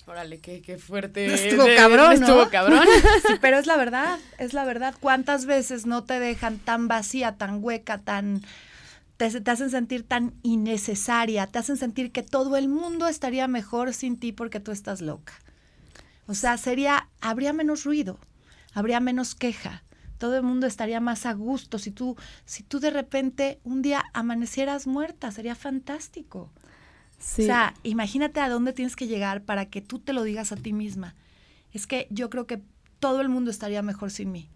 Órale, 0.08 0.40
qué, 0.40 0.62
qué 0.62 0.78
fuerte. 0.78 1.26
Estuvo 1.34 1.66
De- 1.66 1.76
cabrón, 1.76 2.20
¿no? 2.20 2.28
Estuvo 2.28 2.50
cabrón. 2.50 2.86
Sí, 3.28 3.34
pero 3.42 3.58
es 3.58 3.68
la 3.68 3.78
verdad, 3.78 4.20
es 4.38 4.54
la 4.54 4.66
verdad. 4.66 4.96
¿Cuántas 5.00 5.46
veces 5.46 5.86
no 5.86 6.04
te 6.04 6.20
dejan 6.20 6.60
tan 6.60 6.88
vacía, 6.88 7.36
tan 7.38 7.64
hueca, 7.64 8.00
tan... 8.00 8.42
Te, 9.18 9.30
te 9.42 9.52
hacen 9.52 9.70
sentir 9.70 10.04
tan 10.08 10.34
innecesaria, 10.42 11.48
te 11.48 11.60
hacen 11.60 11.78
sentir 11.78 12.12
que 12.12 12.24
todo 12.24 12.58
el 12.58 12.68
mundo 12.68 13.08
estaría 13.08 13.48
mejor 13.48 13.94
sin 13.94 14.18
ti 14.20 14.32
porque 14.32 14.60
tú 14.60 14.72
estás 14.72 15.02
loca. 15.02 15.34
O 16.26 16.34
sea, 16.34 16.58
sería, 16.58 17.10
habría 17.22 17.54
menos 17.54 17.84
ruido, 17.84 18.18
habría 18.74 19.00
menos 19.00 19.36
queja. 19.36 19.84
Todo 20.18 20.38
el 20.38 20.44
mundo 20.44 20.68
estaría 20.68 21.00
más 21.00 21.26
a 21.26 21.34
gusto 21.34 21.78
si 21.80 21.92
tú, 21.92 22.16
si 22.46 22.64
tú 22.64 22.80
de 22.80 22.90
repente 22.92 23.60
un 23.64 23.82
día 23.82 24.04
amanecieras 24.14 24.88
muerta, 24.88 25.32
sería 25.32 25.54
fantástico. 25.54 26.50
Sí. 27.24 27.44
O 27.44 27.46
sea, 27.46 27.74
imagínate 27.84 28.42
a 28.42 28.50
dónde 28.50 28.74
tienes 28.74 28.96
que 28.96 29.08
llegar 29.08 29.44
para 29.44 29.68
que 29.68 29.82
tú 29.82 30.00
te 30.00 30.14
lo 30.14 30.24
digas 30.24 30.52
a 30.52 30.58
ti 30.58 30.74
misma. 30.74 31.16
Es 31.72 31.88
que 31.88 32.08
yo 32.10 32.30
creo 32.30 32.46
que 32.46 32.62
todo 33.00 33.22
el 33.22 33.30
mundo 33.30 33.50
estaría 33.50 33.82
mejor 33.82 34.12
sin 34.12 34.32
mí. 34.32 34.50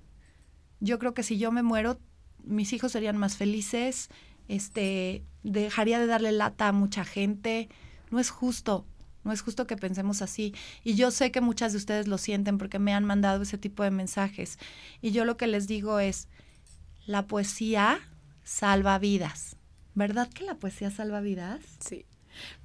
Yo 0.80 1.00
creo 1.00 1.14
que 1.14 1.24
si 1.24 1.38
yo 1.38 1.52
me 1.52 1.64
muero, 1.64 2.00
mis 2.44 2.74
hijos 2.74 2.92
serían 2.92 3.18
más 3.18 3.38
felices, 3.38 4.10
este, 4.48 5.24
dejaría 5.44 6.00
de 6.00 6.08
darle 6.08 6.32
lata 6.32 6.68
a 6.68 6.72
mucha 6.74 7.06
gente. 7.06 7.70
No 8.12 8.20
es 8.20 8.30
justo, 8.30 8.86
no 9.24 9.32
es 9.32 9.42
justo 9.42 9.66
que 9.66 9.78
pensemos 9.78 10.22
así. 10.22 10.54
Y 10.84 10.96
yo 10.96 11.10
sé 11.10 11.32
que 11.32 11.42
muchas 11.42 11.72
de 11.72 11.78
ustedes 11.78 12.08
lo 12.08 12.18
sienten 12.18 12.58
porque 12.58 12.80
me 12.80 12.94
han 12.94 13.06
mandado 13.06 13.44
ese 13.44 13.58
tipo 13.58 13.84
de 13.84 13.92
mensajes. 13.92 14.60
Y 15.02 15.12
yo 15.12 15.26
lo 15.26 15.38
que 15.38 15.48
les 15.48 15.68
digo 15.68 16.00
es, 16.00 16.28
la 17.06 17.28
poesía 17.28 18.00
salva 18.44 19.00
vidas. 19.00 19.56
¿Verdad 19.96 20.30
que 20.30 20.44
la 20.44 20.56
poesía 20.56 20.92
salva 20.92 21.22
vidas? 21.22 21.62
Sí. 21.80 22.06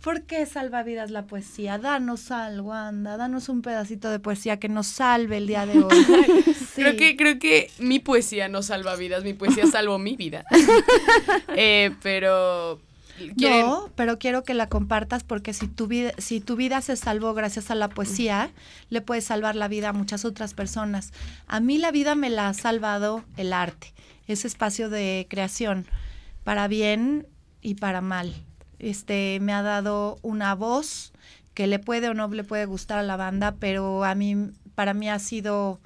¿Por 0.02 0.22
qué 0.22 0.44
salva 0.46 0.82
vidas 0.82 1.10
la 1.10 1.26
poesía? 1.26 1.78
Danos 1.78 2.30
algo, 2.30 2.72
anda, 2.72 3.16
danos 3.16 3.48
un 3.48 3.62
pedacito 3.62 4.10
de 4.10 4.18
poesía 4.18 4.58
que 4.58 4.68
nos 4.68 4.86
salve 4.86 5.36
el 5.38 5.46
día 5.46 5.66
de 5.66 5.78
hoy. 5.80 6.06
Sí. 6.72 6.80
Creo 6.80 6.96
que, 6.96 7.16
creo 7.18 7.38
que 7.38 7.70
mi 7.80 7.98
poesía 7.98 8.48
no 8.48 8.62
salva 8.62 8.96
vidas, 8.96 9.24
mi 9.24 9.34
poesía 9.34 9.66
salvó 9.66 9.98
mi 9.98 10.16
vida. 10.16 10.44
Eh, 11.54 11.94
pero 12.02 12.80
¿quieren- 13.36 13.66
No, 13.66 13.90
pero 13.94 14.18
quiero 14.18 14.42
que 14.42 14.54
la 14.54 14.68
compartas 14.68 15.22
porque 15.22 15.52
si 15.52 15.68
tu 15.68 15.86
vida, 15.86 16.12
si 16.18 16.40
tu 16.40 16.56
vida 16.56 16.80
se 16.80 16.96
salvó 16.96 17.34
gracias 17.34 17.70
a 17.70 17.74
la 17.74 17.88
poesía, 17.88 18.50
le 18.88 19.00
puedes 19.02 19.24
salvar 19.24 19.54
la 19.54 19.68
vida 19.68 19.90
a 19.90 19.92
muchas 19.92 20.24
otras 20.24 20.54
personas. 20.54 21.12
A 21.46 21.60
mí 21.60 21.76
la 21.78 21.90
vida 21.90 22.14
me 22.14 22.30
la 22.30 22.48
ha 22.48 22.54
salvado 22.54 23.22
el 23.36 23.52
arte, 23.52 23.92
ese 24.26 24.46
espacio 24.48 24.88
de 24.88 25.26
creación, 25.28 25.86
para 26.42 26.68
bien 26.68 27.26
y 27.60 27.74
para 27.74 28.00
mal. 28.00 28.34
Este 28.83 29.39
me 29.41 29.55
ha 29.55 29.62
dado 29.62 30.18
una 30.22 30.55
voz 30.55 31.12
que 31.55 31.66
le 31.66 31.78
puede 31.78 32.09
o 32.09 32.14
no 32.14 32.28
le 32.28 32.45
puede 32.45 32.66
gustar 32.66 32.99
a 32.99 33.03
la 33.03 33.16
banda, 33.16 33.57
pero 33.59 34.05
a 34.05 34.14
mí, 34.14 34.51
para 34.74 34.93
mí 34.93 35.09
ha 35.09 35.18
sido 35.18 35.80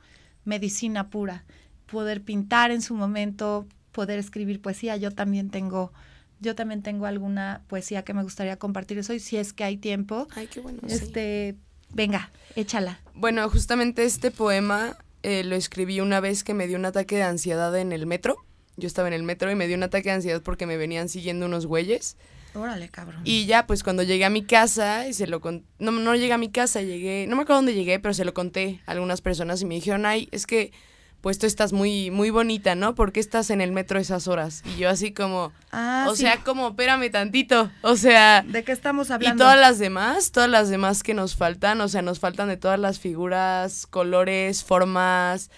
medicina 0.45 1.11
pura. 1.11 1.45
Poder 1.87 2.23
pintar 2.23 2.71
en 2.71 2.83
su 2.83 2.95
momento, 2.95 3.67
poder 3.93 4.19
escribir 4.19 4.61
poesía. 4.61 4.97
Yo 4.97 5.11
también 5.11 5.51
tengo, 5.51 5.93
yo 6.41 6.55
también 6.55 6.83
tengo 6.83 7.07
alguna 7.07 7.63
poesía 7.69 8.03
que 8.03 8.15
me 8.15 8.23
gustaría 8.23 8.57
compartir 8.59 9.01
hoy, 9.09 9.21
si 9.21 9.37
es 9.37 9.53
que 9.53 9.65
hay 9.65 9.77
tiempo. 9.77 10.27
Ay, 10.35 10.47
qué 10.47 10.61
bueno. 10.61 10.81
sí. 10.87 10.95
Este, 10.95 11.57
venga, 11.93 12.31
échala. 12.55 13.01
Bueno, 13.15 13.49
justamente 13.51 14.05
este 14.05 14.31
poema 14.31 14.97
eh, 15.23 15.45
lo 15.45 15.57
escribí 15.57 16.01
una 16.01 16.21
vez 16.21 16.45
que 16.45 16.55
me 16.55 16.67
dio 16.67 16.79
un 16.79 16.85
ataque 16.85 17.17
de 17.17 17.25
ansiedad 17.25 17.77
en 17.77 17.93
el 17.93 18.07
metro. 18.07 18.37
Yo 18.77 18.87
estaba 18.87 19.09
en 19.09 19.15
el 19.15 19.23
metro 19.23 19.51
y 19.51 19.55
me 19.55 19.67
dio 19.67 19.77
un 19.77 19.83
ataque 19.83 20.11
de 20.11 20.17
ansiedad 20.17 20.43
porque 20.43 20.67
me 20.67 20.77
venían 20.77 21.09
siguiendo 21.09 21.47
unos 21.47 21.67
güeyes. 21.67 22.17
Órale, 22.57 22.89
cabrón. 22.89 23.21
Y 23.25 23.47
ya, 23.47 23.67
pues 23.67 23.83
cuando 23.83 24.03
llegué 24.03 24.25
a 24.25 24.31
mi 24.31 24.45
casa 24.45 25.07
y 25.07 25.13
se 25.13 25.27
lo 25.27 25.41
conté, 25.41 25.67
no, 25.79 25.91
no 25.93 26.15
llegué 26.15 26.33
a 26.33 26.39
mi 26.39 26.51
casa, 26.51 26.81
llegué, 26.83 27.27
no 27.29 27.37
me 27.37 27.43
acuerdo 27.43 27.59
dónde 27.59 27.75
llegué, 27.75 27.99
pero 27.99 28.15
se 28.15 28.25
lo 28.25 28.33
conté 28.35 28.81
a 28.87 28.93
algunas 28.93 29.21
personas 29.21 29.61
y 29.63 29.67
me 29.67 29.75
dijeron, 29.75 30.07
ay, 30.07 30.29
es 30.33 30.47
que 30.47 30.73
pues 31.21 31.39
tú 31.39 31.47
estás 31.47 31.73
muy, 31.73 32.11
muy 32.13 32.31
bonita, 32.31 32.77
¿no? 32.77 32.95
¿Por 32.95 33.11
qué 33.11 33.19
estás 33.21 33.51
en 33.51 33.61
el 33.61 33.73
metro 33.73 33.99
esas 33.99 34.29
horas? 34.29 34.63
Y 34.65 34.79
yo 34.79 34.89
así 34.89 35.13
como, 35.13 35.53
ah, 35.73 36.07
o 36.09 36.15
sí. 36.15 36.23
sea, 36.23 36.45
como, 36.45 36.69
espérame 36.69 37.11
tantito, 37.11 37.71
o 37.83 37.97
sea... 37.97 38.43
¿de 38.47 38.63
qué 38.63 38.71
estamos 38.71 39.11
Y 39.11 39.15
hablando? 39.15 39.43
todas 39.43 39.59
las 39.59 39.79
demás, 39.81 40.31
todas 40.31 40.49
las 40.49 40.69
demás 40.69 41.03
que 41.03 41.15
nos 41.15 41.35
faltan, 41.35 41.81
o 41.81 41.89
sea, 41.89 42.03
nos 42.03 42.21
faltan 42.21 42.49
de 42.49 42.57
todas 42.57 42.79
las 42.79 43.01
figuras, 43.01 43.87
colores, 43.89 44.63
formas. 44.63 45.51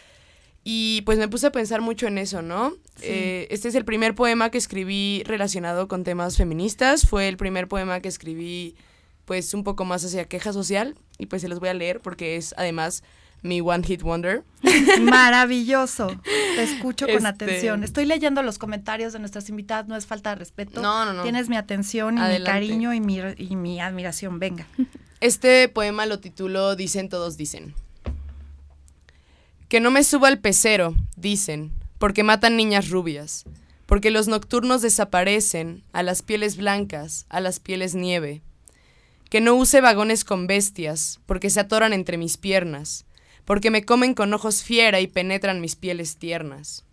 Y 0.70 1.00
pues 1.06 1.16
me 1.16 1.28
puse 1.28 1.46
a 1.46 1.50
pensar 1.50 1.80
mucho 1.80 2.06
en 2.06 2.18
eso, 2.18 2.42
¿no? 2.42 2.72
Sí. 2.96 3.04
Eh, 3.06 3.48
este 3.50 3.68
es 3.68 3.74
el 3.74 3.86
primer 3.86 4.14
poema 4.14 4.50
que 4.50 4.58
escribí 4.58 5.22
relacionado 5.24 5.88
con 5.88 6.04
temas 6.04 6.36
feministas. 6.36 7.06
Fue 7.06 7.26
el 7.26 7.38
primer 7.38 7.68
poema 7.68 8.00
que 8.00 8.08
escribí, 8.08 8.76
pues, 9.24 9.54
un 9.54 9.64
poco 9.64 9.86
más 9.86 10.04
hacia 10.04 10.26
queja 10.26 10.52
social. 10.52 10.94
Y 11.16 11.24
pues 11.24 11.40
se 11.40 11.48
los 11.48 11.58
voy 11.58 11.70
a 11.70 11.74
leer 11.74 12.00
porque 12.00 12.36
es 12.36 12.54
además 12.58 13.02
mi 13.40 13.62
One 13.62 13.82
Hit 13.82 14.02
Wonder. 14.02 14.44
Maravilloso. 15.00 16.08
Te 16.56 16.62
escucho 16.62 17.06
con 17.06 17.16
Este- 17.16 17.28
atención. 17.28 17.82
Estoy 17.82 18.04
leyendo 18.04 18.42
los 18.42 18.58
comentarios 18.58 19.14
de 19.14 19.20
nuestras 19.20 19.48
invitadas, 19.48 19.88
no 19.88 19.96
es 19.96 20.04
falta 20.04 20.30
de 20.30 20.36
respeto. 20.36 20.82
No, 20.82 21.06
no, 21.06 21.14
no. 21.14 21.22
Tienes 21.22 21.48
mi 21.48 21.56
atención 21.56 22.18
y 22.18 22.20
Adelante. 22.20 22.60
mi 22.60 22.68
cariño 22.68 22.92
y 22.92 23.00
mi, 23.00 23.20
y 23.38 23.56
mi 23.56 23.80
admiración. 23.80 24.38
Venga. 24.38 24.66
Este 25.20 25.68
poema 25.70 26.04
lo 26.04 26.20
titulo 26.20 26.76
Dicen 26.76 27.08
todos 27.08 27.38
dicen. 27.38 27.74
Que 29.68 29.80
no 29.80 29.90
me 29.90 30.02
suba 30.02 30.28
al 30.28 30.38
pecero, 30.38 30.94
dicen, 31.16 31.72
porque 31.98 32.22
matan 32.22 32.56
niñas 32.56 32.88
rubias, 32.88 33.44
porque 33.84 34.10
los 34.10 34.26
nocturnos 34.26 34.80
desaparecen 34.80 35.82
a 35.92 36.02
las 36.02 36.22
pieles 36.22 36.56
blancas, 36.56 37.26
a 37.28 37.40
las 37.40 37.60
pieles 37.60 37.94
nieve. 37.94 38.40
Que 39.28 39.42
no 39.42 39.54
use 39.54 39.82
vagones 39.82 40.24
con 40.24 40.46
bestias, 40.46 41.20
porque 41.26 41.50
se 41.50 41.60
atoran 41.60 41.92
entre 41.92 42.16
mis 42.16 42.38
piernas, 42.38 43.04
porque 43.44 43.70
me 43.70 43.84
comen 43.84 44.14
con 44.14 44.32
ojos 44.32 44.62
fiera 44.62 45.00
y 45.00 45.06
penetran 45.06 45.60
mis 45.60 45.76
pieles 45.76 46.16
tiernas. 46.16 46.84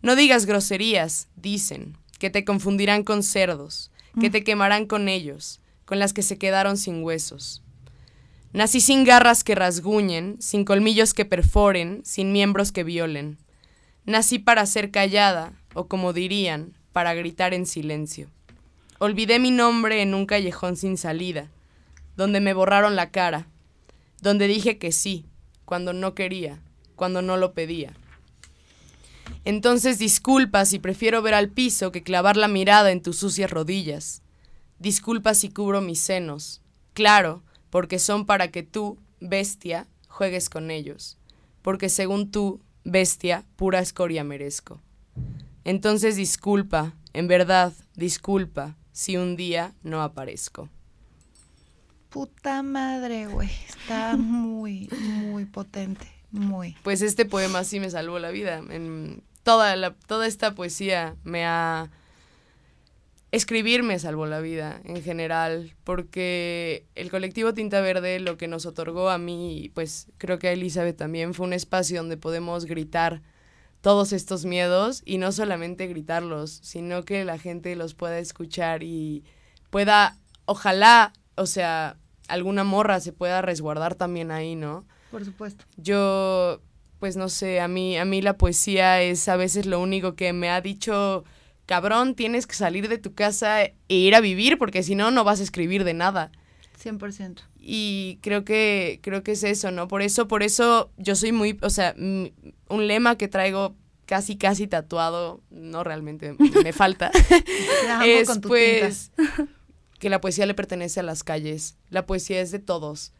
No 0.00 0.14
digas 0.14 0.46
groserías, 0.46 1.26
dicen, 1.34 1.96
que 2.20 2.30
te 2.30 2.44
confundirán 2.44 3.02
con 3.02 3.24
cerdos, 3.24 3.90
que 4.20 4.30
te 4.30 4.44
quemarán 4.44 4.86
con 4.86 5.08
ellos, 5.08 5.60
con 5.84 5.98
las 5.98 6.12
que 6.12 6.22
se 6.22 6.38
quedaron 6.38 6.76
sin 6.76 7.02
huesos. 7.02 7.62
Nací 8.52 8.80
sin 8.80 9.04
garras 9.04 9.44
que 9.44 9.54
rasguñen, 9.54 10.36
sin 10.40 10.64
colmillos 10.64 11.12
que 11.12 11.24
perforen, 11.24 12.02
sin 12.04 12.32
miembros 12.32 12.72
que 12.72 12.84
violen. 12.84 13.38
Nací 14.04 14.38
para 14.38 14.64
ser 14.64 14.90
callada, 14.90 15.52
o 15.74 15.86
como 15.86 16.12
dirían, 16.12 16.72
para 16.92 17.14
gritar 17.14 17.52
en 17.52 17.66
silencio. 17.66 18.28
Olvidé 18.98 19.38
mi 19.38 19.50
nombre 19.50 20.02
en 20.02 20.14
un 20.14 20.26
callejón 20.26 20.76
sin 20.76 20.96
salida, 20.96 21.50
donde 22.16 22.40
me 22.40 22.54
borraron 22.54 22.96
la 22.96 23.10
cara, 23.10 23.46
donde 24.22 24.48
dije 24.48 24.78
que 24.78 24.92
sí, 24.92 25.26
cuando 25.64 25.92
no 25.92 26.14
quería, 26.14 26.60
cuando 26.96 27.22
no 27.22 27.36
lo 27.36 27.52
pedía. 27.52 27.92
Entonces 29.44 29.98
disculpa 29.98 30.64
si 30.64 30.78
prefiero 30.78 31.22
ver 31.22 31.34
al 31.34 31.50
piso 31.50 31.92
que 31.92 32.02
clavar 32.02 32.36
la 32.36 32.48
mirada 32.48 32.90
en 32.90 33.02
tus 33.02 33.18
sucias 33.18 33.50
rodillas. 33.50 34.22
Disculpa 34.78 35.34
si 35.34 35.50
cubro 35.50 35.80
mis 35.80 36.00
senos. 36.00 36.60
Claro, 36.94 37.42
porque 37.70 37.98
son 37.98 38.26
para 38.26 38.48
que 38.48 38.62
tú, 38.62 38.98
bestia, 39.20 39.86
juegues 40.08 40.48
con 40.48 40.70
ellos. 40.70 41.18
Porque 41.62 41.88
según 41.88 42.30
tú, 42.30 42.60
bestia, 42.84 43.44
pura 43.56 43.80
escoria 43.80 44.24
merezco. 44.24 44.80
Entonces 45.64 46.16
disculpa, 46.16 46.94
en 47.12 47.28
verdad, 47.28 47.72
disculpa, 47.94 48.76
si 48.92 49.16
un 49.16 49.36
día 49.36 49.74
no 49.82 50.02
aparezco. 50.02 50.68
Puta 52.08 52.62
madre, 52.62 53.26
güey. 53.26 53.50
Está 53.68 54.16
muy, 54.16 54.88
muy 55.00 55.44
potente. 55.44 56.06
Muy. 56.30 56.76
Pues 56.82 57.02
este 57.02 57.24
poema 57.24 57.64
sí 57.64 57.80
me 57.80 57.90
salvó 57.90 58.18
la 58.18 58.30
vida. 58.30 58.58
En 58.70 59.22
toda, 59.42 59.76
la, 59.76 59.94
toda 59.94 60.26
esta 60.26 60.54
poesía 60.54 61.16
me 61.22 61.44
ha... 61.44 61.90
Escribir 63.30 63.82
me 63.82 63.98
salvó 63.98 64.24
la 64.26 64.40
vida 64.40 64.80
en 64.84 65.02
general, 65.02 65.74
porque 65.84 66.86
el 66.94 67.10
colectivo 67.10 67.52
Tinta 67.52 67.80
Verde 67.82 68.20
lo 68.20 68.38
que 68.38 68.48
nos 68.48 68.64
otorgó 68.64 69.10
a 69.10 69.18
mí, 69.18 69.64
y 69.64 69.68
pues 69.68 70.06
creo 70.16 70.38
que 70.38 70.48
a 70.48 70.52
Elizabeth 70.52 70.96
también, 70.96 71.34
fue 71.34 71.46
un 71.46 71.52
espacio 71.52 71.98
donde 71.98 72.16
podemos 72.16 72.64
gritar 72.64 73.20
todos 73.80 74.12
estos 74.12 74.44
miedos 74.44 75.02
y 75.04 75.18
no 75.18 75.30
solamente 75.30 75.86
gritarlos, 75.86 76.58
sino 76.62 77.04
que 77.04 77.24
la 77.24 77.38
gente 77.38 77.76
los 77.76 77.94
pueda 77.94 78.18
escuchar 78.18 78.82
y 78.82 79.24
pueda, 79.70 80.16
ojalá, 80.46 81.12
o 81.36 81.46
sea, 81.46 81.96
alguna 82.28 82.64
morra 82.64 83.00
se 83.00 83.12
pueda 83.12 83.42
resguardar 83.42 83.94
también 83.94 84.30
ahí, 84.30 84.56
¿no? 84.56 84.86
Por 85.10 85.24
supuesto. 85.24 85.64
Yo, 85.76 86.60
pues 86.98 87.16
no 87.16 87.28
sé, 87.28 87.60
a 87.60 87.68
mí, 87.68 87.98
a 87.98 88.04
mí 88.04 88.22
la 88.22 88.36
poesía 88.36 89.02
es 89.02 89.28
a 89.28 89.36
veces 89.36 89.66
lo 89.66 89.80
único 89.80 90.14
que 90.14 90.32
me 90.32 90.50
ha 90.50 90.60
dicho, 90.60 91.24
cabrón, 91.68 92.14
tienes 92.14 92.46
que 92.46 92.54
salir 92.54 92.88
de 92.88 92.96
tu 92.96 93.12
casa 93.12 93.62
e 93.62 93.74
ir 93.88 94.14
a 94.14 94.20
vivir, 94.20 94.56
porque 94.56 94.82
si 94.82 94.94
no, 94.94 95.10
no 95.10 95.22
vas 95.22 95.40
a 95.40 95.42
escribir 95.42 95.84
de 95.84 95.92
nada. 95.92 96.32
100%. 96.82 97.42
Y 97.60 98.18
creo 98.22 98.42
que, 98.42 99.00
creo 99.02 99.22
que 99.22 99.32
es 99.32 99.44
eso, 99.44 99.70
¿no? 99.70 99.86
Por 99.86 100.00
eso, 100.00 100.28
por 100.28 100.42
eso 100.42 100.90
yo 100.96 101.14
soy 101.14 101.32
muy, 101.32 101.58
o 101.60 101.68
sea, 101.68 101.94
un 101.98 102.86
lema 102.86 103.18
que 103.18 103.28
traigo 103.28 103.76
casi, 104.06 104.38
casi 104.38 104.66
tatuado, 104.66 105.42
no 105.50 105.84
realmente, 105.84 106.34
me 106.64 106.72
falta, 106.72 107.10
es 108.04 108.26
con 108.26 108.40
tu 108.40 108.48
pues 108.48 109.12
que 109.98 110.08
la 110.08 110.22
poesía 110.22 110.46
le 110.46 110.54
pertenece 110.54 111.00
a 111.00 111.02
las 111.02 111.22
calles, 111.22 111.76
la 111.90 112.06
poesía 112.06 112.40
es 112.40 112.50
de 112.50 112.60
todos. 112.60 113.12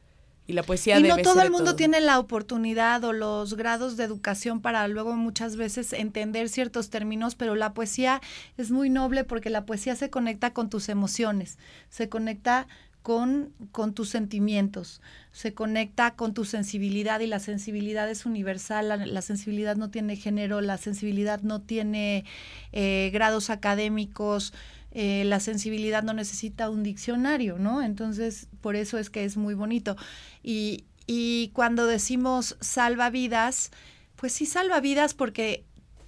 Y 0.49 0.55
la 0.55 0.63
poesía 0.63 0.99
Y 0.99 1.03
no 1.03 1.19
todo 1.19 1.35
ser 1.35 1.45
el 1.45 1.53
mundo 1.53 1.77
tiene 1.77 2.01
la 2.01 2.19
oportunidad 2.19 3.05
o 3.05 3.13
los 3.13 3.55
grados 3.55 3.99
de 3.99 4.05
educación 4.05 4.63
para 4.63 4.89
luego 4.89 5.15
muchas 5.15 5.57
veces 5.57 5.93
entender 5.93 6.49
ciertos 6.49 6.89
términos, 6.89 7.35
pero 7.35 7.55
la 7.55 7.75
poesía 7.75 8.23
es 8.57 8.71
muy 8.71 8.89
noble 8.89 9.25
porque 9.25 9.51
la 9.51 9.67
poesía 9.67 9.95
se 9.95 10.09
conecta 10.09 10.55
con 10.55 10.71
tus 10.71 10.89
emociones, 10.89 11.59
se 11.91 12.09
conecta 12.09 12.67
con, 13.03 13.53
con 13.73 13.93
tus 13.93 14.09
sentimientos, 14.09 15.03
se 15.33 15.53
conecta 15.53 16.15
con 16.15 16.33
tu 16.33 16.47
sensibilidad 16.47 17.21
y 17.21 17.27
la 17.27 17.41
sensibilidad 17.41 18.09
es 18.09 18.25
universal, 18.25 18.89
la, 18.89 19.23
sensibilidad 19.23 19.77
no 19.77 19.91
tiene 19.91 20.17
género, 20.17 20.63
la 20.63 20.79
sensibilidad 20.79 21.43
no 21.43 21.61
tiene 21.61 22.25
eh, 22.73 23.11
grados 23.13 23.51
académicos, 23.51 24.55
eh, 24.93 25.25
la 25.25 25.41
sensibilidad 25.41 26.03
no 26.03 26.13
necesita 26.13 26.71
un 26.71 26.83
diccionario, 26.83 27.59
¿no? 27.59 27.83
Entonces, 27.83 28.49
por 28.61 28.77
eso 28.77 28.99
es 28.99 29.11
que 29.11 29.25
es 29.25 29.37
muy 29.37 29.55
bonito. 29.55 29.97
Y, 30.43 30.85
y 31.07 31.51
cuando 31.55 31.87
decimos 31.87 32.57
salva 32.61 33.11
vidas, 33.11 33.71
pues 34.17 34.33
sí 34.33 34.47
salva 34.47 34.81
vidas 34.81 35.15
porque 35.15 35.65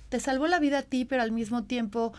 te 0.09 0.21
salvó 0.21 0.47
la 0.47 0.59
vida 0.59 0.79
a 0.79 0.83
ti, 0.83 1.05
pero 1.05 1.23
al 1.23 1.33
mismo 1.33 1.65
tiempo 1.65 2.13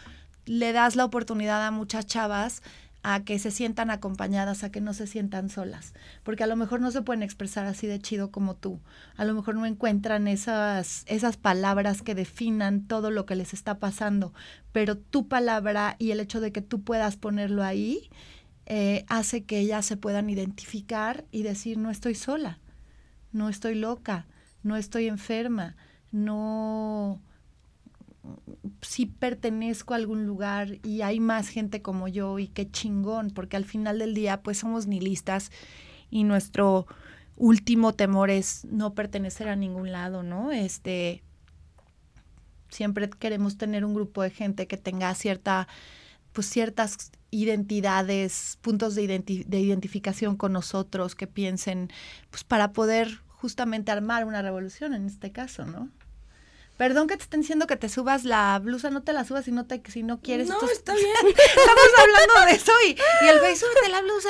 le 0.46 0.72
das 0.72 0.96
la 0.96 1.06
oportunidad 1.06 1.66
a 1.66 1.72
muchas 1.72 2.06
chavas 2.08 2.62
a 3.04 3.24
que 3.24 3.40
se 3.40 3.52
sientan 3.52 3.90
acompañadas, 3.90 4.64
a 4.64 4.72
que 4.72 4.82
no 4.82 4.94
se 4.94 5.08
sientan 5.08 5.50
solas, 5.50 5.94
porque 6.24 6.44
a 6.44 6.48
lo 6.48 6.56
mejor 6.56 6.82
no 6.82 6.92
se 6.92 7.02
pueden 7.02 7.24
expresar 7.24 7.66
así 7.66 7.88
de 7.88 8.00
chido 8.00 8.32
como 8.32 8.56
tú, 8.56 8.80
a 9.16 9.26
lo 9.26 9.34
mejor 9.34 9.56
no 9.56 9.66
encuentran 9.66 10.28
esas, 10.28 11.04
esas 11.08 11.38
palabras 11.38 12.02
que 12.02 12.16
definan 12.16 12.88
todo 12.88 13.10
lo 13.12 13.26
que 13.26 13.36
les 13.36 13.54
está 13.54 13.80
pasando, 13.80 14.34
pero 14.72 14.98
tu 14.98 15.28
palabra 15.28 15.96
y 16.00 16.12
el 16.12 16.20
hecho 16.20 16.40
de 16.40 16.52
que 16.52 16.62
tú 16.62 16.84
puedas 16.84 17.18
ponerlo 17.18 17.64
ahí 17.64 18.10
eh, 18.68 19.04
hace 19.08 19.44
que 19.44 19.60
ellas 19.60 19.86
se 19.86 19.98
puedan 19.98 20.30
identificar 20.30 21.26
y 21.32 21.44
decir, 21.44 21.78
no 21.78 21.90
estoy 21.90 22.16
sola, 22.16 22.60
no 23.32 23.50
estoy 23.50 23.76
loca, 23.76 24.28
no 24.64 24.78
estoy 24.78 25.08
enferma, 25.08 25.76
no 26.12 27.22
si 28.82 29.06
pertenezco 29.06 29.94
a 29.94 29.98
algún 29.98 30.26
lugar 30.26 30.80
y 30.84 31.02
hay 31.02 31.20
más 31.20 31.50
gente 31.50 31.82
como 31.82 32.08
yo 32.08 32.40
y 32.40 32.48
qué 32.48 32.70
chingón, 32.70 33.32
porque 33.32 33.58
al 33.58 33.66
final 33.66 34.00
del 34.00 34.14
día 34.14 34.42
pues 34.42 34.60
somos 34.60 34.88
nihilistas 34.88 35.52
y 36.10 36.24
nuestro 36.24 36.88
último 37.38 37.94
temor 37.94 38.30
es 38.30 38.66
no 38.66 38.94
pertenecer 38.94 39.48
a 39.48 39.56
ningún 39.56 39.92
lado, 39.92 40.24
¿no? 40.24 40.52
Este 40.52 41.24
siempre 42.70 43.10
queremos 43.10 43.58
tener 43.58 43.84
un 43.84 43.94
grupo 43.94 44.22
de 44.22 44.30
gente 44.30 44.68
que 44.68 44.78
tenga 44.78 45.14
cierta 45.16 45.68
pues 46.34 46.48
ciertas 46.48 47.12
identidades, 47.30 48.58
puntos 48.62 48.96
de, 48.96 49.06
de 49.06 49.60
identificación 49.60 50.38
con 50.38 50.54
nosotros, 50.54 51.16
que 51.16 51.28
piensen, 51.28 51.90
pues 52.30 52.44
para 52.44 52.72
poder 52.72 53.20
justamente 53.28 53.92
armar 53.92 54.26
una 54.26 54.42
revolución 54.42 54.94
en 54.94 55.08
este 55.08 55.32
caso, 55.32 55.66
¿no? 55.66 55.90
Perdón 56.82 57.06
que 57.06 57.16
te 57.16 57.22
estén 57.22 57.42
diciendo 57.42 57.68
que 57.68 57.76
te 57.76 57.90
subas 57.90 58.24
la 58.24 58.58
blusa, 58.58 58.90
no 58.90 59.04
te 59.04 59.14
la 59.14 59.24
subas 59.24 59.46
si 59.46 59.52
no 59.52 59.68
te, 59.68 59.84
si 59.88 60.02
no 60.02 60.20
quieres. 60.20 60.48
No, 60.48 60.58
está 60.68 60.96
bien. 60.96 61.14
Estamos 61.28 61.84
hablando 61.96 62.48
de 62.48 62.56
eso 62.56 62.72
y, 62.88 62.98
el 63.30 63.38
güey, 63.38 63.56
súbete 63.56 63.88
la 63.88 64.02
blusa. 64.02 64.30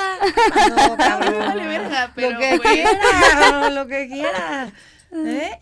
No, 0.89 0.97
cabrón. 0.97 1.39
Vale, 1.39 1.65
verga, 1.65 2.11
pero 2.13 2.31
lo 2.31 2.39
que 2.39 2.59
quiera, 2.59 3.69
lo 3.69 3.87
que. 3.87 4.69
¿Eh? 5.13 5.59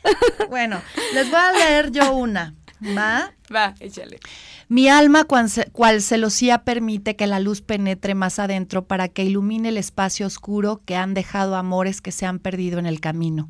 Bueno, 0.49 0.81
les 1.13 1.29
voy 1.29 1.39
a 1.39 1.51
leer 1.51 1.91
yo 1.91 2.11
una. 2.11 2.55
¿Va? 2.97 3.33
Va, 3.55 3.75
échale. 3.79 4.19
Mi 4.67 4.89
alma, 4.89 5.25
cual, 5.25 5.47
cual 5.71 6.01
celosía, 6.01 6.63
permite 6.63 7.15
que 7.15 7.27
la 7.27 7.39
luz 7.39 7.61
penetre 7.61 8.15
más 8.15 8.39
adentro 8.39 8.87
para 8.87 9.09
que 9.09 9.23
ilumine 9.23 9.69
el 9.69 9.77
espacio 9.77 10.25
oscuro 10.25 10.81
que 10.85 10.95
han 10.95 11.13
dejado 11.13 11.55
amores 11.55 12.01
que 12.01 12.11
se 12.11 12.25
han 12.25 12.39
perdido 12.39 12.79
en 12.79 12.87
el 12.87 12.99
camino 12.99 13.47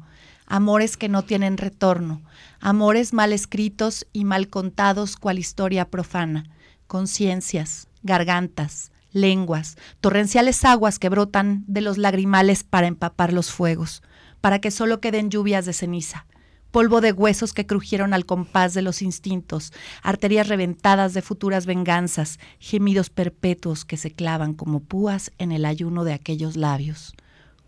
amores 0.49 0.97
que 0.97 1.07
no 1.07 1.21
tienen 1.21 1.57
retorno, 1.57 2.21
amores 2.59 3.13
mal 3.13 3.31
escritos 3.31 4.05
y 4.11 4.25
mal 4.25 4.49
contados 4.49 5.15
cual 5.15 5.39
historia 5.39 5.89
profana, 5.89 6.43
conciencias, 6.87 7.87
gargantas, 8.03 8.91
lenguas, 9.11 9.77
torrenciales 10.01 10.65
aguas 10.65 10.99
que 10.99 11.09
brotan 11.09 11.63
de 11.67 11.81
los 11.81 11.97
lagrimales 11.97 12.63
para 12.63 12.87
empapar 12.87 13.31
los 13.31 13.51
fuegos, 13.51 14.01
para 14.41 14.59
que 14.59 14.71
solo 14.71 14.99
queden 14.99 15.29
lluvias 15.29 15.65
de 15.65 15.73
ceniza, 15.73 16.25
polvo 16.71 16.99
de 16.99 17.11
huesos 17.11 17.53
que 17.53 17.65
crujieron 17.65 18.13
al 18.13 18.25
compás 18.25 18.73
de 18.73 18.81
los 18.81 19.01
instintos, 19.01 19.71
arterias 20.01 20.47
reventadas 20.47 21.13
de 21.13 21.21
futuras 21.21 21.65
venganzas, 21.65 22.39
gemidos 22.59 23.09
perpetuos 23.09 23.85
que 23.85 23.97
se 23.97 24.11
clavan 24.11 24.53
como 24.53 24.79
púas 24.79 25.31
en 25.37 25.51
el 25.51 25.65
ayuno 25.65 26.03
de 26.03 26.13
aquellos 26.13 26.55
labios. 26.55 27.13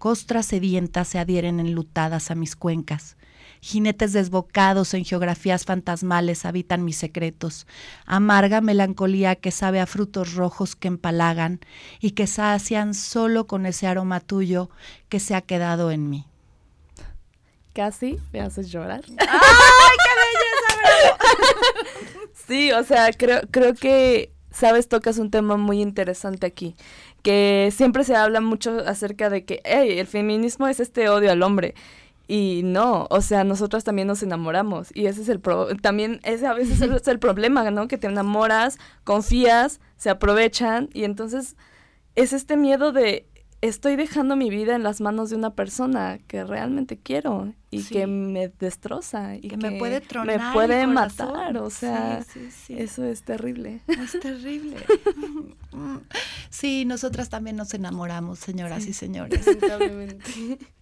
Costras 0.01 0.47
sedientas 0.47 1.09
se 1.09 1.19
adhieren 1.19 1.59
enlutadas 1.59 2.31
a 2.31 2.35
mis 2.35 2.55
cuencas. 2.55 3.17
Jinetes 3.61 4.13
desbocados 4.13 4.95
en 4.95 5.05
geografías 5.05 5.63
fantasmales 5.63 6.43
habitan 6.43 6.83
mis 6.83 6.97
secretos. 6.97 7.67
Amarga 8.07 8.61
melancolía 8.61 9.35
que 9.35 9.51
sabe 9.51 9.79
a 9.79 9.85
frutos 9.85 10.33
rojos 10.33 10.75
que 10.75 10.87
empalagan 10.87 11.59
y 11.99 12.11
que 12.11 12.25
sacian 12.25 12.95
solo 12.95 13.45
con 13.45 13.67
ese 13.67 13.85
aroma 13.85 14.21
tuyo 14.21 14.71
que 15.07 15.19
se 15.19 15.35
ha 15.35 15.41
quedado 15.41 15.91
en 15.91 16.09
mí. 16.09 16.25
Casi 17.73 18.17
me 18.33 18.41
haces 18.41 18.71
llorar. 18.71 19.03
¡Ay, 19.19 19.97
qué 20.03 20.79
belleza! 20.81 21.89
sí, 22.47 22.71
o 22.71 22.83
sea, 22.83 23.13
creo, 23.13 23.41
creo 23.51 23.75
que, 23.75 24.33
sabes, 24.49 24.87
tocas 24.87 25.19
un 25.19 25.29
tema 25.29 25.57
muy 25.57 25.79
interesante 25.79 26.47
aquí 26.47 26.75
que 27.21 27.69
siempre 27.71 28.03
se 28.03 28.15
habla 28.15 28.41
mucho 28.41 28.79
acerca 28.85 29.29
de 29.29 29.45
que 29.45 29.61
el 29.63 30.07
feminismo 30.07 30.67
es 30.67 30.79
este 30.79 31.09
odio 31.09 31.31
al 31.31 31.43
hombre. 31.43 31.75
Y 32.27 32.61
no, 32.63 33.07
o 33.09 33.21
sea, 33.21 33.43
nosotras 33.43 33.83
también 33.83 34.07
nos 34.07 34.23
enamoramos. 34.23 34.89
Y 34.93 35.07
ese 35.07 35.21
es 35.21 35.29
el 35.29 35.39
pro 35.39 35.67
también 35.77 36.21
ese 36.23 36.47
a 36.47 36.53
veces 36.53 36.81
es 36.81 37.07
el 37.07 37.19
problema, 37.19 37.69
¿no? 37.71 37.87
Que 37.87 37.97
te 37.97 38.07
enamoras, 38.07 38.79
confías, 39.03 39.81
se 39.97 40.09
aprovechan 40.09 40.89
y 40.93 41.03
entonces 41.03 41.57
es 42.15 42.33
este 42.33 42.57
miedo 42.57 42.91
de 42.91 43.25
estoy 43.61 43.95
dejando 43.95 44.35
mi 44.35 44.49
vida 44.49 44.75
en 44.75 44.83
las 44.83 45.01
manos 45.01 45.29
de 45.29 45.35
una 45.35 45.55
persona 45.55 46.19
que 46.27 46.43
realmente 46.43 46.97
quiero 46.97 47.53
y 47.71 47.83
que 47.83 48.05
me 48.05 48.49
destroza 48.49 49.37
y 49.37 49.47
que, 49.47 49.55
me 49.55 49.71
puede 49.71 50.01
tronar 50.01 50.37
me 50.37 50.53
puede 50.53 50.85
matar, 50.87 51.55
o 51.57 51.69
sea, 51.69 52.23
eso 52.67 53.05
es 53.05 53.23
terrible. 53.23 53.81
Es 53.87 54.19
terrible. 54.19 54.75
sí, 56.49 56.83
nosotras 56.83 57.29
también 57.29 57.55
nos 57.55 57.73
enamoramos, 57.73 58.39
señoras 58.39 58.85
y 58.87 58.93
señores. 58.93 59.45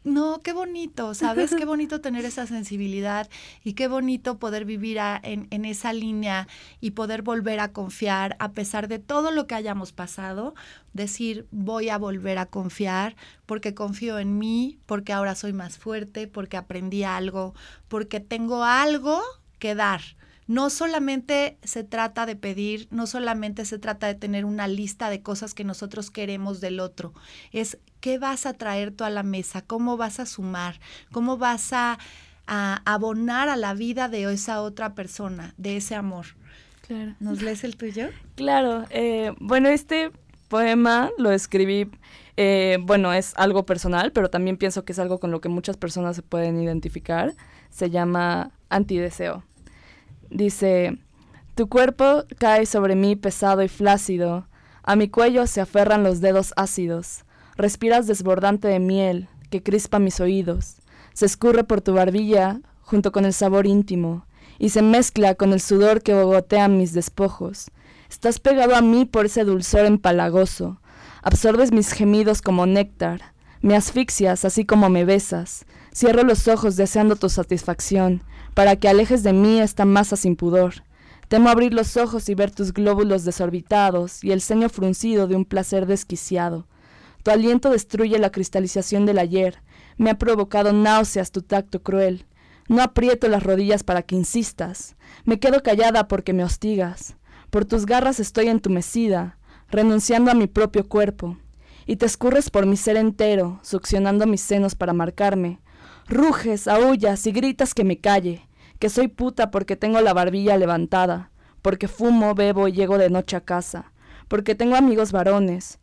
no, 0.04 0.40
qué 0.40 0.52
bonito, 0.52 1.14
¿sabes? 1.14 1.54
Qué 1.54 1.66
bonito 1.66 2.02
tener 2.02 2.26
esa 2.26 2.48
sensibilidad 2.48 3.30
y 3.64 3.74
qué 3.74 3.88
bonito 3.88 4.40
poder 4.40 4.66
vivir 4.66 4.98
en, 5.22 5.48
en 5.52 5.66
esa 5.66 5.94
línea 5.94 6.48
y 6.82 6.92
poder 6.92 7.22
volver 7.22 7.60
a 7.60 7.72
confiar 7.72 8.36
a 8.40 8.54
pesar 8.54 8.88
de 8.88 8.98
todo 8.98 9.30
lo 9.30 9.46
que 9.46 9.54
hayamos 9.54 9.92
pasado, 9.92 10.56
decir, 10.94 11.48
voy 11.52 11.90
a 11.90 11.98
volver 11.98 12.38
a 12.38 12.46
confiar 12.46 13.16
porque 13.46 13.74
confío 13.74 14.20
en 14.20 14.38
mí, 14.38 14.80
porque 14.86 15.14
ahora 15.14 15.36
soy 15.36 15.54
más 15.54 15.78
fuerte, 15.78 16.28
porque 16.28 16.58
aprendí 16.58 17.04
algo, 17.04 17.54
porque 17.88 18.20
tengo 18.20 18.64
algo 18.64 19.22
que 19.60 19.76
dar. 19.76 20.02
No 20.48 20.72
solamente 20.72 21.60
se 21.64 21.84
trata 21.84 22.26
de 22.26 22.36
pedir, 22.36 22.88
no 22.90 23.06
solamente 23.06 23.66
se 23.66 23.78
trata 23.78 24.08
de 24.08 24.16
tener 24.16 24.46
una 24.46 24.68
lista 24.68 25.12
de 25.12 25.22
cosas 25.22 25.54
que 25.54 25.64
nosotros 25.64 26.10
queremos 26.10 26.60
del 26.60 26.80
otro, 26.80 27.14
es 27.52 27.78
qué 28.00 28.18
vas 28.18 28.48
a 28.48 28.54
traer 28.54 28.92
tú 28.92 29.04
a 29.04 29.12
la 29.12 29.22
mesa, 29.22 29.62
cómo 29.62 29.96
vas 29.96 30.20
a 30.20 30.26
sumar, 30.26 30.80
cómo 31.12 31.38
vas 31.38 31.72
a, 31.74 32.00
abonar 32.48 33.48
a 33.48 33.56
la 33.56 33.76
vida 33.76 34.10
de 34.10 34.24
esa 34.34 34.64
otra 34.64 34.96
persona, 34.96 35.54
de 35.58 35.78
ese 35.78 35.94
amor. 35.94 36.26
Claro. 36.88 37.16
¿Nos 37.20 37.44
lees 37.44 37.64
el 37.64 37.78
tuyo? 37.78 38.10
Claro. 38.34 38.88
Eh, 38.90 39.34
bueno, 39.40 39.70
este 39.70 40.12
poema 40.50 41.12
lo 41.18 41.32
escribí 41.32 41.90
eh, 42.42 42.78
bueno, 42.82 43.12
es 43.12 43.34
algo 43.36 43.66
personal, 43.66 44.14
pero 44.14 44.30
también 44.30 44.56
pienso 44.56 44.86
que 44.86 44.94
es 44.94 45.00
algo 45.00 45.20
con 45.20 45.30
lo 45.30 45.42
que 45.42 45.50
muchas 45.50 45.76
personas 45.76 46.16
se 46.16 46.22
pueden 46.22 46.62
identificar. 46.62 47.34
Se 47.70 47.90
llama 47.90 48.52
antideseo. 48.70 49.44
Dice, 50.30 50.98
tu 51.56 51.68
cuerpo 51.68 52.24
cae 52.38 52.66
sobre 52.66 52.96
mí 52.96 53.18
pesado 53.18 53.62
y 53.62 53.68
flácido, 53.68 54.48
a 54.84 54.96
mi 54.96 55.10
cuello 55.10 55.48
se 55.48 55.60
aferran 55.60 56.02
los 56.02 56.22
dedos 56.22 56.54
ácidos, 56.56 57.26
respiras 57.58 58.08
desbordante 58.08 58.70
de 58.70 58.80
miel 58.80 59.28
que 59.50 59.62
crispa 59.62 60.00
mis 60.00 60.22
oídos, 60.22 60.78
se 61.14 61.26
escurre 61.26 61.66
por 61.66 61.82
tu 61.82 61.94
barbilla 61.94 62.62
junto 62.82 63.12
con 63.12 63.26
el 63.26 63.34
sabor 63.34 63.68
íntimo, 63.68 64.26
y 64.60 64.70
se 64.70 64.82
mezcla 64.82 65.36
con 65.36 65.52
el 65.52 65.60
sudor 65.60 66.02
que 66.02 66.14
bogotea 66.14 66.70
mis 66.70 66.94
despojos. 66.94 67.70
Estás 68.10 68.40
pegado 68.40 68.76
a 68.76 68.82
mí 68.82 69.06
por 69.06 69.26
ese 69.26 69.44
dulzor 69.44 69.86
empalagoso, 69.86 70.80
Absorbes 71.22 71.74
mis 71.74 71.92
gemidos 71.92 72.42
como 72.42 72.66
néctar, 72.66 73.34
me 73.62 73.76
asfixias 73.76 74.46
así 74.46 74.64
como 74.64 74.90
me 74.90 75.04
besas. 75.04 75.66
Cierro 75.94 76.24
los 76.24 76.48
ojos 76.48 76.78
deseando 76.78 77.18
tu 77.18 77.28
satisfacción, 77.28 78.24
para 78.54 78.78
que 78.78 78.88
alejes 78.88 79.22
de 79.22 79.34
mí 79.34 79.60
esta 79.60 79.84
masa 79.84 80.16
sin 80.16 80.38
pudor. 80.38 80.76
Temo 81.28 81.50
abrir 81.50 81.74
los 81.74 81.98
ojos 81.98 82.30
y 82.30 82.36
ver 82.36 82.52
tus 82.52 82.74
glóbulos 82.74 83.26
desorbitados 83.26 84.24
y 84.24 84.32
el 84.32 84.42
ceño 84.42 84.70
fruncido 84.70 85.28
de 85.28 85.36
un 85.36 85.44
placer 85.44 85.88
desquiciado. 85.88 86.68
Tu 87.24 87.32
aliento 87.32 87.70
destruye 87.70 88.18
la 88.18 88.32
cristalización 88.32 89.06
del 89.06 89.20
ayer. 89.20 89.62
Me 89.98 90.10
ha 90.10 90.18
provocado 90.18 90.72
náuseas 90.72 91.32
tu 91.32 91.42
tacto 91.42 91.84
cruel. 91.84 92.26
No 92.70 92.82
aprieto 92.82 93.28
las 93.28 93.44
rodillas 93.44 93.84
para 93.84 94.04
que 94.04 94.16
insistas. 94.16 94.96
Me 95.26 95.40
quedo 95.40 95.62
callada 95.62 96.08
porque 96.08 96.32
me 96.32 96.46
hostigas. 96.46 97.18
Por 97.50 97.66
tus 97.66 97.86
garras 97.86 98.20
estoy 98.20 98.48
entumecida 98.48 99.38
renunciando 99.72 100.32
a 100.32 100.36
mi 100.36 100.48
propio 100.48 100.88
cuerpo. 100.88 101.38
y 101.86 101.96
te 101.96 102.06
escurres 102.06 102.52
por 102.52 102.68
mi 102.68 102.78
ser 102.78 102.98
entero, 102.98 103.60
succionando 103.64 104.28
mis 104.28 104.42
senos 104.42 104.76
para 104.76 104.94
marcarme. 104.94 105.60
Ruges, 106.08 106.68
aullas 106.68 107.26
y 107.26 107.32
gritas 107.32 107.74
que 107.74 107.84
me 107.84 107.98
calle, 107.98 108.48
que 108.78 108.90
soy 108.90 109.08
puta 109.08 109.50
porque 109.50 109.76
tengo 109.76 110.00
la 110.00 110.14
barbilla 110.14 110.56
levantada, 110.56 111.32
porque 111.64 111.88
fumo, 111.88 112.36
bebo 112.36 112.68
y 112.68 112.74
llego 112.74 113.00
de 113.00 113.10
noche 113.10 113.38
a 113.38 113.42
casa, 113.42 113.92
porque 114.28 114.54
tengo 114.54 114.76
amigos 114.76 115.12
varones, 115.12 115.80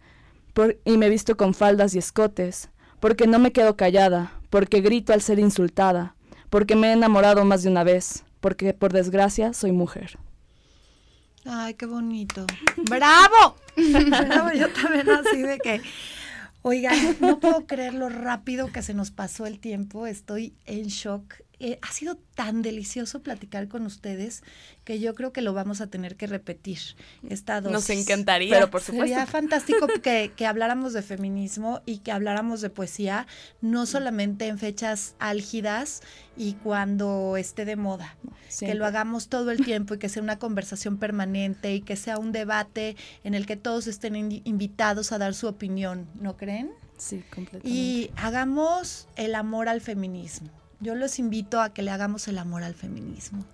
y 0.85 0.97
me 0.97 1.09
visto 1.09 1.37
con 1.37 1.55
faldas 1.55 1.93
y 1.97 1.99
escotes, 1.99 2.71
porque 3.01 3.27
no 3.27 3.41
me 3.41 3.51
quedo 3.51 3.77
callada, 3.77 4.31
porque 4.49 4.83
grito 4.83 5.12
al 5.12 5.23
ser 5.23 5.41
insultada, 5.41 6.14
porque 6.51 6.77
me 6.77 6.91
he 6.91 6.93
enamorado 6.93 7.45
más 7.45 7.64
de 7.64 7.71
una 7.71 7.83
vez, 7.83 8.25
porque 8.41 8.75
por 8.75 8.93
desgracia 8.93 9.53
soy 9.53 9.73
mujer. 9.73 10.21
Ay, 11.49 11.75
qué 11.75 11.87
bonito. 11.87 12.47
¡Bravo! 12.77 13.57
Bravo, 13.77 14.53
yo 14.53 14.69
también 14.73 15.09
así 15.11 15.43
de 15.43 15.59
que, 15.59 15.81
oigan, 16.63 16.97
no 17.21 17.39
puedo 17.39 17.67
creer 17.67 17.95
lo 17.95 18.09
rápido 18.09 18.73
que 18.73 18.83
se 18.83 18.95
nos 18.95 19.11
pasó 19.11 19.47
el 19.47 19.59
tiempo, 19.61 20.07
estoy 20.07 20.55
en 20.67 20.87
shock. 20.89 21.35
Eh, 21.59 21.79
ha 21.81 21.91
sido 21.91 22.19
tan 22.35 22.61
delicioso 22.61 23.23
platicar 23.23 23.67
con 23.69 23.87
ustedes 23.87 24.43
que 24.85 25.01
yo 25.01 25.15
creo 25.15 25.33
que 25.33 25.41
lo 25.41 25.55
vamos 25.55 25.81
a 25.81 25.87
tener 25.87 26.17
que 26.17 26.27
repetir. 26.27 26.79
Esta 27.31 27.63
Nos 27.63 27.89
encantaría. 27.89 28.53
Pero 28.53 28.71
por 28.71 28.83
supuesto. 28.83 29.07
Sería 29.07 29.27
fantástico 29.27 29.87
que, 30.03 30.33
que, 30.37 30.47
habláramos 30.47 30.93
de 30.93 31.01
feminismo 31.01 31.81
y 31.87 31.99
que 31.99 32.13
habláramos 32.13 32.61
de 32.61 32.69
poesía, 32.69 33.27
no 33.63 33.87
solamente 33.87 34.49
en 34.49 34.59
fechas 34.59 35.15
álgidas 35.19 36.03
y 36.37 36.55
cuando 36.55 37.39
esté 37.39 37.65
de 37.65 37.77
moda. 37.77 38.19
Que 38.61 38.75
lo 38.75 38.85
hagamos 38.85 39.29
todo 39.29 39.51
el 39.51 39.65
tiempo 39.65 39.95
y 39.95 39.99
que 39.99 40.11
sea 40.11 40.23
una 40.23 40.39
conversación 40.39 40.99
permanente 40.99 41.75
y 41.75 41.81
que 41.81 41.97
sea 41.97 42.19
un 42.19 42.33
debate 42.33 42.97
en 43.25 43.35
el 43.35 43.47
que 43.47 43.57
todos 43.57 43.87
estén 43.87 44.15
invitados 44.45 45.11
a 45.11 45.19
dar 45.19 45.33
su 45.33 45.47
opinión, 45.47 46.07
¿no 46.21 46.37
creen? 46.37 46.71
Sí, 46.99 47.25
completamente. 47.35 47.69
Y 47.69 48.11
hagamos 48.17 49.09
el 49.17 49.35
amor 49.35 49.71
al 49.71 49.81
feminismo 49.81 50.51
yo 50.81 50.95
los 50.95 51.18
invito 51.18 51.61
a 51.61 51.72
que 51.72 51.83
le 51.83 51.91
hagamos 51.91 52.29
el 52.29 52.39
amor 52.39 52.62
al 52.62 52.74
feminismo, 52.74 53.45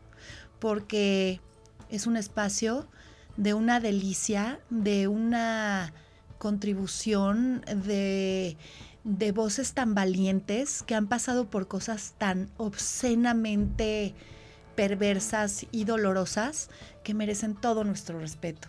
porque 0.58 1.40
es 1.90 2.06
un 2.06 2.16
espacio 2.16 2.88
de 3.36 3.54
una 3.54 3.80
delicia, 3.80 4.60
de 4.70 5.08
una 5.08 5.92
contribución, 6.38 7.64
de, 7.84 8.56
de 9.04 9.32
voces 9.32 9.74
tan 9.74 9.94
valientes 9.94 10.82
que 10.82 10.94
han 10.94 11.06
pasado 11.06 11.48
por 11.48 11.68
cosas 11.68 12.14
tan 12.18 12.50
obscenamente 12.56 14.14
perversas 14.74 15.66
y 15.70 15.84
dolorosas 15.84 16.70
que 17.04 17.14
merecen 17.14 17.54
todo 17.54 17.84
nuestro 17.84 18.18
respeto. 18.18 18.68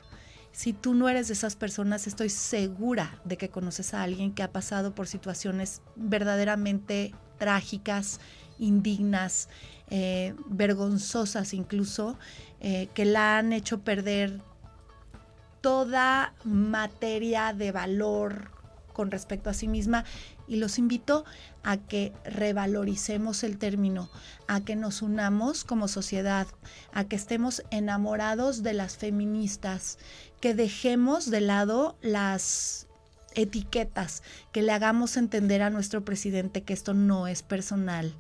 Si 0.51 0.72
tú 0.72 0.93
no 0.93 1.10
eres 1.10 1.28
de 1.28 1.34
esas 1.34 1.56
personas, 1.56 2.06
estoy 2.06 2.30
segura 2.30 3.20
de 3.26 3.38
que 3.38 3.49
conoces 3.49 3.93
a 3.93 4.04
alguien 4.04 4.34
que 4.34 4.43
ha 4.43 4.51
pasado 4.51 4.93
por 4.93 5.08
situaciones 5.08 5.82
verdaderamente 5.95 7.16
trágicas 7.39 8.20
indignas, 8.60 9.49
eh, 9.89 10.34
vergonzosas 10.47 11.54
incluso, 11.54 12.18
eh, 12.60 12.88
que 12.93 13.06
la 13.06 13.38
han 13.38 13.54
hecho 13.54 13.82
perder 13.82 14.41
toda 15.62 16.34
materia 16.43 17.54
de 17.54 17.72
valor 17.72 18.51
con 18.93 19.12
respecto 19.12 19.49
a 19.49 19.54
sí 19.54 19.68
misma. 19.68 20.06
Y 20.47 20.58
los 20.58 20.78
invito 20.78 21.26
a 21.64 21.78
que 21.78 22.14
revaloricemos 22.26 23.43
el 23.43 23.58
término, 23.58 24.10
a 24.47 24.62
que 24.62 24.76
nos 24.76 25.01
unamos 25.01 25.64
como 25.64 25.88
sociedad, 25.88 26.47
a 26.93 27.06
que 27.06 27.16
estemos 27.16 27.64
enamorados 27.72 28.62
de 28.62 28.74
las 28.74 28.97
feministas, 28.97 29.97
que 30.41 30.54
dejemos 30.54 31.30
de 31.30 31.41
lado 31.41 31.97
las 32.01 32.88
etiquetas, 33.36 34.22
que 34.51 34.62
le 34.62 34.72
hagamos 34.72 35.18
entender 35.18 35.62
a 35.62 35.70
nuestro 35.70 36.04
presidente 36.04 36.62
que 36.62 36.74
esto 36.74 36.93
no 36.93 37.28
es 37.28 37.41
personal, 37.41 38.14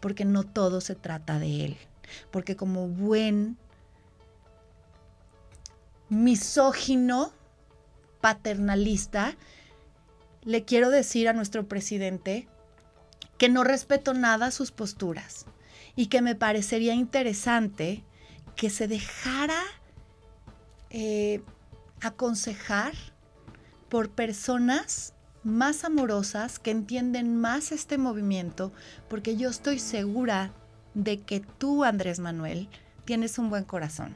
porque 0.00 0.24
no 0.24 0.44
todo 0.44 0.80
se 0.80 0.94
trata 0.94 1.38
de 1.38 1.64
él. 1.64 1.76
Porque 2.30 2.56
como 2.56 2.88
buen 2.88 3.56
misógino, 6.08 7.32
paternalista, 8.20 9.36
le 10.44 10.64
quiero 10.64 10.90
decir 10.90 11.28
a 11.28 11.32
nuestro 11.32 11.66
presidente 11.66 12.48
que 13.38 13.48
no 13.48 13.64
respeto 13.64 14.14
nada 14.14 14.50
sus 14.50 14.70
posturas 14.72 15.46
y 15.96 16.06
que 16.06 16.22
me 16.22 16.34
parecería 16.34 16.94
interesante 16.94 18.04
que 18.56 18.70
se 18.70 18.88
dejara 18.88 19.60
eh, 20.90 21.42
aconsejar 22.00 22.92
por 23.88 24.10
personas 24.10 25.14
más 25.44 25.84
amorosas, 25.84 26.58
que 26.58 26.70
entienden 26.70 27.36
más 27.36 27.72
este 27.72 27.98
movimiento, 27.98 28.72
porque 29.08 29.36
yo 29.36 29.50
estoy 29.50 29.78
segura 29.78 30.52
de 30.94 31.20
que 31.20 31.40
tú, 31.40 31.84
Andrés 31.84 32.20
Manuel, 32.20 32.68
tienes 33.04 33.38
un 33.38 33.50
buen 33.50 33.64
corazón. 33.64 34.14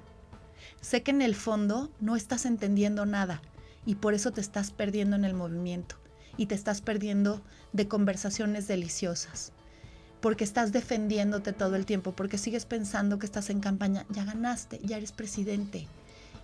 Sé 0.80 1.02
que 1.02 1.10
en 1.10 1.22
el 1.22 1.34
fondo 1.34 1.90
no 2.00 2.16
estás 2.16 2.46
entendiendo 2.46 3.06
nada 3.06 3.42
y 3.84 3.96
por 3.96 4.14
eso 4.14 4.32
te 4.32 4.40
estás 4.40 4.70
perdiendo 4.70 5.16
en 5.16 5.24
el 5.24 5.34
movimiento 5.34 5.96
y 6.36 6.46
te 6.46 6.54
estás 6.54 6.80
perdiendo 6.80 7.42
de 7.72 7.88
conversaciones 7.88 8.68
deliciosas, 8.68 9.52
porque 10.20 10.44
estás 10.44 10.72
defendiéndote 10.72 11.52
todo 11.52 11.76
el 11.76 11.86
tiempo, 11.86 12.12
porque 12.12 12.38
sigues 12.38 12.66
pensando 12.66 13.18
que 13.18 13.26
estás 13.26 13.50
en 13.50 13.60
campaña, 13.60 14.06
ya 14.10 14.24
ganaste, 14.24 14.80
ya 14.82 14.96
eres 14.96 15.12
presidente 15.12 15.88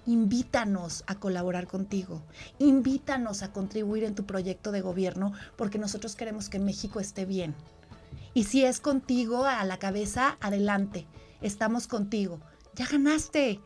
invítanos 0.06 1.04
a 1.06 1.14
colaborar 1.16 1.66
contigo, 1.66 2.22
invítanos 2.58 3.42
a 3.42 3.52
contribuir 3.52 4.04
en 4.04 4.14
tu 4.14 4.24
proyecto 4.24 4.72
de 4.72 4.80
gobierno 4.80 5.32
porque 5.56 5.78
nosotros 5.78 6.16
queremos 6.16 6.48
que 6.48 6.58
México 6.58 7.00
esté 7.00 7.24
bien. 7.24 7.54
Y 8.34 8.44
si 8.44 8.64
es 8.64 8.80
contigo 8.80 9.44
a 9.44 9.64
la 9.64 9.78
cabeza, 9.78 10.38
adelante, 10.40 11.06
estamos 11.42 11.86
contigo. 11.86 12.40
Ya 12.74 12.86
ganaste. 12.86 13.60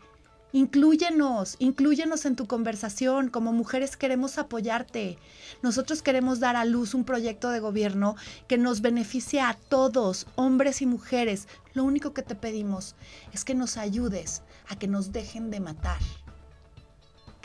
Inclúyenos, 0.53 1.57
inclúyenos 1.59 2.24
en 2.24 2.34
tu 2.34 2.47
conversación. 2.47 3.28
Como 3.28 3.53
mujeres 3.53 3.97
queremos 3.97 4.39
apoyarte. 4.39 5.18
Nosotros 5.62 6.03
queremos 6.03 6.41
dar 6.41 6.57
a 6.57 6.64
luz 6.64 6.95
un 6.95 7.05
proyecto 7.05 7.51
de 7.51 7.61
gobierno 7.61 8.16
que 8.49 8.59
nos 8.59 8.80
beneficie 8.80 9.41
a 9.41 9.55
todos, 9.68 10.26
hombres 10.34 10.82
y 10.82 10.87
mujeres. 10.87 11.47
Lo 11.74 11.84
único 11.84 12.12
que 12.12 12.22
te 12.22 12.34
pedimos 12.34 12.97
es 13.32 13.45
que 13.45 13.55
nos 13.55 13.76
ayudes 13.76 14.43
a 14.68 14.76
que 14.76 14.89
nos 14.89 15.12
dejen 15.12 15.51
de 15.51 15.61
matar 15.61 16.01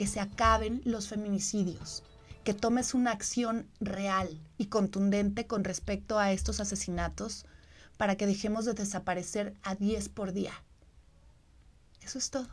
que 0.01 0.07
se 0.07 0.19
acaben 0.19 0.81
los 0.83 1.09
feminicidios, 1.09 2.01
que 2.43 2.55
tomes 2.55 2.95
una 2.95 3.11
acción 3.11 3.67
real 3.79 4.41
y 4.57 4.65
contundente 4.65 5.45
con 5.45 5.63
respecto 5.63 6.17
a 6.17 6.31
estos 6.31 6.59
asesinatos 6.59 7.45
para 7.97 8.15
que 8.15 8.25
dejemos 8.25 8.65
de 8.65 8.73
desaparecer 8.73 9.53
a 9.61 9.75
10 9.75 10.09
por 10.09 10.33
día. 10.33 10.53
Eso 12.01 12.17
es 12.17 12.31
todo. 12.31 12.49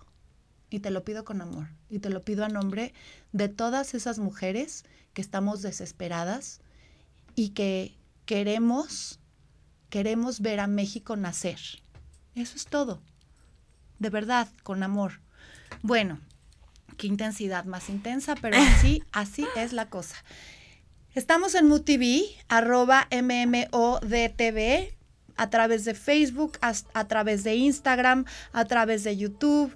Y 0.69 0.81
te 0.81 0.91
lo 0.91 1.05
pido 1.05 1.25
con 1.25 1.41
amor. 1.41 1.69
Y 1.89 2.01
te 2.01 2.11
lo 2.11 2.23
pido 2.23 2.45
a 2.45 2.51
nombre 2.51 2.93
de 3.33 3.49
todas 3.49 3.95
esas 3.95 4.19
mujeres 4.19 4.85
que 5.15 5.23
estamos 5.23 5.63
desesperadas 5.63 6.61
y 7.35 7.55
que 7.55 7.97
queremos, 8.27 9.21
queremos 9.89 10.41
ver 10.41 10.61
a 10.61 10.67
México 10.67 11.17
nacer. 11.17 11.61
Eso 12.35 12.57
es 12.57 12.67
todo. 12.67 13.01
De 13.99 14.11
verdad, 14.11 14.49
con 14.65 14.83
amor. 14.83 15.23
Bueno, 15.81 16.21
qué 16.99 17.07
intensidad 17.07 17.65
más 17.65 17.89
intensa, 17.89 18.35
pero 18.35 18.59
así, 18.61 19.03
así 19.13 19.47
es 19.57 19.73
la 19.73 19.89
cosa. 19.89 20.17
Estamos 21.15 21.55
en 21.55 21.67
MUTV, 21.67 22.27
arroba 22.49 23.09
MMODTV, 23.11 24.93
a 25.37 25.51
través 25.51 25.85
de 25.85 25.95
Facebook, 25.95 26.59
a, 26.61 27.09
través 27.09 27.45
de 27.45 27.55
Instagram, 27.55 28.27
a 28.53 28.67
través 28.67 29.05
de 29.05 29.17
YouTube. 29.17 29.75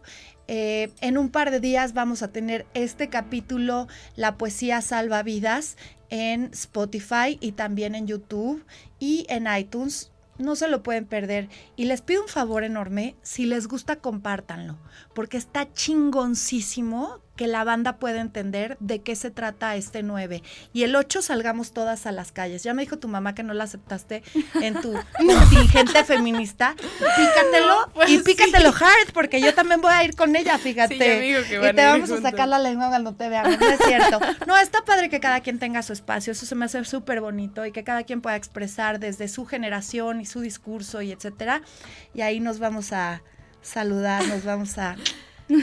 Eh, 0.49 0.93
en 1.01 1.17
un 1.17 1.31
par 1.31 1.51
de 1.51 1.61
días 1.61 1.95
vamos 1.95 2.23
a 2.23 2.29
tener 2.29 2.67
este 2.75 3.09
capítulo, 3.09 3.89
La 4.17 4.37
poesía 4.37 4.83
salva 4.83 5.23
vidas, 5.23 5.77
en 6.11 6.51
Spotify 6.53 7.39
y 7.41 7.53
también 7.53 7.95
en 7.95 8.07
YouTube 8.07 8.63
y 8.99 9.25
en 9.31 9.47
iTunes 9.47 10.12
no 10.39 10.57
se 10.57 10.69
lo 10.69 10.83
pueden 10.83 11.07
perder. 11.07 11.49
Y 11.77 11.85
les 11.85 12.03
pido 12.03 12.23
un 12.23 12.29
favor 12.29 12.65
enorme, 12.65 13.17
si 13.23 13.47
les 13.47 13.69
gusta, 13.69 13.97
compártanlo, 13.97 14.79
porque 15.15 15.37
está 15.37 15.73
chingoncísimo 15.73 17.21
que 17.43 17.49
la 17.49 17.65
banda 17.65 17.97
pueda 17.97 18.21
entender 18.21 18.77
de 18.79 19.01
qué 19.01 19.17
se 19.17 19.33
trata 19.33 19.75
este 19.75 20.05
9. 20.05 20.45
Y 20.73 20.85
el 20.85 20.95
8 20.95 21.23
salgamos 21.23 21.73
todas 21.73 22.07
a 22.07 22.13
las 22.13 22.31
calles. 22.31 22.63
Ya 22.63 22.73
me 22.73 22.83
dijo 22.83 23.01
tu 23.01 23.09
mamá 23.09 23.35
que 23.35 23.43
no 23.43 23.53
la 23.53 23.65
aceptaste 23.65 24.23
en 24.61 24.81
tu 24.81 24.93
contingente 25.19 26.05
feminista. 26.05 26.77
Pícatelo 26.77 27.89
y 28.07 28.19
pues 28.19 28.23
pícatelo 28.23 28.69
hard, 28.69 29.13
porque 29.13 29.41
yo 29.41 29.55
también 29.55 29.81
voy 29.81 29.91
a 29.93 30.05
ir 30.05 30.15
con 30.15 30.37
ella, 30.37 30.57
fíjate. 30.57 30.95
y 30.95 31.75
te 31.75 31.85
vamos 31.85 32.13
a 32.13 32.23
sacar 32.23 32.47
la 32.47 32.61
lengua 32.61 32.91
cuando 32.91 33.13
te 33.13 33.29
veamos, 33.29 33.59
no 33.59 33.69
es 33.71 33.81
cierto. 33.85 34.21
No, 34.47 34.57
está 34.57 34.85
padre 34.85 35.09
que 35.11 35.19
cada 35.19 35.41
quien 35.41 35.59
tenga 35.59 35.83
su 35.83 35.93
espacio, 35.93 36.31
eso 36.31 36.47
se 36.47 36.55
me 36.55 36.67
hace 36.67 36.85
súper 36.85 37.21
bonito 37.21 37.67
y 37.67 37.73
que 37.73 37.83
cada 37.83 38.05
quien 38.05 38.21
pueda 38.21 38.37
expresar 38.37 39.01
desde 39.01 39.27
su 39.27 39.47
generación 39.47 40.21
y 40.21 40.27
su 40.27 40.43
discurso 40.43 41.03
y 41.03 41.11
etcétera. 41.11 41.63
Y 42.15 42.21
ahí 42.21 42.39
nos 42.39 42.61
vamos 42.61 42.93
a 42.93 43.21
saludar, 43.63 44.25
nos 44.29 44.45
vamos 44.45 44.79
a... 44.79 44.95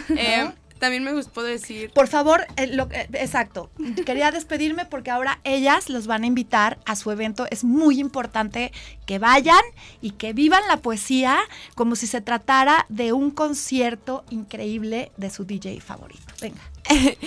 Eh, 0.09 0.51
también 0.79 1.03
me 1.03 1.13
gustó 1.13 1.43
decir. 1.43 1.91
Por 1.91 2.07
favor, 2.07 2.45
eh, 2.55 2.67
lo, 2.67 2.89
eh, 2.91 3.07
exacto. 3.13 3.69
Quería 4.05 4.31
despedirme 4.39 4.85
porque 4.85 5.11
ahora 5.11 5.39
ellas 5.43 5.89
los 5.89 6.07
van 6.07 6.23
a 6.23 6.27
invitar 6.27 6.79
a 6.85 6.95
su 6.95 7.11
evento. 7.11 7.45
Es 7.51 7.63
muy 7.63 7.99
importante 7.99 8.71
que 9.05 9.19
vayan 9.19 9.61
y 10.01 10.11
que 10.11 10.33
vivan 10.33 10.63
la 10.67 10.77
poesía 10.77 11.37
como 11.75 11.95
si 11.95 12.07
se 12.07 12.21
tratara 12.21 12.85
de 12.89 13.13
un 13.13 13.31
concierto 13.31 14.23
increíble 14.29 15.11
de 15.17 15.29
su 15.29 15.45
DJ 15.45 15.79
favorito. 15.81 16.33
Venga. 16.41 16.61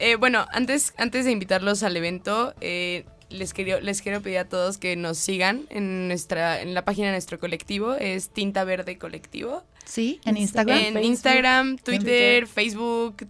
Eh, 0.00 0.14
bueno, 0.14 0.46
antes, 0.52 0.94
antes 0.96 1.24
de 1.24 1.32
invitarlos 1.32 1.82
al 1.82 1.96
evento, 1.96 2.54
eh, 2.60 3.04
les, 3.30 3.52
quiero, 3.52 3.80
les 3.80 4.02
quiero 4.02 4.20
pedir 4.20 4.38
a 4.38 4.48
todos 4.48 4.78
que 4.78 4.96
nos 4.96 5.18
sigan 5.18 5.66
en, 5.70 6.08
nuestra, 6.08 6.60
en 6.60 6.74
la 6.74 6.84
página 6.84 7.08
de 7.08 7.12
nuestro 7.12 7.38
colectivo. 7.38 7.94
Es 7.94 8.30
Tinta 8.30 8.64
Verde 8.64 8.98
Colectivo. 8.98 9.64
Sí, 9.84 10.20
en 10.24 10.36
Instagram. 10.36 10.78
En 10.78 10.84
Facebook, 10.84 11.04
Instagram, 11.04 11.78
Twitter. 11.78 12.46
Facebook, 12.46 13.26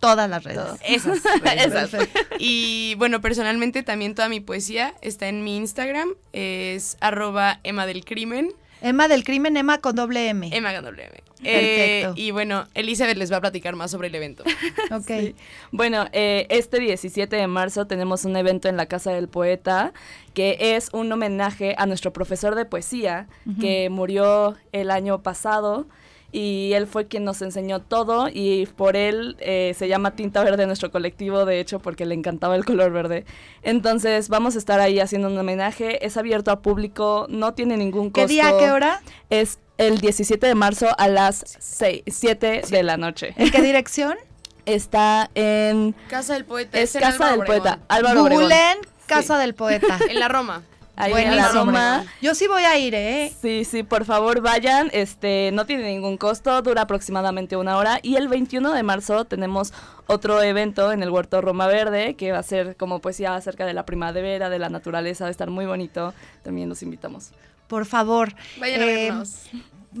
Todas 0.00 0.28
las 0.28 0.44
redes. 0.44 0.58
Todo. 0.58 0.78
esas. 0.86 1.20
Esas. 1.44 2.08
Y 2.38 2.94
bueno, 2.96 3.20
personalmente 3.20 3.82
también 3.82 4.14
toda 4.14 4.28
mi 4.28 4.40
poesía 4.40 4.94
está 5.00 5.28
en 5.28 5.42
mi 5.42 5.56
Instagram. 5.56 6.10
Es 6.32 6.96
arroba 7.00 7.60
Emma 7.64 7.86
del 7.86 8.04
Crimen. 8.04 8.52
Emma 8.80 9.08
del 9.08 9.24
crimen, 9.24 9.56
Emma 9.56 9.78
con 9.78 9.94
doble 9.94 10.28
M. 10.28 10.50
Emma 10.52 10.74
con 10.74 10.84
doble 10.84 11.04
M. 11.04 11.22
Eh, 11.42 12.02
Perfecto. 12.02 12.20
y 12.20 12.30
bueno, 12.30 12.66
Elizabeth 12.74 13.16
les 13.16 13.30
va 13.30 13.36
a 13.36 13.40
platicar 13.40 13.76
más 13.76 13.90
sobre 13.90 14.08
el 14.08 14.14
evento. 14.14 14.42
ok. 14.90 15.06
Sí. 15.06 15.34
Bueno, 15.70 16.06
eh, 16.12 16.46
este 16.50 16.80
17 16.80 17.36
de 17.36 17.46
marzo 17.46 17.86
tenemos 17.86 18.24
un 18.24 18.36
evento 18.36 18.68
en 18.68 18.76
la 18.76 18.86
Casa 18.86 19.12
del 19.12 19.28
Poeta 19.28 19.92
que 20.34 20.56
es 20.76 20.90
un 20.92 21.10
homenaje 21.12 21.74
a 21.78 21.86
nuestro 21.86 22.12
profesor 22.12 22.54
de 22.54 22.64
poesía 22.64 23.26
que 23.60 23.88
murió 23.90 24.56
el 24.72 24.90
año 24.90 25.22
pasado 25.22 25.86
y 26.32 26.72
él 26.74 26.86
fue 26.86 27.06
quien 27.06 27.24
nos 27.24 27.42
enseñó 27.42 27.80
todo 27.80 28.28
y 28.32 28.66
por 28.76 28.96
él 28.96 29.36
eh, 29.40 29.74
se 29.76 29.88
llama 29.88 30.12
Tinta 30.12 30.42
Verde 30.44 30.66
nuestro 30.66 30.90
colectivo, 30.90 31.44
de 31.44 31.60
hecho, 31.60 31.78
porque 31.78 32.06
le 32.06 32.14
encantaba 32.14 32.56
el 32.56 32.64
color 32.64 32.92
verde. 32.92 33.24
Entonces 33.62 34.28
vamos 34.28 34.54
a 34.54 34.58
estar 34.58 34.80
ahí 34.80 35.00
haciendo 35.00 35.28
un 35.28 35.38
homenaje, 35.38 36.04
es 36.04 36.16
abierto 36.16 36.50
a 36.50 36.60
público, 36.60 37.26
no 37.28 37.54
tiene 37.54 37.76
ningún 37.76 38.10
costo. 38.10 38.26
¿Qué 38.26 38.32
día, 38.32 38.52
qué 38.58 38.70
hora? 38.70 39.00
Es 39.30 39.58
el 39.78 39.98
17 39.98 40.46
de 40.46 40.54
marzo 40.54 40.88
a 40.98 41.08
las 41.08 41.44
6, 41.58 42.02
7 42.06 42.62
de 42.68 42.82
la 42.82 42.96
noche. 42.96 43.34
¿En 43.36 43.50
qué 43.50 43.62
dirección? 43.62 44.16
Está 44.66 45.30
en 45.36 45.94
Casa 46.08 46.34
del 46.34 46.44
Poeta. 46.44 46.80
es 46.80 46.94
en 46.96 47.02
Casa 47.02 47.32
Álvaro 47.32 47.36
del. 47.36 47.46
Poeta, 47.46 47.78
Álvaro 47.88 48.28
Casa 49.06 49.38
del 49.38 49.54
Poeta. 49.54 49.98
En 50.08 50.18
la 50.18 50.28
Roma. 50.28 50.62
Ahí 50.96 51.12
Buenísimo. 51.12 51.72
Yo 52.22 52.34
sí 52.34 52.46
voy 52.46 52.62
a 52.64 52.78
ir, 52.78 52.94
¿eh? 52.94 53.32
Sí, 53.42 53.64
sí, 53.64 53.82
por 53.82 54.06
favor 54.06 54.40
vayan, 54.40 54.88
este, 54.92 55.50
no 55.52 55.66
tiene 55.66 55.84
ningún 55.84 56.16
costo, 56.16 56.62
dura 56.62 56.82
aproximadamente 56.82 57.56
una 57.56 57.76
hora 57.76 58.00
y 58.02 58.16
el 58.16 58.28
21 58.28 58.72
de 58.72 58.82
marzo 58.82 59.26
tenemos 59.26 59.74
otro 60.06 60.42
evento 60.42 60.92
en 60.92 61.02
el 61.02 61.10
Huerto 61.10 61.42
Roma 61.42 61.66
Verde 61.66 62.14
que 62.14 62.32
va 62.32 62.38
a 62.38 62.42
ser 62.42 62.76
como 62.76 63.00
poesía 63.00 63.34
acerca 63.34 63.66
de 63.66 63.74
la 63.74 63.84
primavera, 63.84 64.48
de 64.48 64.58
la 64.58 64.70
naturaleza, 64.70 65.24
va 65.24 65.28
a 65.28 65.30
estar 65.30 65.50
muy 65.50 65.66
bonito, 65.66 66.14
también 66.42 66.68
los 66.68 66.82
invitamos. 66.82 67.30
Por 67.68 67.84
favor. 67.84 68.34
Vayan 68.58 68.80
a 68.80 68.84
Eh, 68.84 68.94
vernos. 69.08 69.40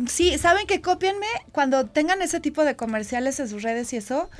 Sí, 0.08 0.36
¿saben 0.38 0.66
que 0.66 0.80
Cópienme 0.80 1.26
cuando 1.52 1.86
tengan 1.86 2.22
ese 2.22 2.40
tipo 2.40 2.64
de 2.64 2.76
comerciales 2.76 3.38
en 3.40 3.48
sus 3.48 3.62
redes 3.62 3.92
y 3.92 3.96
eso, 3.96 4.30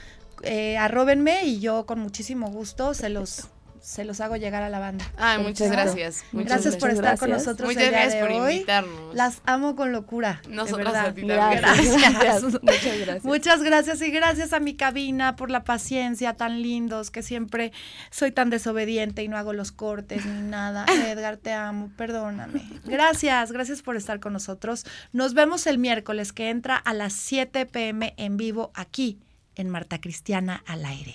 eh, 0.43 0.77
arróbenme 0.79 1.45
y 1.45 1.61
yo 1.61 1.87
con 1.87 1.99
muchísimo 1.99 2.49
gusto 2.51 2.95
se 2.95 3.09
los, 3.09 3.49
se 3.87 4.05
los 4.05 4.21
hago 4.21 4.35
llegar 4.35 4.65
a 4.65 4.69
la 4.69 4.81
banda. 4.81 5.05
Ay, 5.17 5.41
muchas 5.41 5.71
gracias. 5.71 6.25
Muchas 6.33 6.49
gracias 6.65 6.77
por 6.77 6.89
muchas 6.91 7.05
estar 7.05 7.19
con 7.21 7.31
nosotros 7.31 7.69
Muchas 7.69 7.85
el 7.85 7.89
día 7.91 8.01
gracias 8.01 8.15
de 8.15 8.29
por 8.29 8.41
hoy. 8.43 8.53
invitarnos. 8.55 9.15
Las 9.15 9.43
amo 9.47 9.77
con 9.77 9.93
locura. 9.93 10.41
de 10.43 10.57
Nosotras 10.57 10.87
verdad. 10.93 11.07
a 11.07 11.15
ti 11.15 11.21
también. 11.25 11.61
Gracias, 11.63 12.13
Gracias. 12.21 12.43
muchas 12.63 12.99
gracias. 12.99 13.25
Muchas 13.25 13.63
gracias 13.63 14.03
y 14.03 14.11
gracias 14.11 14.53
a 14.53 14.59
mi 14.59 14.75
cabina 14.75 15.37
por 15.37 15.53
la 15.53 15.63
paciencia 15.63 16.35
tan 16.35 16.63
lindos 16.63 17.13
que 17.13 17.23
siempre 17.23 17.71
soy 18.11 18.33
tan 18.33 18.51
desobediente 18.51 19.23
y 19.23 19.29
no 19.29 19.37
hago 19.37 19.53
los 19.53 19.71
cortes 19.71 20.27
ni 20.27 20.43
nada. 20.51 20.85
Edgar, 21.07 21.37
te 21.37 21.53
amo, 21.53 21.93
perdóname. 21.97 22.69
Gracias, 22.87 23.53
gracias 23.53 23.83
por 23.83 23.95
estar 23.95 24.19
con 24.19 24.33
nosotros. 24.33 24.85
Nos 25.13 25.33
vemos 25.33 25.65
el 25.69 25.79
miércoles 25.79 26.33
que 26.33 26.51
entra 26.51 26.77
a 26.77 26.93
las 26.93 27.13
7 27.13 27.67
pm 27.67 28.15
en 28.17 28.37
vivo 28.37 28.73
aquí 28.75 29.21
en 29.55 29.71
Marta 29.71 30.01
Cristiana 30.01 30.65
al 30.67 30.85
aire. 30.85 31.15